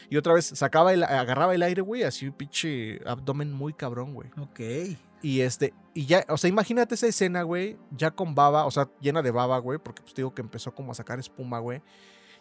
Y 0.09 0.17
otra 0.17 0.33
vez 0.33 0.45
sacaba 0.45 0.93
el, 0.93 1.03
agarraba 1.03 1.55
el 1.55 1.63
aire, 1.63 1.81
güey, 1.81 2.03
así 2.03 2.27
un 2.27 2.33
pinche 2.33 2.99
abdomen 3.05 3.51
muy 3.51 3.73
cabrón, 3.73 4.13
güey. 4.13 4.29
Ok. 4.39 4.59
Y 5.21 5.41
este, 5.41 5.73
y 5.93 6.05
ya, 6.05 6.25
o 6.27 6.37
sea, 6.37 6.49
imagínate 6.49 6.95
esa 6.95 7.07
escena, 7.07 7.43
güey, 7.43 7.77
ya 7.91 8.11
con 8.11 8.35
baba, 8.35 8.65
o 8.65 8.71
sea, 8.71 8.89
llena 8.99 9.21
de 9.21 9.31
baba, 9.31 9.57
güey, 9.59 9.79
porque 9.79 10.01
pues 10.01 10.13
te 10.13 10.21
digo 10.21 10.33
que 10.33 10.41
empezó 10.41 10.73
como 10.75 10.91
a 10.91 10.95
sacar 10.95 11.17
espuma, 11.17 11.59
güey. 11.59 11.81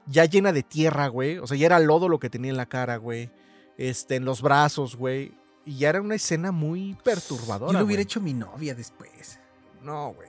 Ya 0.06 0.24
llena 0.24 0.52
de 0.52 0.64
tierra, 0.64 1.06
güey. 1.06 1.38
O 1.38 1.46
sea, 1.46 1.56
ya 1.56 1.66
era 1.66 1.78
lodo 1.78 2.08
lo 2.08 2.18
que 2.18 2.28
tenía 2.28 2.50
en 2.50 2.56
la 2.56 2.66
cara, 2.66 2.96
güey. 2.96 3.30
Este, 3.78 4.16
en 4.16 4.24
los 4.24 4.42
brazos, 4.42 4.96
güey. 4.96 5.32
Y 5.64 5.78
ya 5.78 5.90
era 5.90 6.00
una 6.00 6.16
escena 6.16 6.50
muy 6.50 6.96
perturbadora. 7.04 7.72
Yo 7.72 7.78
lo 7.78 7.84
hubiera 7.84 8.02
hecho 8.02 8.20
mi 8.20 8.34
novia 8.34 8.74
después. 8.74 9.38
No, 9.80 10.12
güey. 10.14 10.28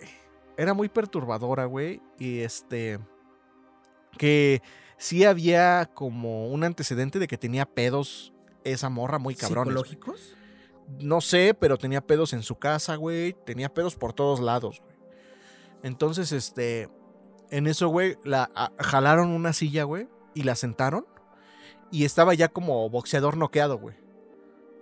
Era 0.58 0.76
muy 0.76 0.90
perturbadora, 0.90 1.66
güey. 1.66 2.02
Y 2.20 2.42
este. 2.42 3.00
Que 4.16 4.62
sí 5.04 5.26
había 5.26 5.90
como 5.94 6.48
un 6.48 6.64
antecedente 6.64 7.20
de 7.20 7.28
que 7.28 7.38
tenía 7.38 7.66
pedos 7.66 8.34
esa 8.64 8.88
morra 8.88 9.20
muy 9.20 9.36
güey. 9.36 9.66
¿Psicológicos? 9.74 10.36
No 11.02 11.20
sé, 11.20 11.54
pero 11.54 11.78
tenía 11.78 12.00
pedos 12.00 12.32
en 12.32 12.42
su 12.42 12.56
casa, 12.56 12.96
güey. 12.96 13.34
Tenía 13.46 13.74
pedos 13.74 13.96
por 13.98 14.14
todos 14.14 14.40
lados, 14.40 14.80
güey. 14.82 14.96
Entonces, 15.84 16.32
este. 16.32 16.90
En 17.52 17.68
eso, 17.68 17.90
güey, 17.90 18.18
la 18.24 18.50
a- 18.56 18.72
jalaron 18.80 19.30
una 19.30 19.52
silla, 19.52 19.84
güey, 19.84 20.08
y 20.34 20.44
la 20.44 20.56
sentaron. 20.56 21.06
Y 21.92 22.06
estaba 22.06 22.34
ya 22.34 22.48
como 22.48 22.90
boxeador 22.90 23.36
noqueado, 23.36 23.78
güey. 23.78 23.96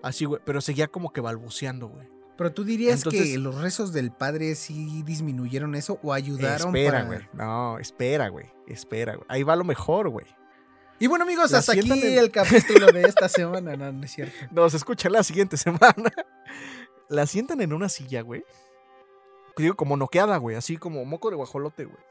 Así, 0.03 0.26
güey, 0.26 0.39
pero 0.45 0.61
seguía 0.61 0.88
como 0.88 1.11
que 1.11 1.19
balbuceando, 1.22 1.88
güey. 1.88 2.07
Pero 2.42 2.54
tú 2.54 2.64
dirías 2.64 3.04
que 3.04 3.38
los 3.38 3.62
rezos 3.62 3.94
del 3.94 4.12
padre 4.12 4.56
sí 4.56 5.04
disminuyeron 5.04 5.76
eso 5.76 6.00
o 6.02 6.12
ayudaron 6.12 6.70
Espera, 6.76 6.92
para- 6.92 7.04
güey. 7.06 7.20
No, 7.34 7.78
espera, 7.78 8.30
güey. 8.30 8.48
Espera, 8.66 9.14
güey. 9.14 9.26
Ahí 9.30 9.44
va 9.44 9.56
lo 9.56 9.64
mejor, 9.64 10.10
güey. 10.10 10.26
Y 10.98 11.06
bueno, 11.06 11.24
amigos, 11.24 11.52
La 11.52 11.60
hasta 11.60 11.74
aquí 11.74 11.92
el 11.92 12.32
capítulo 12.32 12.88
de 12.92 13.04
esta 13.04 13.30
semana. 13.30 13.76
No, 13.78 13.92
no 13.92 14.04
es 14.04 14.12
cierto. 14.12 14.34
Nos 14.52 14.74
escuchan 14.74 15.12
la 15.12 15.22
siguiente 15.22 15.56
semana. 15.56 16.12
La 17.10 17.28
sientan 17.28 17.62
en 17.62 17.74
una 17.74 17.89
silla, 17.89 18.22
güey. 18.24 18.44
Digo, 19.56 19.76
como 19.76 19.96
noqueada, 19.98 20.38
güey. 20.38 20.56
Así 20.56 20.78
como 20.78 21.06
moco 21.06 21.30
de 21.30 21.36
guajolote, 21.36 21.86
güey. 21.86 22.04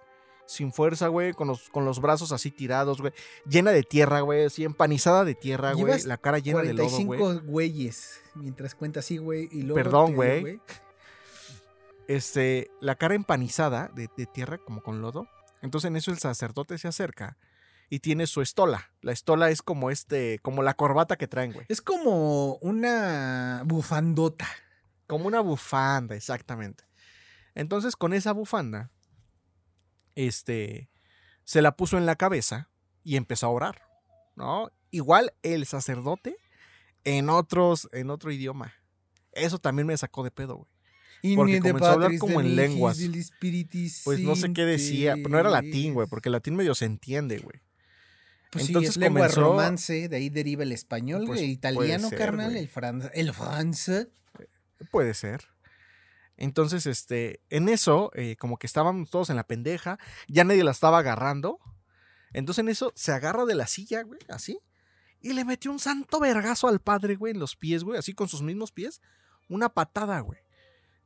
Sin 0.50 0.72
fuerza, 0.72 1.06
güey. 1.06 1.32
Con 1.32 1.46
los, 1.46 1.68
con 1.70 1.84
los 1.84 2.00
brazos 2.00 2.32
así 2.32 2.50
tirados, 2.50 3.00
güey. 3.00 3.12
Llena 3.46 3.70
de 3.70 3.84
tierra, 3.84 4.20
güey. 4.20 4.46
Así 4.46 4.64
empanizada 4.64 5.24
de 5.24 5.36
tierra, 5.36 5.74
güey. 5.74 6.02
La 6.02 6.16
cara 6.18 6.40
llena 6.40 6.62
de 6.62 6.74
lodo, 6.74 6.88
45 6.88 7.16
güey. 7.16 7.38
güeyes. 7.46 8.20
Mientras 8.34 8.74
cuenta 8.74 8.98
así, 8.98 9.18
güey. 9.18 9.48
Y 9.52 9.62
luego 9.62 9.76
Perdón, 9.76 10.14
güey. 10.14 10.60
Este, 12.08 12.68
la 12.80 12.96
cara 12.96 13.14
empanizada 13.14 13.92
de, 13.94 14.08
de 14.16 14.26
tierra, 14.26 14.58
como 14.58 14.82
con 14.82 15.00
lodo. 15.00 15.28
Entonces 15.62 15.88
en 15.88 15.96
eso 15.96 16.10
el 16.10 16.18
sacerdote 16.18 16.78
se 16.78 16.88
acerca 16.88 17.36
y 17.88 18.00
tiene 18.00 18.26
su 18.26 18.40
estola. 18.40 18.90
La 19.02 19.12
estola 19.12 19.50
es 19.50 19.62
como 19.62 19.90
este, 19.90 20.40
como 20.40 20.64
la 20.64 20.74
corbata 20.74 21.16
que 21.16 21.28
traen, 21.28 21.52
güey. 21.52 21.66
Es 21.68 21.80
como 21.80 22.56
una 22.56 23.62
bufandota. 23.66 24.48
Como 25.06 25.28
una 25.28 25.40
bufanda, 25.40 26.16
exactamente. 26.16 26.84
Entonces, 27.54 27.96
con 27.96 28.14
esa 28.14 28.32
bufanda, 28.32 28.90
este, 30.26 30.88
se 31.44 31.62
la 31.62 31.76
puso 31.76 31.98
en 31.98 32.06
la 32.06 32.16
cabeza 32.16 32.68
y 33.04 33.16
empezó 33.16 33.46
a 33.46 33.50
orar, 33.50 33.82
¿no? 34.36 34.70
Igual 34.90 35.32
el 35.42 35.66
sacerdote 35.66 36.36
en 37.04 37.28
otros, 37.30 37.88
en 37.92 38.10
otro 38.10 38.30
idioma. 38.32 38.74
Eso 39.32 39.58
también 39.58 39.86
me 39.86 39.96
sacó 39.96 40.24
de 40.24 40.30
pedo, 40.30 40.56
güey. 40.56 40.68
Porque 41.36 41.56
In 41.56 41.62
the 41.62 41.68
comenzó 41.70 41.90
a 41.90 41.92
hablar 41.92 42.18
como 42.18 42.40
en 42.40 42.56
lenguas. 42.56 42.98
Pues 44.04 44.20
no 44.20 44.36
sé 44.36 44.52
qué 44.54 44.64
decía, 44.64 45.14
pero 45.16 45.28
no 45.28 45.38
era 45.38 45.50
latín, 45.50 45.92
güey, 45.94 46.08
porque 46.08 46.28
el 46.30 46.32
latín 46.32 46.56
medio 46.56 46.74
se 46.74 46.86
entiende, 46.86 47.38
güey. 47.38 47.60
Pues 48.50 48.66
Entonces 48.66 48.94
sí, 48.94 48.98
es 48.98 49.02
lengua 49.04 49.28
comenzó- 49.28 49.42
romance, 49.42 50.08
de 50.08 50.16
ahí 50.16 50.28
deriva 50.28 50.62
el 50.64 50.72
español, 50.72 51.24
Pues 51.26 51.40
güey, 51.40 51.40
puede 51.40 51.52
italiano, 51.52 52.08
ser, 52.08 52.18
carnal, 52.18 52.56
el, 52.56 52.68
fran 52.68 53.10
el 53.14 53.32
francés. 53.32 54.08
Puede 54.90 55.14
ser. 55.14 55.44
Entonces, 56.40 56.86
este, 56.86 57.40
en 57.50 57.68
eso, 57.68 58.10
eh, 58.14 58.34
como 58.36 58.56
que 58.58 58.66
estábamos 58.66 59.10
todos 59.10 59.30
en 59.30 59.36
la 59.36 59.44
pendeja, 59.44 59.98
ya 60.26 60.42
nadie 60.42 60.64
la 60.64 60.72
estaba 60.72 60.98
agarrando. 60.98 61.58
Entonces, 62.32 62.60
en 62.62 62.68
eso, 62.68 62.92
se 62.96 63.12
agarra 63.12 63.44
de 63.44 63.54
la 63.54 63.66
silla, 63.68 64.02
güey, 64.02 64.18
así, 64.28 64.58
y 65.20 65.32
le 65.34 65.44
metió 65.44 65.70
un 65.70 65.78
santo 65.78 66.18
vergazo 66.18 66.66
al 66.66 66.80
padre, 66.80 67.14
güey, 67.16 67.32
en 67.34 67.38
los 67.38 67.54
pies, 67.56 67.84
güey, 67.84 67.98
así 67.98 68.14
con 68.14 68.26
sus 68.28 68.42
mismos 68.42 68.72
pies, 68.72 69.00
una 69.48 69.68
patada, 69.68 70.18
güey. 70.20 70.40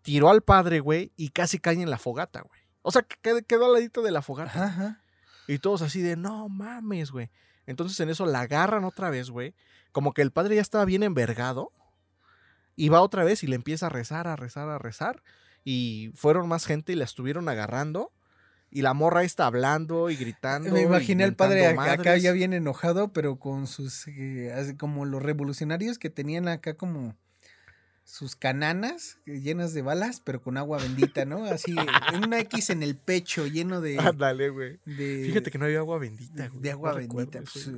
Tiró 0.02 0.30
al 0.30 0.42
padre, 0.42 0.80
güey, 0.80 1.12
y 1.16 1.30
casi 1.30 1.58
cae 1.58 1.74
en 1.82 1.90
la 1.90 1.98
fogata, 1.98 2.42
güey. 2.42 2.60
O 2.82 2.92
sea, 2.92 3.02
que 3.02 3.16
qued- 3.22 3.44
quedó 3.46 3.66
al 3.66 3.72
ladito 3.72 4.02
de 4.02 4.10
la 4.12 4.22
fogata. 4.22 4.50
Ajá, 4.50 4.64
ajá. 4.66 5.00
Y 5.48 5.58
todos 5.58 5.82
así 5.82 6.00
de, 6.00 6.16
no 6.16 6.48
mames, 6.48 7.10
güey. 7.10 7.30
Entonces 7.66 7.98
en 8.00 8.10
eso 8.10 8.24
la 8.26 8.40
agarran 8.40 8.84
otra 8.84 9.10
vez, 9.10 9.30
güey. 9.30 9.54
Como 9.90 10.12
que 10.12 10.22
el 10.22 10.30
padre 10.30 10.56
ya 10.56 10.62
estaba 10.62 10.84
bien 10.84 11.02
envergado. 11.02 11.72
Y 12.76 12.88
va 12.88 13.00
otra 13.00 13.24
vez 13.24 13.42
y 13.42 13.46
le 13.46 13.56
empieza 13.56 13.86
a 13.86 13.88
rezar, 13.90 14.26
a 14.26 14.36
rezar, 14.36 14.68
a 14.68 14.78
rezar. 14.78 15.22
Y 15.64 16.10
fueron 16.14 16.48
más 16.48 16.66
gente 16.66 16.92
y 16.92 16.96
la 16.96 17.04
estuvieron 17.04 17.48
agarrando. 17.48 18.12
Y 18.70 18.82
la 18.82 18.92
morra 18.92 19.22
está 19.22 19.46
hablando 19.46 20.10
y 20.10 20.16
gritando. 20.16 20.70
Me 20.72 20.82
imaginé 20.82 21.22
al 21.24 21.36
padre 21.36 21.66
acá, 21.66 21.92
acá 21.92 22.16
ya 22.16 22.32
bien 22.32 22.52
enojado, 22.52 23.12
pero 23.12 23.36
con 23.38 23.68
sus, 23.68 24.08
eh, 24.08 24.74
como 24.78 25.04
los 25.04 25.22
revolucionarios 25.22 25.98
que 25.98 26.10
tenían 26.10 26.48
acá 26.48 26.74
como 26.74 27.16
sus 28.02 28.34
cananas 28.36 29.18
eh, 29.26 29.40
llenas 29.40 29.72
de 29.74 29.82
balas, 29.82 30.20
pero 30.20 30.42
con 30.42 30.56
agua 30.56 30.78
bendita, 30.78 31.24
¿no? 31.24 31.44
Así, 31.44 31.74
una 32.22 32.40
X 32.40 32.70
en 32.70 32.82
el 32.82 32.96
pecho 32.96 33.46
lleno 33.46 33.80
de... 33.80 33.98
Ándale, 33.98 34.50
güey. 34.50 34.78
Fíjate 34.84 35.50
que 35.52 35.58
no 35.58 35.66
había 35.66 35.78
agua 35.78 35.98
bendita, 35.98 36.48
güey. 36.48 36.60
de 36.60 36.70
agua 36.72 36.90
No 36.90 36.96
bendita. 36.96 37.40
pues, 37.50 37.70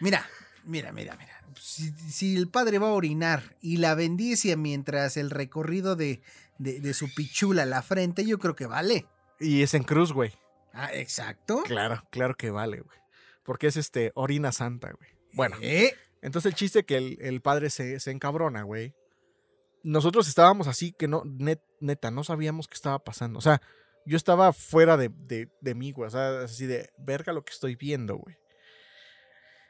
mira, 0.00 0.24
mira, 0.66 0.92
mira, 0.92 1.16
mira. 1.16 1.32
Si, 1.60 1.90
si 1.92 2.36
el 2.36 2.48
padre 2.48 2.78
va 2.78 2.88
a 2.88 2.92
orinar 2.92 3.56
y 3.60 3.78
la 3.78 3.94
bendice 3.94 4.56
mientras 4.56 5.16
el 5.16 5.30
recorrido 5.30 5.96
de, 5.96 6.20
de, 6.58 6.80
de 6.80 6.94
su 6.94 7.12
pichula 7.14 7.62
a 7.62 7.66
la 7.66 7.82
frente, 7.82 8.26
yo 8.26 8.38
creo 8.38 8.54
que 8.54 8.66
vale. 8.66 9.06
Y 9.40 9.62
es 9.62 9.72
en 9.74 9.82
cruz, 9.84 10.12
güey. 10.12 10.32
Ah, 10.72 10.90
exacto. 10.92 11.62
Claro, 11.64 12.02
claro 12.10 12.34
que 12.36 12.50
vale, 12.50 12.80
güey. 12.80 12.98
Porque 13.44 13.68
es 13.68 13.76
este, 13.76 14.12
orina 14.14 14.52
santa, 14.52 14.92
güey. 14.92 15.10
Bueno. 15.32 15.56
Eh, 15.62 15.94
Entonces 16.20 16.50
el 16.52 16.56
chiste 16.56 16.84
que 16.84 16.96
el, 16.98 17.18
el 17.20 17.40
padre 17.40 17.70
se, 17.70 17.98
se 18.00 18.10
encabrona, 18.10 18.62
güey. 18.62 18.94
Nosotros 19.82 20.26
estábamos 20.28 20.66
así 20.66 20.92
que 20.92 21.06
no, 21.08 21.22
net- 21.24 21.62
neta, 21.80 22.10
no 22.10 22.24
sabíamos 22.24 22.66
qué 22.66 22.74
estaba 22.74 22.98
pasando. 23.04 23.38
O 23.38 23.42
sea, 23.42 23.62
yo 24.04 24.16
estaba 24.16 24.52
fuera 24.52 24.96
de, 24.96 25.10
de, 25.10 25.48
de 25.60 25.74
mí, 25.74 25.92
güey. 25.92 26.08
O 26.08 26.10
sea, 26.10 26.40
así 26.42 26.66
de 26.66 26.90
verga 26.98 27.32
lo 27.32 27.44
que 27.44 27.52
estoy 27.52 27.76
viendo, 27.76 28.16
güey. 28.16 28.36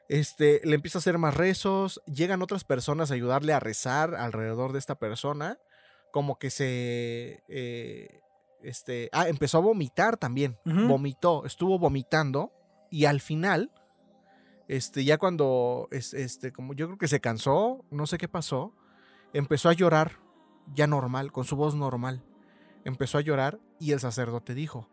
Este, 0.08 0.60
le 0.64 0.76
empieza 0.76 0.98
a 0.98 1.00
hacer 1.00 1.18
más 1.18 1.34
rezos. 1.36 2.00
Llegan 2.06 2.42
otras 2.42 2.64
personas 2.64 3.10
a 3.10 3.14
ayudarle 3.14 3.52
a 3.52 3.60
rezar 3.60 4.14
alrededor 4.14 4.72
de 4.72 4.78
esta 4.78 4.98
persona. 4.98 5.58
Como 6.12 6.38
que 6.38 6.50
se. 6.50 7.42
eh, 7.48 8.20
este. 8.62 9.08
Ah, 9.12 9.28
empezó 9.28 9.58
a 9.58 9.62
vomitar 9.62 10.16
también. 10.16 10.58
Vomitó. 10.88 11.44
Estuvo 11.44 11.78
vomitando. 11.78 12.52
Y 12.90 13.04
al 13.06 13.20
final. 13.20 13.72
Este, 14.68 15.04
ya 15.04 15.18
cuando. 15.18 15.88
es- 15.90 16.14
Este, 16.14 16.52
como 16.52 16.74
yo 16.74 16.86
creo 16.86 16.98
que 16.98 17.08
se 17.08 17.20
cansó. 17.20 17.84
No 17.90 18.06
sé 18.06 18.18
qué 18.18 18.28
pasó. 18.28 18.74
Empezó 19.32 19.68
a 19.68 19.72
llorar. 19.72 20.20
Ya 20.74 20.86
normal. 20.86 21.32
Con 21.32 21.44
su 21.44 21.56
voz 21.56 21.74
normal. 21.74 22.24
Empezó 22.84 23.18
a 23.18 23.22
llorar. 23.22 23.58
Y 23.80 23.92
el 23.92 24.00
sacerdote 24.00 24.54
dijo. 24.54 24.88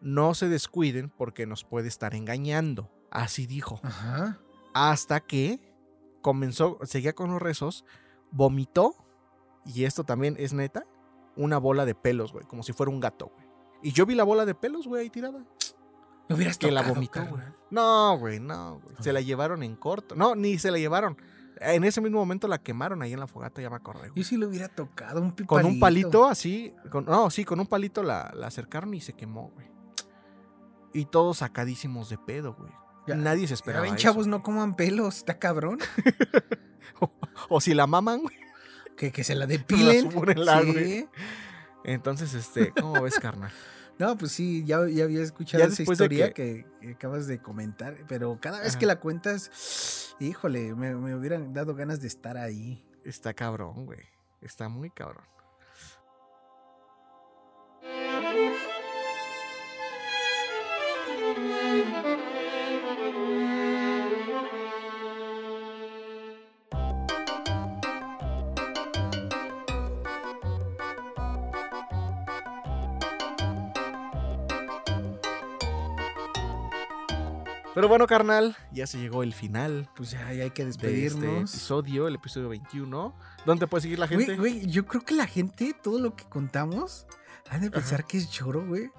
No 0.00 0.34
se 0.34 0.48
descuiden 0.50 1.08
porque 1.08 1.46
nos 1.46 1.64
puede 1.64 1.88
estar 1.88 2.14
engañando. 2.14 2.90
Así 3.14 3.46
dijo. 3.46 3.80
Ajá. 3.82 4.38
Hasta 4.74 5.20
que 5.20 5.60
comenzó, 6.20 6.78
seguía 6.82 7.14
con 7.14 7.30
los 7.30 7.40
rezos, 7.40 7.84
vomitó, 8.30 8.94
y 9.64 9.84
esto 9.84 10.04
también 10.04 10.36
es 10.38 10.52
neta, 10.52 10.84
una 11.36 11.56
bola 11.58 11.86
de 11.86 11.94
pelos, 11.94 12.32
güey, 12.32 12.44
como 12.46 12.62
si 12.62 12.72
fuera 12.74 12.90
un 12.92 13.00
gato, 13.00 13.30
güey. 13.34 13.46
Y 13.82 13.92
yo 13.92 14.04
vi 14.06 14.14
la 14.14 14.24
bola 14.24 14.44
de 14.44 14.54
pelos, 14.54 14.86
güey, 14.86 15.02
ahí 15.02 15.10
tirada. 15.10 15.44
Lo 16.28 16.36
hubieras 16.36 16.56
Que 16.58 16.70
la 16.70 16.82
vomitó, 16.82 17.24
güey. 17.26 17.42
No, 17.70 18.18
güey, 18.18 18.40
no, 18.40 18.80
güey. 18.80 18.96
Se 19.00 19.12
la 19.12 19.20
llevaron 19.20 19.62
en 19.62 19.76
corto. 19.76 20.14
No, 20.16 20.34
ni 20.34 20.58
se 20.58 20.70
la 20.70 20.78
llevaron. 20.78 21.16
En 21.60 21.84
ese 21.84 22.00
mismo 22.00 22.18
momento 22.18 22.48
la 22.48 22.58
quemaron 22.58 23.02
ahí 23.02 23.12
en 23.12 23.20
la 23.20 23.26
fogata, 23.26 23.60
ya 23.62 23.68
me 23.70 23.76
acordé. 23.76 24.10
Yo 24.14 24.24
sí 24.24 24.36
lo 24.36 24.48
hubiera 24.48 24.68
tocado, 24.68 25.20
un 25.20 25.32
pi- 25.32 25.44
Con 25.44 25.64
un 25.66 25.78
palito 25.78 26.24
así, 26.24 26.74
con- 26.90 27.04
no, 27.04 27.30
sí, 27.30 27.44
con 27.44 27.60
un 27.60 27.66
palito 27.66 28.02
la, 28.02 28.32
la 28.34 28.46
acercaron 28.48 28.92
y 28.94 29.00
se 29.00 29.12
quemó, 29.12 29.50
güey. 29.54 29.70
Y 30.92 31.04
todos 31.06 31.38
sacadísimos 31.38 32.08
de 32.08 32.18
pedo, 32.18 32.54
güey. 32.54 32.72
Ya- 33.06 33.14
Nadie 33.16 33.42
se 33.42 33.48
Ya 33.48 33.54
esperaba 33.54 33.86
eso. 33.86 33.96
chavos, 33.96 34.26
no 34.26 34.42
coman 34.42 34.74
pelos, 34.74 35.18
está 35.18 35.38
cabrón. 35.38 35.78
O 37.48 37.60
si 37.60 37.74
la 37.74 37.86
maman, 37.86 38.20
güey. 38.22 38.36
Que, 38.96 39.10
que 39.12 39.24
se 39.24 39.34
la 39.34 39.46
depilen. 39.48 40.10
súrenla, 40.10 40.62
Sí. 40.62 41.06
Entonces, 41.84 42.32
este, 42.34 42.70
¿cómo 42.72 43.02
ves, 43.02 43.18
carnal? 43.18 43.50
No, 43.96 44.18
pues 44.18 44.32
sí, 44.32 44.64
ya, 44.66 44.88
ya 44.88 45.04
había 45.04 45.22
escuchado 45.22 45.62
Ya 45.62 45.72
esa 45.72 45.84
historia 45.84 46.32
que- 46.32 46.66
acabas 46.92 47.28
de 47.28 47.38
comentar, 47.40 47.94
pero 48.08 48.38
cada 48.40 48.58
vez 48.58 48.70
Ajá. 48.70 48.78
que 48.80 48.86
la 48.86 48.98
cuentas, 48.98 50.16
híjole, 50.18 50.74
me, 50.74 50.96
me 50.96 51.14
hubieran 51.14 51.52
dado 51.54 51.76
ganas 51.76 52.00
de 52.00 52.08
estar 52.08 52.36
ahí. 52.36 52.84
Está 53.04 53.34
cabrón, 53.34 53.86
güey. 53.86 54.00
Está 54.40 54.68
muy 54.68 54.90
cabrón. 54.90 55.24
Pero 77.74 77.88
bueno, 77.88 78.06
carnal, 78.06 78.56
ya 78.72 78.86
se 78.86 78.98
llegó 78.98 79.22
el 79.24 79.34
final 79.34 79.88
Pues 79.96 80.12
ya, 80.12 80.32
ya 80.32 80.44
hay 80.44 80.50
que 80.50 80.64
de 80.64 80.70
este 80.70 80.86
despedirnos. 80.86 81.50
episodio, 81.52 82.06
el 82.08 82.14
episodio 82.14 82.48
21. 82.48 83.16
¿Dónde 83.44 83.66
puede 83.66 83.82
seguir 83.82 83.98
la 83.98 84.06
gente? 84.08 84.36
Güey, 84.36 84.60
güey, 84.60 84.66
yo 84.70 84.86
creo 84.86 85.02
que 85.02 85.14
la 85.14 85.26
gente, 85.26 85.74
todo 85.82 85.98
lo 85.98 86.14
que 86.14 86.24
contamos, 86.24 87.06
han 87.50 87.62
de 87.62 87.70
pensar 87.70 88.04
que 88.06 88.18
es 88.18 88.30
choro, 88.30 88.64
güey. 88.66 88.90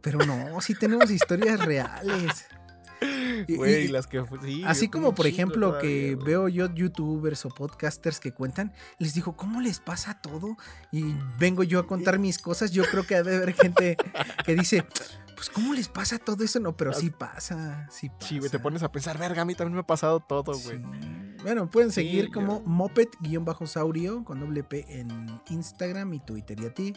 Pero 0.00 0.18
no, 0.26 0.60
sí 0.60 0.74
tenemos 0.74 1.10
historias 1.10 1.64
reales. 1.64 2.46
Y- 3.48 3.56
Güey, 3.56 3.84
y- 3.84 3.88
las 3.88 4.06
que 4.06 4.24
sí, 4.42 4.62
Así 4.64 4.88
como, 4.88 5.14
por 5.14 5.26
ejemplo, 5.26 5.68
todavía, 5.70 5.80
que 5.90 6.14
güey. 6.14 6.26
veo 6.26 6.48
yo 6.48 6.72
youtubers 6.74 7.44
o 7.44 7.50
podcasters 7.50 8.18
que 8.18 8.32
cuentan, 8.32 8.72
les 8.98 9.12
digo, 9.12 9.36
¿cómo 9.36 9.60
les 9.60 9.78
pasa 9.78 10.20
todo? 10.22 10.56
Y 10.90 11.14
vengo 11.38 11.64
yo 11.64 11.80
a 11.80 11.86
contar 11.86 12.18
mis 12.18 12.38
cosas. 12.38 12.70
Yo 12.70 12.84
creo 12.84 13.04
que 13.06 13.16
debe 13.16 13.36
haber 13.36 13.52
gente 13.52 13.96
que 14.46 14.54
dice, 14.54 14.86
Pues, 15.34 15.50
¿cómo 15.50 15.74
les 15.74 15.88
pasa 15.88 16.18
todo 16.18 16.44
eso? 16.44 16.60
No, 16.60 16.76
pero 16.76 16.92
sí 16.92 17.10
pasa. 17.10 17.86
Sí, 17.90 18.08
pasa. 18.08 18.26
Sí, 18.28 18.38
güey, 18.38 18.50
te 18.50 18.58
pones 18.58 18.82
a 18.82 18.90
pensar, 18.92 19.18
verga, 19.18 19.42
a 19.42 19.44
mí 19.44 19.54
también 19.54 19.74
me 19.74 19.80
ha 19.80 19.86
pasado 19.86 20.20
todo, 20.20 20.52
güey. 20.58 20.78
Sí. 20.78 20.82
Bueno, 21.42 21.68
pueden 21.70 21.90
Sí, 21.90 21.96
seguir 22.02 22.26
yo- 22.26 22.32
como 22.32 22.60
moped-saurio 22.62 24.24
con 24.24 24.40
doble 24.40 24.62
P 24.64 24.84
en 24.88 25.40
Instagram 25.50 26.14
y 26.14 26.20
Twitter. 26.20 26.58
¿Y 26.60 26.66
a 26.66 26.74
ti? 26.74 26.94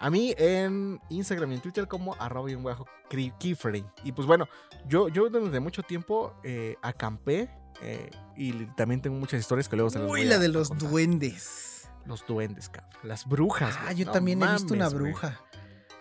A 0.00 0.10
mí 0.10 0.32
en 0.38 1.00
Instagram 1.10 1.50
y 1.52 1.54
en 1.56 1.60
Twitter 1.60 1.88
como 1.88 2.14
arroba 2.20 2.50
y 2.50 2.54
un 2.54 2.62
bajo 2.62 2.86
keyframe. 3.10 3.84
Y 4.04 4.12
pues 4.12 4.26
bueno, 4.28 4.46
yo, 4.86 5.08
yo 5.08 5.28
desde 5.28 5.58
mucho 5.60 5.82
tiempo 5.82 6.34
eh, 6.44 6.76
acampé 6.82 7.50
eh, 7.82 8.08
y 8.36 8.52
también 8.76 9.00
tengo 9.02 9.18
muchas 9.18 9.40
historias 9.40 9.68
que 9.68 9.74
luego 9.76 9.90
se 9.90 9.98
las 9.98 10.04
Uy, 10.08 10.20
voy 10.20 10.24
la 10.28 10.36
a- 10.36 10.38
de 10.38 10.48
los 10.48 10.68
duendes. 10.78 11.88
Los 12.06 12.24
duendes, 12.26 12.68
cabrón. 12.68 12.90
Las 13.02 13.26
brujas. 13.26 13.76
Ah, 13.86 13.92
yo 13.92 14.06
No 14.06 14.12
también 14.12 14.42
he 14.42 14.52
visto 14.52 14.72
una 14.72 14.88
güey. 14.88 15.12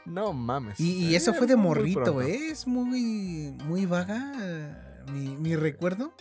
No 0.08 0.34
mames. 0.34 0.80
Y, 0.80 1.05
y 1.08 1.14
Eh, 1.14 1.18
eso 1.18 1.34
fue 1.34 1.47
de 1.47 1.55
muy 1.55 1.66
morrito. 1.68 2.22
¿eh? 2.22 2.49
Es 2.49 2.66
muy, 2.66 3.55
muy 3.66 3.86
vaga 3.86 4.32
eh, 4.41 5.03
mi, 5.12 5.36
mi 5.36 5.55
recuerdo. 5.55 6.14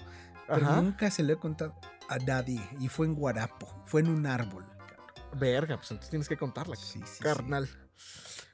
Pero 0.48 0.66
Ajá. 0.66 0.80
nunca 0.82 1.10
se 1.10 1.22
lo 1.22 1.32
he 1.32 1.36
contado 1.38 1.74
a 2.08 2.18
nadie. 2.18 2.60
Y 2.80 2.88
fue 2.88 3.06
en 3.06 3.14
Guarapo. 3.14 3.82
Fue 3.86 4.00
en 4.00 4.08
un 4.08 4.26
árbol. 4.26 4.64
Verga, 5.38 5.76
pues 5.76 5.90
entonces 5.90 6.10
tienes 6.10 6.28
que 6.28 6.36
contarla, 6.36 6.76
Sí, 6.76 7.00
sí, 7.04 7.22
carnal. 7.22 7.68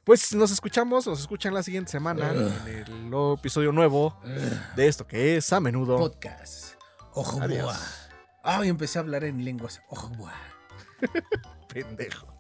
Pues 0.05 0.35
nos 0.35 0.51
escuchamos, 0.51 1.07
nos 1.07 1.21
escuchan 1.21 1.55
la 1.55 1.63
siguiente 1.63 1.93
semana 1.93 2.33
Ugh. 2.33 2.53
en 2.67 2.75
el 2.75 3.11
nuevo 3.11 3.35
episodio 3.35 3.71
nuevo 3.73 4.19
Ugh. 4.25 4.75
de 4.77 4.89
esto 4.89 5.07
que 5.07 5.37
es 5.37 5.53
a 5.53 5.61
menudo. 5.61 5.97
Podcast. 5.97 6.75
Ojo, 7.15 7.41
Adiós. 7.41 7.63
boa. 7.65 7.79
Ay, 8.43 8.69
empecé 8.69 8.99
a 8.99 9.03
hablar 9.03 9.23
en 9.25 9.45
lenguas. 9.45 9.81
Ojo. 9.89 10.11
Pendejo. 11.73 12.32